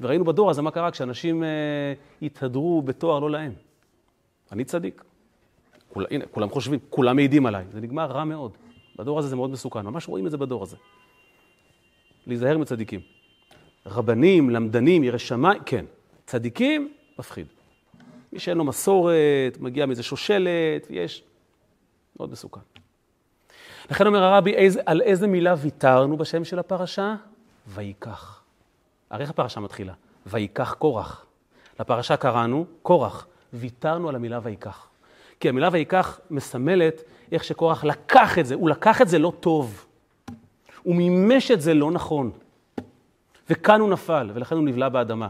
וראינו 0.00 0.24
בדור 0.24 0.50
הזה 0.50 0.62
מה 0.62 0.70
קרה 0.70 0.90
כשאנשים 0.90 1.44
אה, 1.44 1.48
התהדרו 2.22 2.82
בתואר 2.82 3.18
לא 3.18 3.30
להם. 3.30 3.52
אני 4.52 4.64
צדיק. 4.64 5.04
כול, 5.88 6.06
הנה, 6.10 6.26
כולם 6.26 6.50
חושבים, 6.50 6.78
כולם 6.90 7.16
מעידים 7.16 7.46
עליי. 7.46 7.64
זה 7.70 7.80
נגמר 7.80 8.06
רע 8.06 8.24
מאוד. 8.24 8.52
בדור 8.96 9.18
הזה 9.18 9.28
זה 9.28 9.36
מאוד 9.36 9.50
מסוכן, 9.50 9.80
ממש 9.80 10.08
רואים 10.08 10.26
את 10.26 10.30
זה 10.30 10.36
בדור 10.36 10.62
הזה. 10.62 10.76
להיזהר 12.26 12.58
מצדיקים. 12.58 13.00
רבנים, 13.86 14.50
למדנים, 14.50 15.04
ירא 15.04 15.18
שמיים, 15.18 15.62
כן. 15.66 15.84
צדיקים, 16.26 16.92
מפחיד. 17.18 17.46
מי 18.32 18.38
שאין 18.38 18.58
לו 18.58 18.64
מסורת, 18.64 19.58
מגיע 19.60 19.86
מאיזה 19.86 20.02
שושלת, 20.02 20.86
יש... 20.90 21.24
מאוד 22.18 22.30
מסוכן. 22.30 22.60
לכן 23.90 24.06
אומר 24.06 24.22
הרבי, 24.22 24.54
איזה, 24.54 24.80
על 24.86 25.00
איזה 25.00 25.26
מילה 25.26 25.54
ויתרנו 25.58 26.16
בשם 26.16 26.44
של 26.44 26.58
הפרשה? 26.58 27.14
ויקח. 27.66 28.42
הרי 29.10 29.22
איך 29.22 29.30
הפרשה 29.30 29.60
מתחילה? 29.60 29.92
ויקח 30.26 30.74
קורח. 30.74 31.26
לפרשה 31.80 32.16
קראנו 32.16 32.66
קורח. 32.82 33.26
ויתרנו 33.52 34.08
על 34.08 34.14
המילה 34.14 34.40
ויקח. 34.42 34.88
כי 35.40 35.48
המילה 35.48 35.68
ויקח 35.72 36.20
מסמלת 36.30 37.02
איך 37.32 37.44
שקורח 37.44 37.84
לקח 37.84 38.38
את 38.38 38.46
זה, 38.46 38.54
הוא 38.54 38.70
לקח 38.70 39.02
את 39.02 39.08
זה 39.08 39.18
לא 39.18 39.32
טוב. 39.40 39.86
הוא 40.82 40.96
מימש 40.96 41.50
את 41.50 41.60
זה 41.60 41.74
לא 41.74 41.90
נכון. 41.90 42.30
וכאן 43.50 43.80
הוא 43.80 43.90
נפל, 43.90 44.30
ולכן 44.34 44.54
הוא 44.54 44.64
נבלע 44.64 44.88
באדמה. 44.88 45.28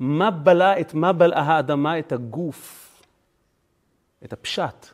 מה 0.00 0.30
בלע 0.30 0.80
את 0.80 0.94
מה 0.94 1.12
בלעה 1.12 1.42
האדמה? 1.42 1.98
את 1.98 2.12
הגוף, 2.12 2.88
את 4.24 4.32
הפשט, 4.32 4.86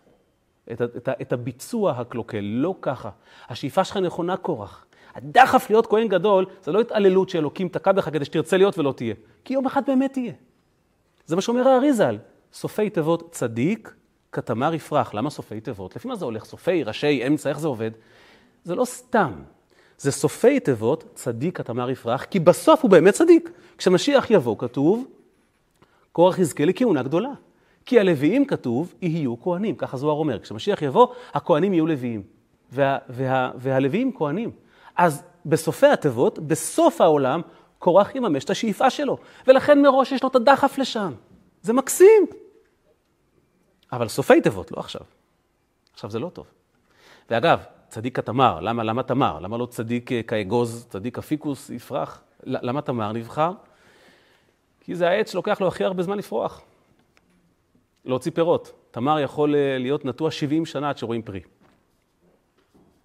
את, 0.73 0.83
את, 0.83 1.09
את 1.23 1.33
הביצוע 1.33 1.93
הקלוקל. 1.93 2.41
לא 2.41 2.75
ככה. 2.81 3.11
השאיפה 3.49 3.85
שלך 3.85 3.97
נכונה, 3.97 4.37
קורח. 4.37 4.87
הדחף 5.15 5.71
להיות 5.71 5.87
כהן 5.87 6.09
גדול, 6.09 6.47
זה 6.63 6.73
לא 6.73 6.81
התעללות 6.81 7.29
שאלוקים 7.29 7.69
תקע 7.69 7.93
בך 7.93 8.05
כדי 8.05 8.25
שתרצה 8.25 8.57
להיות 8.57 8.79
ולא 8.79 8.93
תהיה. 8.93 9.15
כי 9.45 9.55
יום 9.55 9.67
אחד 9.67 9.83
באמת 9.87 10.13
תהיה. 10.13 10.33
זה 11.27 11.37
מה 11.37 11.43
שאומר 11.43 11.69
האריזל. 11.69 12.19
סופי 12.53 12.91
תיבות 12.91 13.33
צדיק, 13.33 13.95
כתמר 14.33 14.75
יפרח. 14.75 15.15
למה 15.15 15.31
סופי 15.31 15.61
תיבות? 15.61 15.97
לפי 15.97 16.09
מה 16.09 16.17
זה 16.17 16.25
הולך? 16.25 16.45
סופי, 16.45 16.85
ראשי, 16.85 17.27
אמצע, 17.27 17.49
איך 17.49 17.61
זה 17.61 17.69
עובד? 17.69 17.91
זה 18.65 18.75
לא 18.75 18.85
סתם. 18.85 19.33
זה 20.05 20.13
סופי 20.13 20.61
תיבות, 20.61 21.05
צדיק 21.15 21.59
כתמר 21.59 21.91
יפרח, 21.91 22.25
כי 22.25 22.41
בסוף 22.41 22.83
הוא 22.83 22.91
באמת 22.91 23.15
צדיק. 23.15 23.51
כשמשיח 23.79 24.31
יבוא, 24.31 24.57
כתוב, 24.59 25.07
קורח 26.13 26.39
יזכה 26.39 26.65
לכהונה 26.65 27.03
גדולה. 27.03 27.29
כי 27.87 28.01
הלוויים, 28.01 28.47
כתוב, 28.47 28.95
יהיו 29.03 29.41
כהנים, 29.41 29.77
ככה 29.77 29.97
זוהר 29.97 30.17
אומר. 30.17 30.39
כשמשיח 30.39 30.83
יבוא, 30.83 31.07
הכהנים 31.35 31.75
יהיו 31.75 31.87
לוויים. 31.87 32.23
וה, 32.73 32.99
וה, 33.09 33.51
והלוויים 33.57 34.17
כהנים. 34.17 34.51
אז 34.97 35.23
בסופי 35.47 35.87
התיבות, 35.87 36.39
בסוף 36.39 37.01
העולם, 37.01 37.41
קורח 37.79 38.15
יממש 38.15 38.45
את 38.45 38.51
השאיפה 38.51 38.91
שלו. 38.91 39.19
ולכן 39.47 39.83
מראש 39.83 40.13
יש 40.13 40.23
לו 40.23 40.29
את 40.29 40.37
הדחף 40.37 40.79
לשם. 40.79 41.13
זה 41.63 41.73
מקסים. 41.73 42.27
אבל 43.93 44.09
סופי 44.09 44.41
תיבות, 44.41 44.73
לא 44.73 44.81
עכשיו. 44.81 45.03
עכשיו 45.93 46.11
זה 46.11 46.19
לא 46.19 46.29
טוב. 46.29 46.47
ואגב, 47.31 47.61
צדיק 47.95 48.19
התמר, 48.19 48.61
למה, 48.61 48.85
למה 48.85 49.03
תמר? 49.03 49.41
למה 49.41 49.59
לא 49.59 49.67
צדיק 49.67 50.13
אה, 50.13 50.23
כאגוז, 50.23 50.87
צדיק 50.91 51.19
אפיקוס 51.19 51.71
יפרח? 51.71 52.23
למה 52.43 52.83
תמר 52.83 53.13
נבחר? 53.13 53.53
כי 54.81 54.95
זה 54.95 55.09
העץ 55.09 55.33
שלוקח 55.33 55.61
לו 55.61 55.69
הכי 55.69 55.85
הרבה 55.85 56.03
זמן 56.03 56.19
לפרוח. 56.19 56.63
להוציא 58.05 58.33
פירות. 58.33 58.73
תמר 58.91 59.21
יכול 59.21 59.55
אה, 59.55 59.79
להיות 59.79 60.05
נטוע 60.05 60.31
70 60.31 60.67
שנה 60.67 60.89
עד 60.89 60.99
שרואים 60.99 61.23
פרי. 61.23 61.41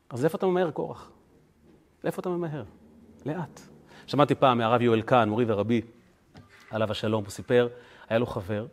אז 0.10 0.26
איפה 0.26 0.38
אתה 0.38 0.46
ממהר, 0.46 0.72
קורח? 0.72 1.12
לאיפה 2.04 2.20
אתה 2.20 2.30
ממהר? 2.30 2.64
לאט. 3.26 3.60
שמעתי 4.08 4.36
פעם 4.36 4.58
מהרב 4.58 4.82
יואל 4.82 5.02
קאן, 5.02 5.30
מורי 5.30 5.46
ורבי, 5.48 5.82
עליו 6.72 6.92
השלום, 6.92 7.24
הוא 7.24 7.32
סיפר, 7.32 7.68
היה 8.10 8.20
לו 8.20 8.26
חבר, 8.26 8.66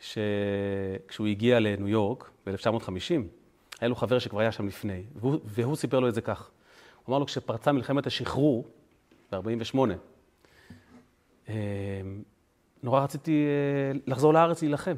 שכשהוא 0.00 1.26
הגיע 1.26 1.60
לניו 1.60 1.88
יורק 1.88 2.30
ב-1950, 2.46 3.38
היה 3.80 3.88
לו 3.88 3.94
חבר 3.94 4.18
שכבר 4.18 4.40
היה 4.40 4.52
שם 4.52 4.66
לפני, 4.66 5.02
והוא, 5.14 5.38
והוא 5.44 5.76
סיפר 5.76 6.00
לו 6.00 6.08
את 6.08 6.14
זה 6.14 6.20
כך. 6.20 6.50
הוא 7.04 7.12
אמר 7.12 7.18
לו, 7.18 7.26
כשפרצה 7.26 7.72
מלחמת 7.72 8.06
השחרור 8.06 8.68
ב-48, 9.32 9.78
נורא 12.82 13.00
רציתי 13.00 13.46
לחזור 14.06 14.34
לארץ 14.34 14.62
להילחם. 14.62 14.94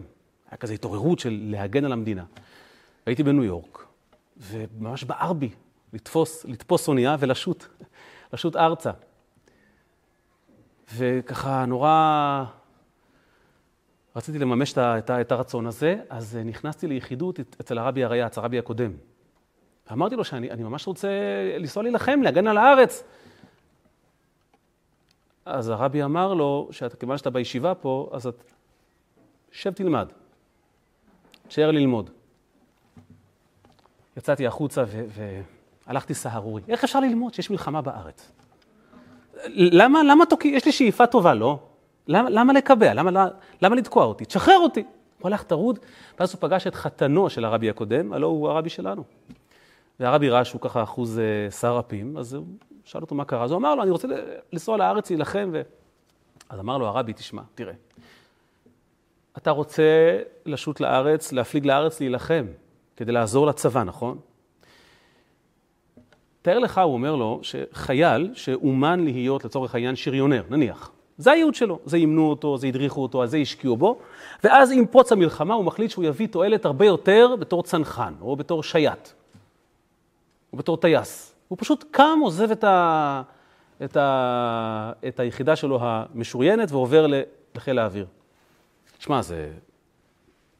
היה 0.51 0.57
כזו 0.57 0.73
התעוררות 0.73 1.19
של 1.19 1.41
להגן 1.43 1.85
על 1.85 1.93
המדינה. 1.93 2.25
הייתי 3.07 3.23
בניו 3.23 3.45
יורק, 3.45 3.87
וממש 4.37 5.05
בער 5.05 5.33
בי 5.33 5.51
לתפוס, 5.93 6.45
לתפוס 6.45 6.89
אונייה 6.89 7.17
ולשוט, 7.19 7.65
לשוט 8.33 8.57
ארצה. 8.57 8.91
וככה 10.97 11.65
נורא 11.67 12.45
רציתי 14.17 14.39
לממש 14.39 14.75
את, 14.79 15.33
הרצון 15.33 15.67
הזה, 15.67 15.97
אז 16.09 16.39
נכנסתי 16.45 16.87
ליחידות 16.87 17.41
אצל 17.61 17.79
הרבי 17.79 18.05
הריאץ, 18.05 18.39
הרבי 18.39 18.59
הקודם. 18.59 18.93
ואמרתי 19.91 20.17
לו 20.17 20.25
שאני 20.25 20.63
ממש 20.63 20.87
רוצה 20.87 21.09
לנסוע 21.59 21.83
להילחם, 21.83 22.21
להגן 22.23 22.47
על 22.47 22.59
הארץ. 22.59 23.05
אז 25.45 25.69
הרבי 25.69 26.03
אמר 26.03 26.35
לו, 26.35 26.69
שכיוון 26.71 27.19
שאתה 27.19 27.31
בישיבה 27.31 27.75
פה, 27.75 28.11
אז 28.13 28.27
את... 28.27 28.45
שב 29.53 29.73
תלמד. 29.73 30.09
תשאר 31.49 31.71
ללמוד. 31.71 32.11
יצאתי 34.17 34.47
החוצה 34.47 34.85
והלכתי 35.87 36.15
סהרורי. 36.15 36.63
איך 36.69 36.85
אפשר 36.85 37.01
ללמוד 37.01 37.35
שיש 37.35 37.51
מלחמה 37.51 37.83
בארץ? 37.83 38.33
למה, 39.55 40.03
למה 40.03 40.27
תוקי... 40.27 40.49
יש 40.49 40.65
לי 40.67 40.73
שאיפה 40.73 41.07
טובה, 41.07 41.35
לא? 41.35 41.59
למה, 42.11 42.31
למה 42.31 42.53
לקבע? 42.53 42.95
למה, 42.95 43.29
למה 43.63 43.77
לתקוע 43.77 44.05
אותי? 44.05 44.25
תשחרר 44.25 44.59
אותי. 44.59 44.85
הוא 45.19 45.29
הלך 45.29 45.43
טרוד, 45.43 45.79
ואז 46.21 46.33
הוא 46.33 46.41
פגש 46.41 46.67
את 46.67 46.75
חתנו 46.75 47.31
של 47.31 47.45
הרבי 47.45 47.71
הקודם, 47.71 48.13
הלא 48.13 48.27
הוא 48.27 48.49
הרבי 48.49 48.69
שלנו. 48.69 49.05
והרבי 50.01 50.31
ראה 50.31 50.45
שהוא 50.45 50.61
ככה 50.61 50.83
אחוז 50.83 51.19
אה, 51.19 51.51
שר 51.51 51.81
אפים, 51.87 52.17
אז 52.17 52.35
הוא 52.35 52.47
שאל 52.85 53.01
אותו 53.01 53.15
מה 53.15 53.25
קרה. 53.25 53.45
אז 53.45 53.51
הוא 53.51 53.59
אמר 53.59 53.75
לו, 53.75 53.83
אני 53.83 53.91
רוצה 53.91 54.09
לנסוע 54.53 54.77
לארץ 54.77 55.11
להילחם. 55.11 55.51
ו... 55.53 55.63
אז 56.49 56.61
אמר 56.61 56.79
לו 56.79 56.87
הרבי, 56.87 57.13
תשמע, 57.13 57.43
תראה, 57.55 57.75
אתה 59.37 59.51
רוצה 59.51 60.19
לשוט 60.47 60.81
לארץ, 60.81 61.33
להפליג 61.33 61.67
לארץ 61.67 62.01
להילחם, 62.01 62.47
כדי 62.97 63.13
לעזור 63.13 63.47
לצבא, 63.47 63.83
נכון? 63.83 64.19
תאר 66.43 66.59
לך, 66.59 66.79
הוא 66.79 66.95
אומר 66.95 67.17
לו, 67.17 67.41
שחייל 67.43 68.31
שאומן 68.35 69.01
להיות 69.01 69.45
לצורך 69.45 69.75
העניין 69.75 69.97
שריונר, 69.97 70.43
נניח, 70.51 70.91
זה 71.21 71.31
הייעוד 71.31 71.55
שלו, 71.55 71.79
זה 71.85 71.97
אימנו 71.97 72.31
אותו, 72.31 72.59
זה 72.59 72.67
הדריכו 72.67 73.03
אותו, 73.03 73.23
אז 73.23 73.31
זה 73.31 73.37
השקיעו 73.37 73.77
בו, 73.77 73.99
ואז 74.45 74.73
עם 74.73 74.87
פרוץ 74.87 75.13
המלחמה 75.13 75.55
הוא 75.55 75.65
מחליט 75.65 75.91
שהוא 75.91 76.05
יביא 76.05 76.29
תועלת 76.29 76.65
הרבה 76.65 76.87
יותר 76.87 77.35
בתור 77.39 77.63
צנחן, 77.63 78.15
או 78.21 78.37
בתור 78.37 78.63
שייט, 78.63 79.09
או 80.53 80.59
בתור 80.59 80.77
טייס. 80.77 81.35
הוא 81.49 81.59
פשוט 81.61 81.85
קם, 81.91 82.19
עוזב 82.23 82.51
את, 82.51 82.65
ה... 82.65 83.23
את, 83.85 83.97
ה... 83.97 84.93
את 85.09 85.21
היחידה 85.21 85.57
שלו 85.57 85.79
המשוריינת 85.83 86.73
ועובר 86.73 87.07
לחיל 87.55 87.79
האוויר. 87.79 88.07
תשמע, 88.99 89.23
זה... 89.23 89.53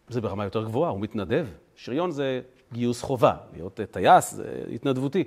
זה 0.09 0.21
ברמה 0.21 0.45
יותר 0.45 0.65
גבוהה, 0.65 0.91
הוא 0.91 1.01
מתנדב. 1.01 1.47
שריון 1.77 2.11
זה 2.11 2.41
גיוס 2.73 3.03
חובה, 3.03 3.35
להיות 3.53 3.81
טייס 3.91 4.31
זה 4.31 4.65
התנדבותי. 4.75 5.25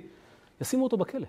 ישימו 0.60 0.84
אותו 0.84 0.96
בכלא. 0.96 1.26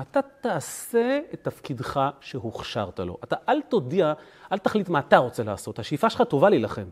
אתה 0.00 0.20
תעשה 0.40 1.20
את 1.34 1.40
תפקידך 1.42 2.00
שהוכשרת 2.20 3.00
לו. 3.00 3.16
אתה 3.24 3.36
אל 3.48 3.62
תודיע, 3.62 4.12
אל 4.52 4.58
תחליט 4.58 4.88
מה 4.88 4.98
אתה 4.98 5.16
רוצה 5.16 5.42
לעשות. 5.42 5.78
השאיפה 5.78 6.10
שלך 6.10 6.22
טובה 6.22 6.50
להילחם. 6.50 6.84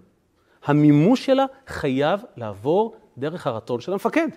המימוש 0.65 1.27
שלה 1.27 1.45
חייב 1.67 2.21
לעבור 2.37 2.95
דרך 3.19 3.47
הרצון 3.47 3.81
של 3.81 3.93
המפקד. 3.93 4.29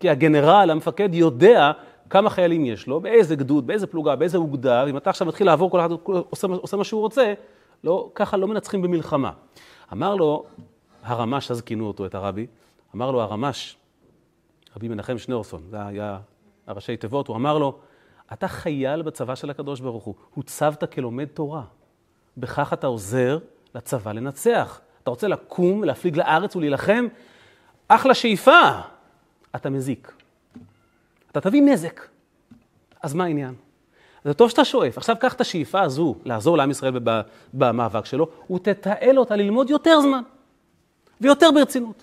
כי 0.00 0.10
הגנרל, 0.10 0.70
המפקד, 0.70 1.14
יודע 1.14 1.72
כמה 2.10 2.30
חיילים 2.30 2.64
יש 2.64 2.86
לו, 2.86 3.00
באיזה 3.00 3.36
גדוד, 3.36 3.66
באיזה 3.66 3.86
פלוגה, 3.86 4.16
באיזה 4.16 4.38
אוגדה, 4.38 4.84
ואם 4.86 4.96
אתה 4.96 5.10
עכשיו 5.10 5.26
מתחיל 5.26 5.46
לעבור, 5.46 5.70
כל 5.70 5.80
אחד 5.80 5.90
עושה, 6.30 6.46
עושה 6.46 6.76
מה 6.76 6.84
שהוא 6.84 7.00
רוצה, 7.00 7.34
לא, 7.84 8.10
ככה 8.14 8.36
לא 8.36 8.48
מנצחים 8.48 8.82
במלחמה. 8.82 9.32
אמר 9.92 10.14
לו 10.14 10.44
הרמ"ש, 11.02 11.50
אז 11.50 11.60
כינו 11.60 11.86
אותו, 11.86 12.06
את 12.06 12.14
הרבי, 12.14 12.46
אמר 12.94 13.10
לו 13.10 13.20
הרמ"ש, 13.22 13.76
רבי 14.76 14.88
מנחם 14.88 15.18
שניאורסון, 15.18 15.62
זה 15.70 15.86
היה 15.86 16.18
הראשי 16.70 16.96
תיבות, 16.96 17.28
הוא 17.28 17.36
אמר 17.36 17.58
לו, 17.58 17.78
אתה 18.32 18.48
חייל 18.48 19.02
בצבא 19.02 19.34
של 19.34 19.50
הקדוש 19.50 19.80
ברוך 19.80 20.04
הוא, 20.04 20.14
הוצבת 20.34 20.92
כלומד 20.92 21.24
תורה. 21.24 21.62
בכך 22.36 22.72
אתה 22.72 22.86
עוזר 22.86 23.38
לצבא 23.74 24.12
לנצח. 24.12 24.80
אתה 25.02 25.10
רוצה 25.10 25.28
לקום, 25.28 25.84
להפליג 25.84 26.16
לארץ 26.16 26.56
ולהילחם? 26.56 27.06
אחלה 27.88 28.14
שאיפה, 28.14 28.60
אתה 29.56 29.70
מזיק. 29.70 30.12
אתה 31.30 31.40
תביא 31.40 31.62
נזק. 31.62 32.00
אז 33.02 33.14
מה 33.14 33.24
העניין? 33.24 33.54
זה 34.24 34.34
טוב 34.34 34.50
שאתה 34.50 34.64
שואף. 34.64 34.98
עכשיו 34.98 35.16
קח 35.20 35.34
את 35.34 35.40
השאיפה 35.40 35.80
הזו, 35.80 36.14
לעזור 36.24 36.56
לעם 36.56 36.70
ישראל 36.70 36.94
במאבק 37.54 38.04
שלו, 38.04 38.28
ותתעל 38.50 39.18
אותה 39.18 39.36
ללמוד 39.36 39.70
יותר 39.70 40.00
זמן, 40.00 40.22
ויותר 41.20 41.50
ברצינות. 41.54 42.02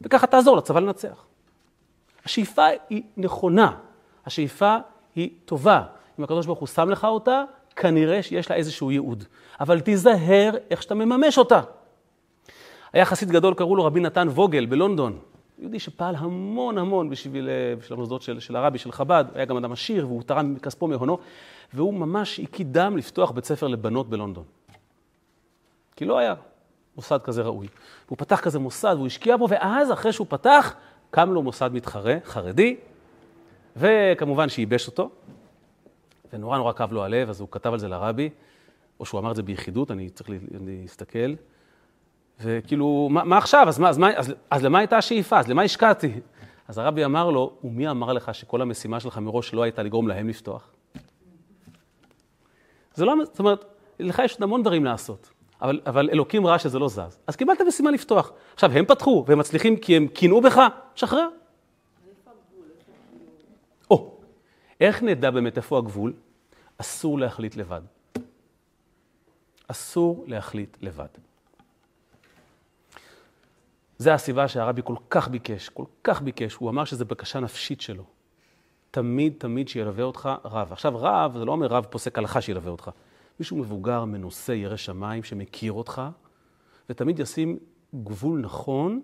וככה 0.00 0.26
תעזור 0.26 0.56
לצבא 0.56 0.80
לנצח. 0.80 1.24
השאיפה 2.30 2.66
היא 2.90 3.02
נכונה, 3.16 3.76
השאיפה 4.26 4.76
היא 5.14 5.30
טובה. 5.44 5.82
אם 6.18 6.24
הקדוש 6.24 6.46
ברוך 6.46 6.58
הוא 6.58 6.68
שם 6.68 6.90
לך 6.90 7.04
אותה, 7.04 7.44
כנראה 7.76 8.22
שיש 8.22 8.50
לה 8.50 8.56
איזשהו 8.56 8.90
ייעוד. 8.90 9.24
אבל 9.60 9.80
תיזהר 9.80 10.50
איך 10.70 10.82
שאתה 10.82 10.94
מממש 10.94 11.38
אותה. 11.38 11.60
היה 12.92 13.04
חסיד 13.04 13.30
גדול, 13.30 13.54
קראו 13.54 13.76
לו 13.76 13.84
רבי 13.84 14.00
נתן 14.00 14.28
ווגל 14.28 14.66
בלונדון. 14.66 15.18
יהודי 15.58 15.78
שפעל 15.78 16.16
המון 16.16 16.78
המון 16.78 17.10
בשביל, 17.10 17.48
אה, 17.48 17.76
בשביל 17.76 17.98
המוסדות 17.98 18.22
של, 18.22 18.40
של 18.40 18.56
הרבי, 18.56 18.78
של 18.78 18.92
חב"ד, 18.92 19.24
היה 19.34 19.44
גם 19.44 19.56
אדם 19.56 19.72
עשיר 19.72 20.06
והוא 20.06 20.22
תרם 20.22 20.54
מכספו 20.54 20.88
מהונו, 20.88 21.18
והוא 21.74 21.94
ממש 21.94 22.40
קידם 22.50 22.96
לפתוח 22.96 23.30
בית 23.30 23.44
ספר 23.44 23.66
לבנות 23.66 24.10
בלונדון. 24.10 24.44
כי 25.96 26.04
לא 26.04 26.18
היה 26.18 26.34
מוסד 26.96 27.18
כזה 27.24 27.42
ראוי. 27.42 27.66
והוא 28.06 28.18
פתח 28.18 28.40
כזה 28.40 28.58
מוסד 28.58 28.94
והוא 28.96 29.06
השקיע 29.06 29.36
בו, 29.36 29.48
ואז 29.50 29.92
אחרי 29.92 30.12
שהוא 30.12 30.26
פתח, 30.30 30.74
קם 31.10 31.32
לו 31.32 31.42
מוסד 31.42 31.70
מתחרה, 31.72 32.16
חרדי, 32.24 32.76
וכמובן 33.76 34.48
שייבש 34.48 34.86
אותו, 34.86 35.10
ונורא 36.32 36.58
נורא 36.58 36.72
כאב 36.72 36.92
לו 36.92 37.04
הלב, 37.04 37.28
אז 37.28 37.40
הוא 37.40 37.48
כתב 37.50 37.72
על 37.72 37.78
זה 37.78 37.88
לרבי, 37.88 38.30
או 39.00 39.06
שהוא 39.06 39.20
אמר 39.20 39.30
את 39.30 39.36
זה 39.36 39.42
ביחידות, 39.42 39.90
אני 39.90 40.10
צריך 40.10 40.30
להסתכל. 40.66 41.34
וכאילו, 42.40 43.08
מה, 43.10 43.24
מה 43.24 43.38
עכשיו? 43.38 43.68
אז, 43.68 43.78
מה, 43.78 43.88
אז, 43.88 44.00
אז, 44.16 44.34
אז 44.50 44.64
למה 44.64 44.78
הייתה 44.78 44.98
השאיפה? 44.98 45.38
אז 45.38 45.48
למה 45.48 45.62
השקעתי? 45.62 46.12
אז 46.68 46.78
הרבי 46.78 47.04
אמר 47.04 47.30
לו, 47.30 47.52
ומי 47.64 47.90
אמר 47.90 48.12
לך 48.12 48.34
שכל 48.34 48.62
המשימה 48.62 49.00
שלך 49.00 49.18
מראש 49.18 49.54
לא 49.54 49.62
הייתה 49.62 49.82
לגרום 49.82 50.08
להם 50.08 50.28
לפתוח? 50.28 50.70
זה 52.94 53.04
לא, 53.04 53.14
זאת 53.24 53.38
אומרת, 53.38 53.64
לך 54.00 54.22
יש 54.24 54.32
עוד 54.32 54.42
המון 54.42 54.62
דברים 54.62 54.84
לעשות, 54.84 55.30
אבל, 55.62 55.80
אבל 55.86 56.10
אלוקים 56.12 56.46
ראה 56.46 56.58
שזה 56.58 56.78
לא 56.78 56.88
זז. 56.88 57.18
אז 57.26 57.36
קיבלת 57.36 57.60
משימה 57.60 57.90
לפתוח. 57.90 58.32
עכשיו, 58.54 58.72
הם 58.72 58.84
פתחו, 58.84 59.24
והם 59.26 59.38
מצליחים 59.38 59.76
כי 59.76 59.96
הם 59.96 60.08
קינאו 60.08 60.40
בך, 60.40 60.60
שחרר. 60.94 61.28
או, 63.90 64.14
איך 64.80 65.02
נדע 65.02 65.30
באמת 65.30 65.56
איפה 65.56 65.78
הגבול? 65.78 66.12
אסור 66.78 67.18
להחליט 67.18 67.56
לבד. 67.56 67.80
אסור 69.68 70.24
להחליט 70.26 70.76
לבד. 70.80 71.06
זה 73.98 74.14
הסיבה 74.14 74.48
שהרבי 74.48 74.82
כל 74.84 74.94
כך 75.10 75.28
ביקש, 75.28 75.68
כל 75.68 75.84
כך 76.04 76.22
ביקש, 76.22 76.54
הוא 76.54 76.70
אמר 76.70 76.84
שזו 76.84 77.04
בקשה 77.04 77.40
נפשית 77.40 77.80
שלו. 77.80 78.04
תמיד, 78.90 79.34
תמיד 79.38 79.68
שילווה 79.68 80.04
אותך 80.04 80.28
רב. 80.44 80.72
עכשיו, 80.72 80.92
רב, 80.96 81.38
זה 81.38 81.44
לא 81.44 81.52
אומר 81.52 81.66
רב 81.66 81.86
פוסק 81.90 82.18
הלכה 82.18 82.40
שילווה 82.40 82.70
אותך. 82.70 82.90
מישהו 83.40 83.56
מבוגר, 83.56 84.04
מנוסה, 84.04 84.54
ירא 84.54 84.76
שמיים, 84.76 85.22
שמכיר 85.22 85.72
אותך, 85.72 86.02
ותמיד 86.90 87.18
ישים 87.18 87.58
גבול 87.94 88.40
נכון 88.40 89.00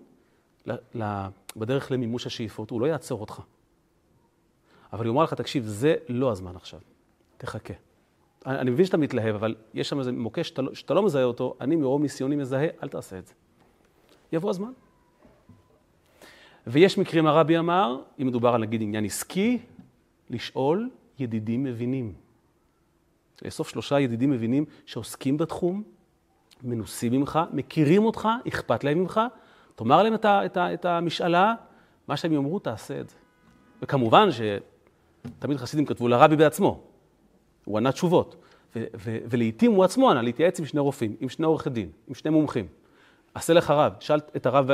בדרך 1.57 1.91
למימוש 1.91 2.27
השאיפות, 2.27 2.71
הוא 2.71 2.81
לא 2.81 2.87
יעצור 2.87 3.21
אותך. 3.21 3.41
אבל 4.93 5.07
יאמר 5.07 5.23
לך, 5.25 5.35
תקשיב, 5.35 5.65
זה 5.65 5.95
לא 6.09 6.31
הזמן 6.31 6.57
עכשיו, 6.57 6.81
תחכה. 7.37 7.75
אני, 8.47 8.59
אני 8.59 8.71
מבין 8.71 8.87
שאתה 8.87 8.97
מתלהב, 8.97 9.35
אבל 9.35 9.55
יש 9.75 9.89
שם 9.89 9.99
איזה 9.99 10.13
מוקש 10.13 10.49
שאתה, 10.49 10.63
לא, 10.63 10.75
שאתה 10.75 10.95
לא 10.95 11.03
מזהה 11.03 11.25
אותו, 11.25 11.55
אני 11.61 11.77
מרוב 11.77 12.03
ניסיוני 12.03 12.37
מזהה, 12.37 12.67
אל 12.83 12.89
תעשה 12.89 13.19
את 13.19 13.27
זה. 13.27 13.35
יבוא 14.33 14.51
הזמן. 14.51 14.73
ויש 16.67 16.99
מקרים, 16.99 17.27
הרבי 17.27 17.59
אמר, 17.59 18.03
אם 18.23 18.27
מדובר 18.27 18.55
על 18.55 18.61
נגיד 18.61 18.83
עניין 18.83 19.05
עסקי, 19.05 19.59
לשאול 20.31 20.91
ידידים 21.19 21.65
מבינים. 21.65 22.26
לאסוף 23.45 23.69
שלושה 23.69 24.01
ידידים 24.01 24.31
מבינים 24.31 24.65
שעוסקים 24.87 25.37
בתחום, 25.37 25.83
מנוסים 26.63 27.13
ממך, 27.13 27.39
מכירים 27.53 28.05
אותך, 28.05 28.29
אכפת 28.49 28.85
להם 28.85 28.99
ממך, 28.99 29.21
תאמר 29.75 30.03
להם 30.03 30.15
את, 30.15 30.25
ה, 30.25 30.47
את, 30.47 30.57
ה, 30.57 30.75
את 30.75 30.85
המשאלה, 30.85 31.55
מה 32.09 32.17
שהם 32.17 32.33
יאמרו, 32.33 32.59
תעשה 32.59 33.01
את 33.01 33.09
זה. 33.09 33.17
וכמובן 33.83 34.29
שתמיד 34.33 35.59
חסידים 35.59 35.87
כתבו 35.87 36.09
לרבי 36.09 36.37
בעצמו, 36.37 36.81
הוא 37.65 37.79
ענה 37.79 37.93
תשובות. 37.93 38.37
ו- 38.77 38.85
ו- 38.97 39.19
ולעיתים 39.31 39.73
הוא 39.73 39.85
עצמו 39.85 40.11
ענה 40.11 40.23
להתייעץ 40.23 40.59
עם 40.61 40.67
שני 40.67 40.81
רופאים, 40.81 41.17
עם 41.21 41.29
שני 41.29 41.47
עורכי 41.47 41.71
דין, 41.71 41.91
עם 42.09 42.15
שני 42.15 42.31
מומחים. 42.31 42.67
עשה 43.35 43.53
לך 43.53 43.71
רב, 43.71 43.93
שאל 44.01 44.21
את 44.37 44.47
הרב 44.47 44.73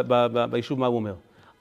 ביישוב 0.51 0.81
מה 0.81 0.87
הוא 0.87 0.97
אומר. 0.97 1.15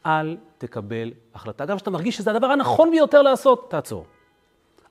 אל 0.05 0.37
תקבל 0.57 1.11
החלטה. 1.33 1.65
גם 1.65 1.75
כשאתה 1.75 1.89
מרגיש 1.89 2.17
שזה 2.17 2.31
הדבר 2.31 2.47
הנכון 2.47 2.91
ביותר 2.91 3.21
לעשות, 3.21 3.71
תעצור. 3.71 4.05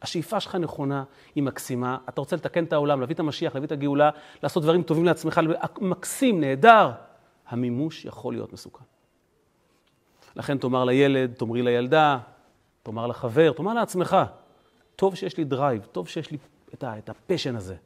השאיפה 0.03 0.41
שלך 0.41 0.55
נכונה, 0.55 1.05
היא 1.35 1.43
מקסימה, 1.43 1.99
אתה 2.09 2.21
רוצה 2.21 2.37
לתקן 2.37 2.65
את 2.65 2.73
העולם, 2.73 3.01
להביא 3.01 3.15
את 3.15 3.21
המשיח, 3.21 3.55
להביא 3.55 3.67
את 3.67 3.73
הגאולה, 3.73 4.11
לעשות 4.43 4.63
דברים 4.63 4.83
טובים 4.83 5.05
לעצמך, 5.05 5.41
מקסים, 5.81 6.41
נהדר. 6.41 6.91
המימוש 7.49 8.05
יכול 8.05 8.35
להיות 8.35 8.53
מסוכן. 8.53 8.85
לכן 10.37 10.59
תאמר 10.59 10.85
לילד, 10.85 11.33
תאמרי 11.33 11.63
לילדה, 11.63 12.19
תאמר 12.83 13.07
לחבר, 13.07 13.53
תאמר 13.53 13.75
לעצמך, 13.75 14.17
טוב 14.97 15.15
שיש 15.15 15.37
לי 15.37 15.45
drive, 15.45 15.85
טוב 15.85 16.09
שיש 16.09 16.31
לי 16.31 16.39
את, 16.75 16.85
ה, 16.85 16.99
את 16.99 17.09
ה 17.09 17.15
passion 17.15 17.57
הזה, 17.57 17.77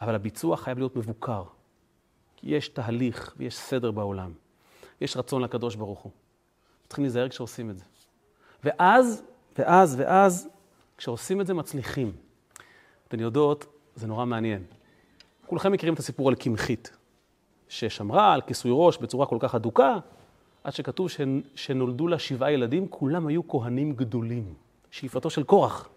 אבל 0.00 0.14
הביצוע 0.14 0.56
חייב 0.56 0.78
להיות 0.78 0.96
מבוקר. 0.96 1.42
כי 2.36 2.54
יש 2.54 2.68
תהליך 2.68 3.34
ויש 3.36 3.56
סדר 3.56 3.90
בעולם. 3.90 4.32
יש 5.00 5.16
רצון 5.16 5.42
לקדוש 5.42 5.76
ברוך 5.76 6.00
הוא. 6.00 6.12
צריכים 6.86 7.04
להיזהר 7.04 7.28
כשעושים 7.28 7.70
את 7.70 7.78
זה. 7.78 7.84
ואז, 8.64 9.22
ואז, 9.58 9.96
ואז, 9.98 10.48
כשעושים 10.98 11.40
את 11.40 11.46
זה 11.46 11.54
מצליחים. 11.54 12.12
אתן 13.08 13.20
יודעות, 13.20 13.66
זה 13.94 14.06
נורא 14.06 14.24
מעניין. 14.24 14.64
כולכם 15.46 15.72
מכירים 15.72 15.94
את 15.94 15.98
הסיפור 15.98 16.28
על 16.28 16.34
קמחית, 16.34 16.96
ששמרה 17.68 18.32
על 18.32 18.40
כיסוי 18.40 18.70
ראש 18.74 18.98
בצורה 18.98 19.26
כל 19.26 19.36
כך 19.40 19.54
אדוקה, 19.54 19.96
עד 20.64 20.72
שכתוב 20.72 21.08
שנולדו 21.54 22.08
לה 22.08 22.18
שבעה 22.18 22.52
ילדים, 22.52 22.88
כולם 22.88 23.26
היו 23.26 23.48
כהנים 23.48 23.92
גדולים. 23.92 24.54
שאיפתו 24.90 25.30
של 25.30 25.42
קורח. 25.42 25.88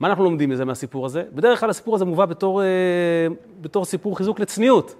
מה 0.00 0.08
אנחנו 0.08 0.24
לומדים 0.24 0.50
מזה 0.50 0.64
מהסיפור 0.64 1.06
הזה? 1.06 1.24
בדרך 1.32 1.60
כלל 1.60 1.70
הסיפור 1.70 1.94
הזה 1.94 2.04
מובא 2.04 2.24
בתור, 2.24 2.62
אה, 2.62 2.66
בתור 3.60 3.84
סיפור 3.84 4.16
חיזוק 4.16 4.40
לצניעות. 4.40 4.94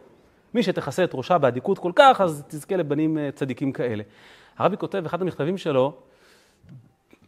מי 0.55 0.63
שתכסה 0.63 1.05
את 1.05 1.15
ראשה 1.15 1.39
באדיקות 1.39 1.79
כל 1.79 1.93
כך, 1.97 2.21
אז 2.21 2.45
תזכה 2.49 2.77
לבנים 2.77 3.19
אה, 3.19 3.31
צדיקים 3.35 3.73
כאלה. 3.73 4.03
הרבי 4.59 4.77
כותב 4.77 4.99
באחד 4.99 5.23
המכתבים 5.23 5.59
שלו, 5.59 5.93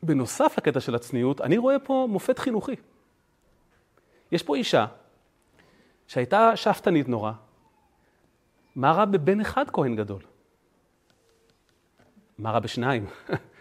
בנוסף 0.02 0.54
לקטע 0.58 0.80
של 0.80 0.94
הצניעות, 0.94 1.40
אני 1.40 1.58
רואה 1.58 1.78
פה 1.78 2.06
מופת 2.10 2.38
חינוכי. 2.38 2.76
יש 4.32 4.42
פה 4.42 4.56
אישה 4.56 4.86
שהייתה 6.06 6.56
שאפתנית 6.56 7.08
נורא, 7.08 7.32
מה 8.76 8.92
רע 8.92 9.04
בבן 9.04 9.40
אחד 9.40 9.64
כהן 9.72 9.96
גדול? 9.96 10.22
מה 12.38 12.50
רע 12.50 12.58
בשניים? 12.58 13.06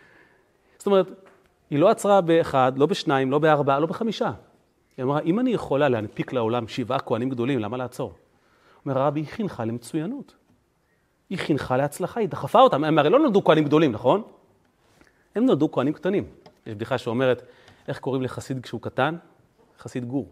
זאת 0.77 0.87
אומרת, 0.87 1.07
היא 1.69 1.79
לא 1.79 1.89
עצרה 1.89 2.21
באחד, 2.21 2.71
לא 2.75 2.85
בשניים, 2.85 3.31
לא 3.31 3.39
בארבעה, 3.39 3.79
לא 3.79 3.87
בחמישה. 3.87 4.31
היא 4.97 5.03
אמרה, 5.03 5.19
אם 5.19 5.39
אני 5.39 5.49
יכולה 5.49 5.89
להנפיק 5.89 6.33
לעולם 6.33 6.67
שבעה 6.67 6.99
כהנים 6.99 7.29
גדולים, 7.29 7.59
למה 7.59 7.77
לעצור? 7.77 8.13
אומר 8.85 8.99
הרבי, 8.99 9.19
היא 9.19 9.27
חינכה 9.27 9.65
למצוינות. 9.65 10.35
היא 11.29 11.37
חינכה 11.37 11.77
להצלחה, 11.77 12.19
היא 12.19 12.29
דחפה 12.29 12.61
אותם. 12.61 12.83
הם 12.83 12.99
הרי 12.99 13.09
לא 13.09 13.19
נולדו 13.19 13.43
כהנים 13.43 13.63
גדולים, 13.63 13.91
נכון? 13.91 14.23
הם 15.35 15.45
נולדו 15.45 15.71
כהנים 15.71 15.93
קטנים. 15.93 16.23
יש 16.65 16.73
בדיחה 16.73 16.97
שאומרת, 16.97 17.41
איך 17.87 17.99
קוראים 17.99 18.21
לחסיד 18.21 18.63
כשהוא 18.63 18.81
קטן? 18.81 19.15
חסיד 19.79 20.05
גור. 20.05 20.27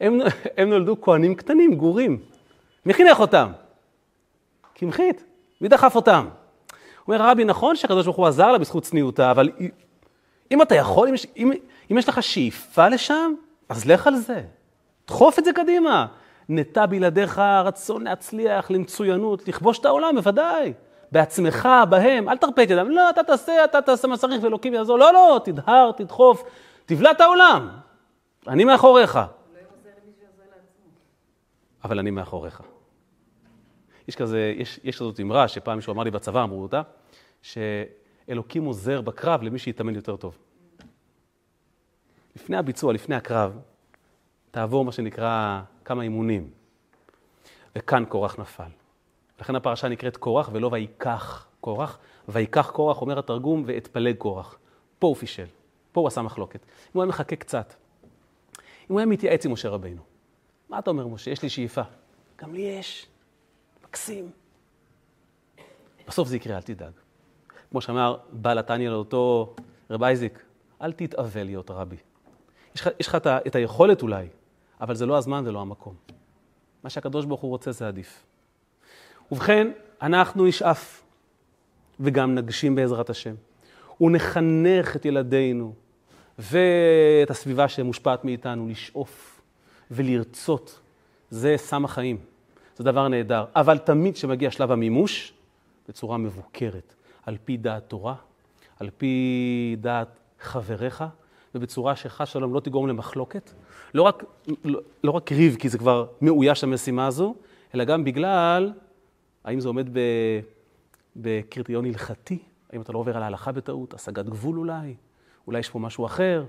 הם, 0.00 0.18
הם 0.56 0.70
נולדו 0.70 1.00
כהנים 1.00 1.34
קטנים, 1.34 1.74
גורים. 1.74 2.18
מי 2.86 2.94
חינך 2.94 3.20
אותם? 3.20 3.52
קמחית. 4.74 5.24
מי 5.60 5.68
דחף 5.68 5.96
אותם? 5.96 6.28
אומר 7.08 7.22
הרבי, 7.22 7.44
נכון 7.44 7.76
שהקדוש 7.76 8.04
ברוך 8.04 8.16
הוא 8.16 8.26
עזר 8.26 8.52
לה 8.52 8.58
בזכות 8.58 8.82
צניעותה, 8.82 9.30
אבל 9.30 9.50
אם 10.50 10.62
אתה 10.62 10.74
יכול, 10.74 11.08
אם 11.08 11.14
אם, 11.36 11.52
אם 11.90 11.98
יש 11.98 12.08
לך 12.08 12.22
שאיפה 12.22 12.88
לשם, 12.88 13.34
אז 13.68 13.86
לך 13.86 14.06
על 14.06 14.16
זה. 14.16 14.42
דחוף 15.06 15.38
את 15.38 15.44
זה 15.44 15.52
קדימה. 15.52 16.06
נטע 16.48 16.86
בלעדיך 16.86 17.38
רצון 17.38 18.04
להצליח, 18.04 18.70
למצוינות, 18.70 19.48
לכבוש 19.48 19.78
את 19.78 19.84
העולם, 19.84 20.14
בוודאי. 20.16 20.72
בעצמך, 21.12 21.68
בהם, 21.90 22.28
אל 22.28 22.36
תרפה 22.36 22.62
את 22.62 22.70
ידם. 22.70 22.90
לא, 22.90 23.10
אתה 23.10 23.22
תעשה, 23.22 23.64
אתה 23.64 23.82
תעשה 23.82 24.08
מה 24.08 24.16
שצריך 24.16 24.42
ואלוקים 24.42 24.74
יעזור. 24.74 24.98
לא, 24.98 25.12
לא, 25.12 25.40
תדהר, 25.44 25.92
תדחוף, 25.96 26.44
תבלע 26.86 27.10
את 27.10 27.20
העולם. 27.20 27.68
אני 28.48 28.64
מאחוריך. 28.64 29.18
אבל 31.84 31.98
אני 31.98 32.10
מאחוריך. 32.10 32.62
יש 34.08 34.16
כזה, 34.16 34.54
יש, 34.56 34.80
יש 34.84 34.96
כזאת 34.96 35.20
אמרה 35.20 35.48
שפעם 35.48 35.76
מישהו 35.76 35.92
אמר 35.92 36.02
לי 36.02 36.10
בצבא, 36.10 36.42
אמרו 36.42 36.62
אותה, 36.62 36.82
שאלוקים 37.42 38.64
עוזר 38.64 39.00
בקרב 39.00 39.42
למי 39.42 39.58
שיתאמן 39.58 39.94
יותר 39.94 40.16
טוב. 40.16 40.38
לפני 42.36 42.56
הביצוע, 42.56 42.92
לפני 42.92 43.14
הקרב, 43.14 43.58
תעבור 44.50 44.84
מה 44.84 44.92
שנקרא 44.92 45.60
כמה 45.84 46.02
אימונים. 46.02 46.50
וכאן 47.76 48.04
קורח 48.04 48.38
נפל. 48.38 48.81
לכן 49.42 49.54
הפרשה 49.54 49.88
נקראת 49.88 50.16
קורח 50.16 50.50
ולא 50.52 50.68
ויקח 50.72 51.46
קורח. 51.60 51.98
ויקח 52.28 52.70
קורח, 52.70 53.00
אומר 53.00 53.18
התרגום, 53.18 53.62
ואתפלג 53.66 54.16
קורח. 54.16 54.58
פה 54.98 55.06
הוא 55.06 55.16
פישל, 55.16 55.46
פה 55.92 56.00
הוא 56.00 56.08
עשה 56.08 56.22
מחלוקת. 56.22 56.60
אם 56.64 56.90
הוא 56.92 57.02
היה 57.02 57.08
מחכה 57.08 57.36
קצת, 57.36 57.74
אם 58.58 58.64
הוא 58.88 58.98
היה 58.98 59.06
מתייעץ 59.06 59.46
עם 59.46 59.52
משה 59.52 59.68
רבינו, 59.68 60.02
מה 60.68 60.78
אתה 60.78 60.90
אומר, 60.90 61.06
משה? 61.06 61.30
יש 61.30 61.42
לי 61.42 61.48
שאיפה. 61.48 61.82
גם 62.38 62.54
לי 62.54 62.60
יש. 62.60 63.06
מקסים. 63.84 64.30
בסוף 66.08 66.28
זה 66.28 66.36
יקרה, 66.36 66.56
אל 66.56 66.62
תדאג. 66.62 66.92
כמו 67.70 67.80
שאמר 67.80 68.16
בעל 68.32 68.58
התניא 68.58 68.88
לאותו 68.88 69.54
רב 69.90 70.02
אייזיק, 70.02 70.42
אל 70.82 70.92
תתאווה 70.92 71.44
להיות 71.44 71.70
רבי. 71.70 71.96
יש 72.74 73.08
לך, 73.08 73.14
את 73.46 73.54
היכולת 73.54 74.02
אולי, 74.02 74.28
אבל 74.80 74.94
זה 74.94 75.06
לא 75.06 75.18
הזמן 75.18 75.44
ולא 75.46 75.60
המקום. 75.60 75.94
מה 76.84 76.90
שהקדוש 76.90 77.24
ברוך 77.24 77.40
הוא 77.40 77.50
רוצה 77.50 77.72
זה 77.72 77.88
עדיף. 77.88 78.24
ובכן, 79.32 79.68
אנחנו 80.02 80.46
נשאף 80.46 81.02
וגם 82.00 82.34
נגשים 82.34 82.74
בעזרת 82.74 83.10
השם, 83.10 83.34
ונחנך 84.00 84.96
את 84.96 85.04
ילדינו 85.04 85.72
ואת 86.38 87.30
הסביבה 87.30 87.68
שמושפעת 87.68 88.24
מאיתנו 88.24 88.68
לשאוף 88.68 89.40
ולרצות. 89.90 90.80
זה 91.30 91.54
סם 91.56 91.84
החיים. 91.84 92.16
זה 92.76 92.84
דבר 92.84 93.08
נהדר. 93.08 93.44
אבל 93.56 93.78
תמיד 93.78 94.14
כשמגיע 94.14 94.50
שלב 94.50 94.70
המימוש, 94.72 95.32
בצורה 95.88 96.18
מבוקרת, 96.18 96.94
על 97.26 97.36
פי 97.44 97.56
דעת 97.56 97.82
תורה, 97.88 98.14
על 98.80 98.90
פי 98.98 99.76
דעת 99.80 100.08
חבריך, 100.40 101.04
ובצורה 101.54 101.96
שחס 101.96 102.28
שלום 102.28 102.54
לא 102.54 102.60
תגרום 102.60 102.88
למחלוקת. 102.88 103.50
לא 103.94 104.02
רק, 104.02 104.24
לא, 104.64 104.80
לא 105.04 105.10
רק 105.10 105.32
ריב, 105.32 105.56
כי 105.56 105.68
זה 105.68 105.78
כבר 105.78 106.06
מאויש 106.20 106.64
המשימה 106.64 107.06
הזו, 107.06 107.34
אלא 107.74 107.84
גם 107.84 108.04
בגלל, 108.04 108.72
האם 109.44 109.60
זה 109.60 109.68
עומד 109.68 109.88
בקריטריון 111.16 111.84
הלכתי, 111.84 112.38
האם 112.72 112.80
אתה 112.80 112.92
לא 112.92 112.98
עובר 112.98 113.16
על 113.16 113.22
ההלכה 113.22 113.52
בטעות, 113.52 113.94
השגת 113.94 114.26
גבול 114.26 114.58
אולי, 114.58 114.94
אולי 115.46 115.58
יש 115.58 115.70
פה 115.70 115.78
משהו 115.78 116.06
אחר. 116.06 116.44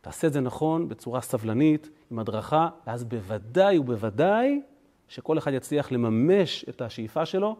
תעשה 0.00 0.26
את 0.26 0.32
זה 0.32 0.40
נכון, 0.40 0.88
בצורה 0.88 1.20
סבלנית, 1.20 1.88
עם 2.10 2.18
הדרכה, 2.18 2.68
ואז 2.86 3.04
בוודאי 3.04 3.78
ובוודאי 3.78 4.62
שכל 5.08 5.38
אחד 5.38 5.52
יצליח 5.52 5.92
לממש 5.92 6.64
את 6.68 6.80
השאיפה 6.80 7.26
שלו, 7.26 7.56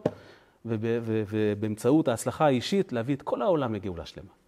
ובאמצעות 0.65 2.07
ההצלחה 2.07 2.45
האישית 2.45 2.93
להביא 2.93 3.15
את 3.15 3.21
כל 3.21 3.41
העולם 3.41 3.73
לגאולה 3.73 4.05
שלמה. 4.05 4.38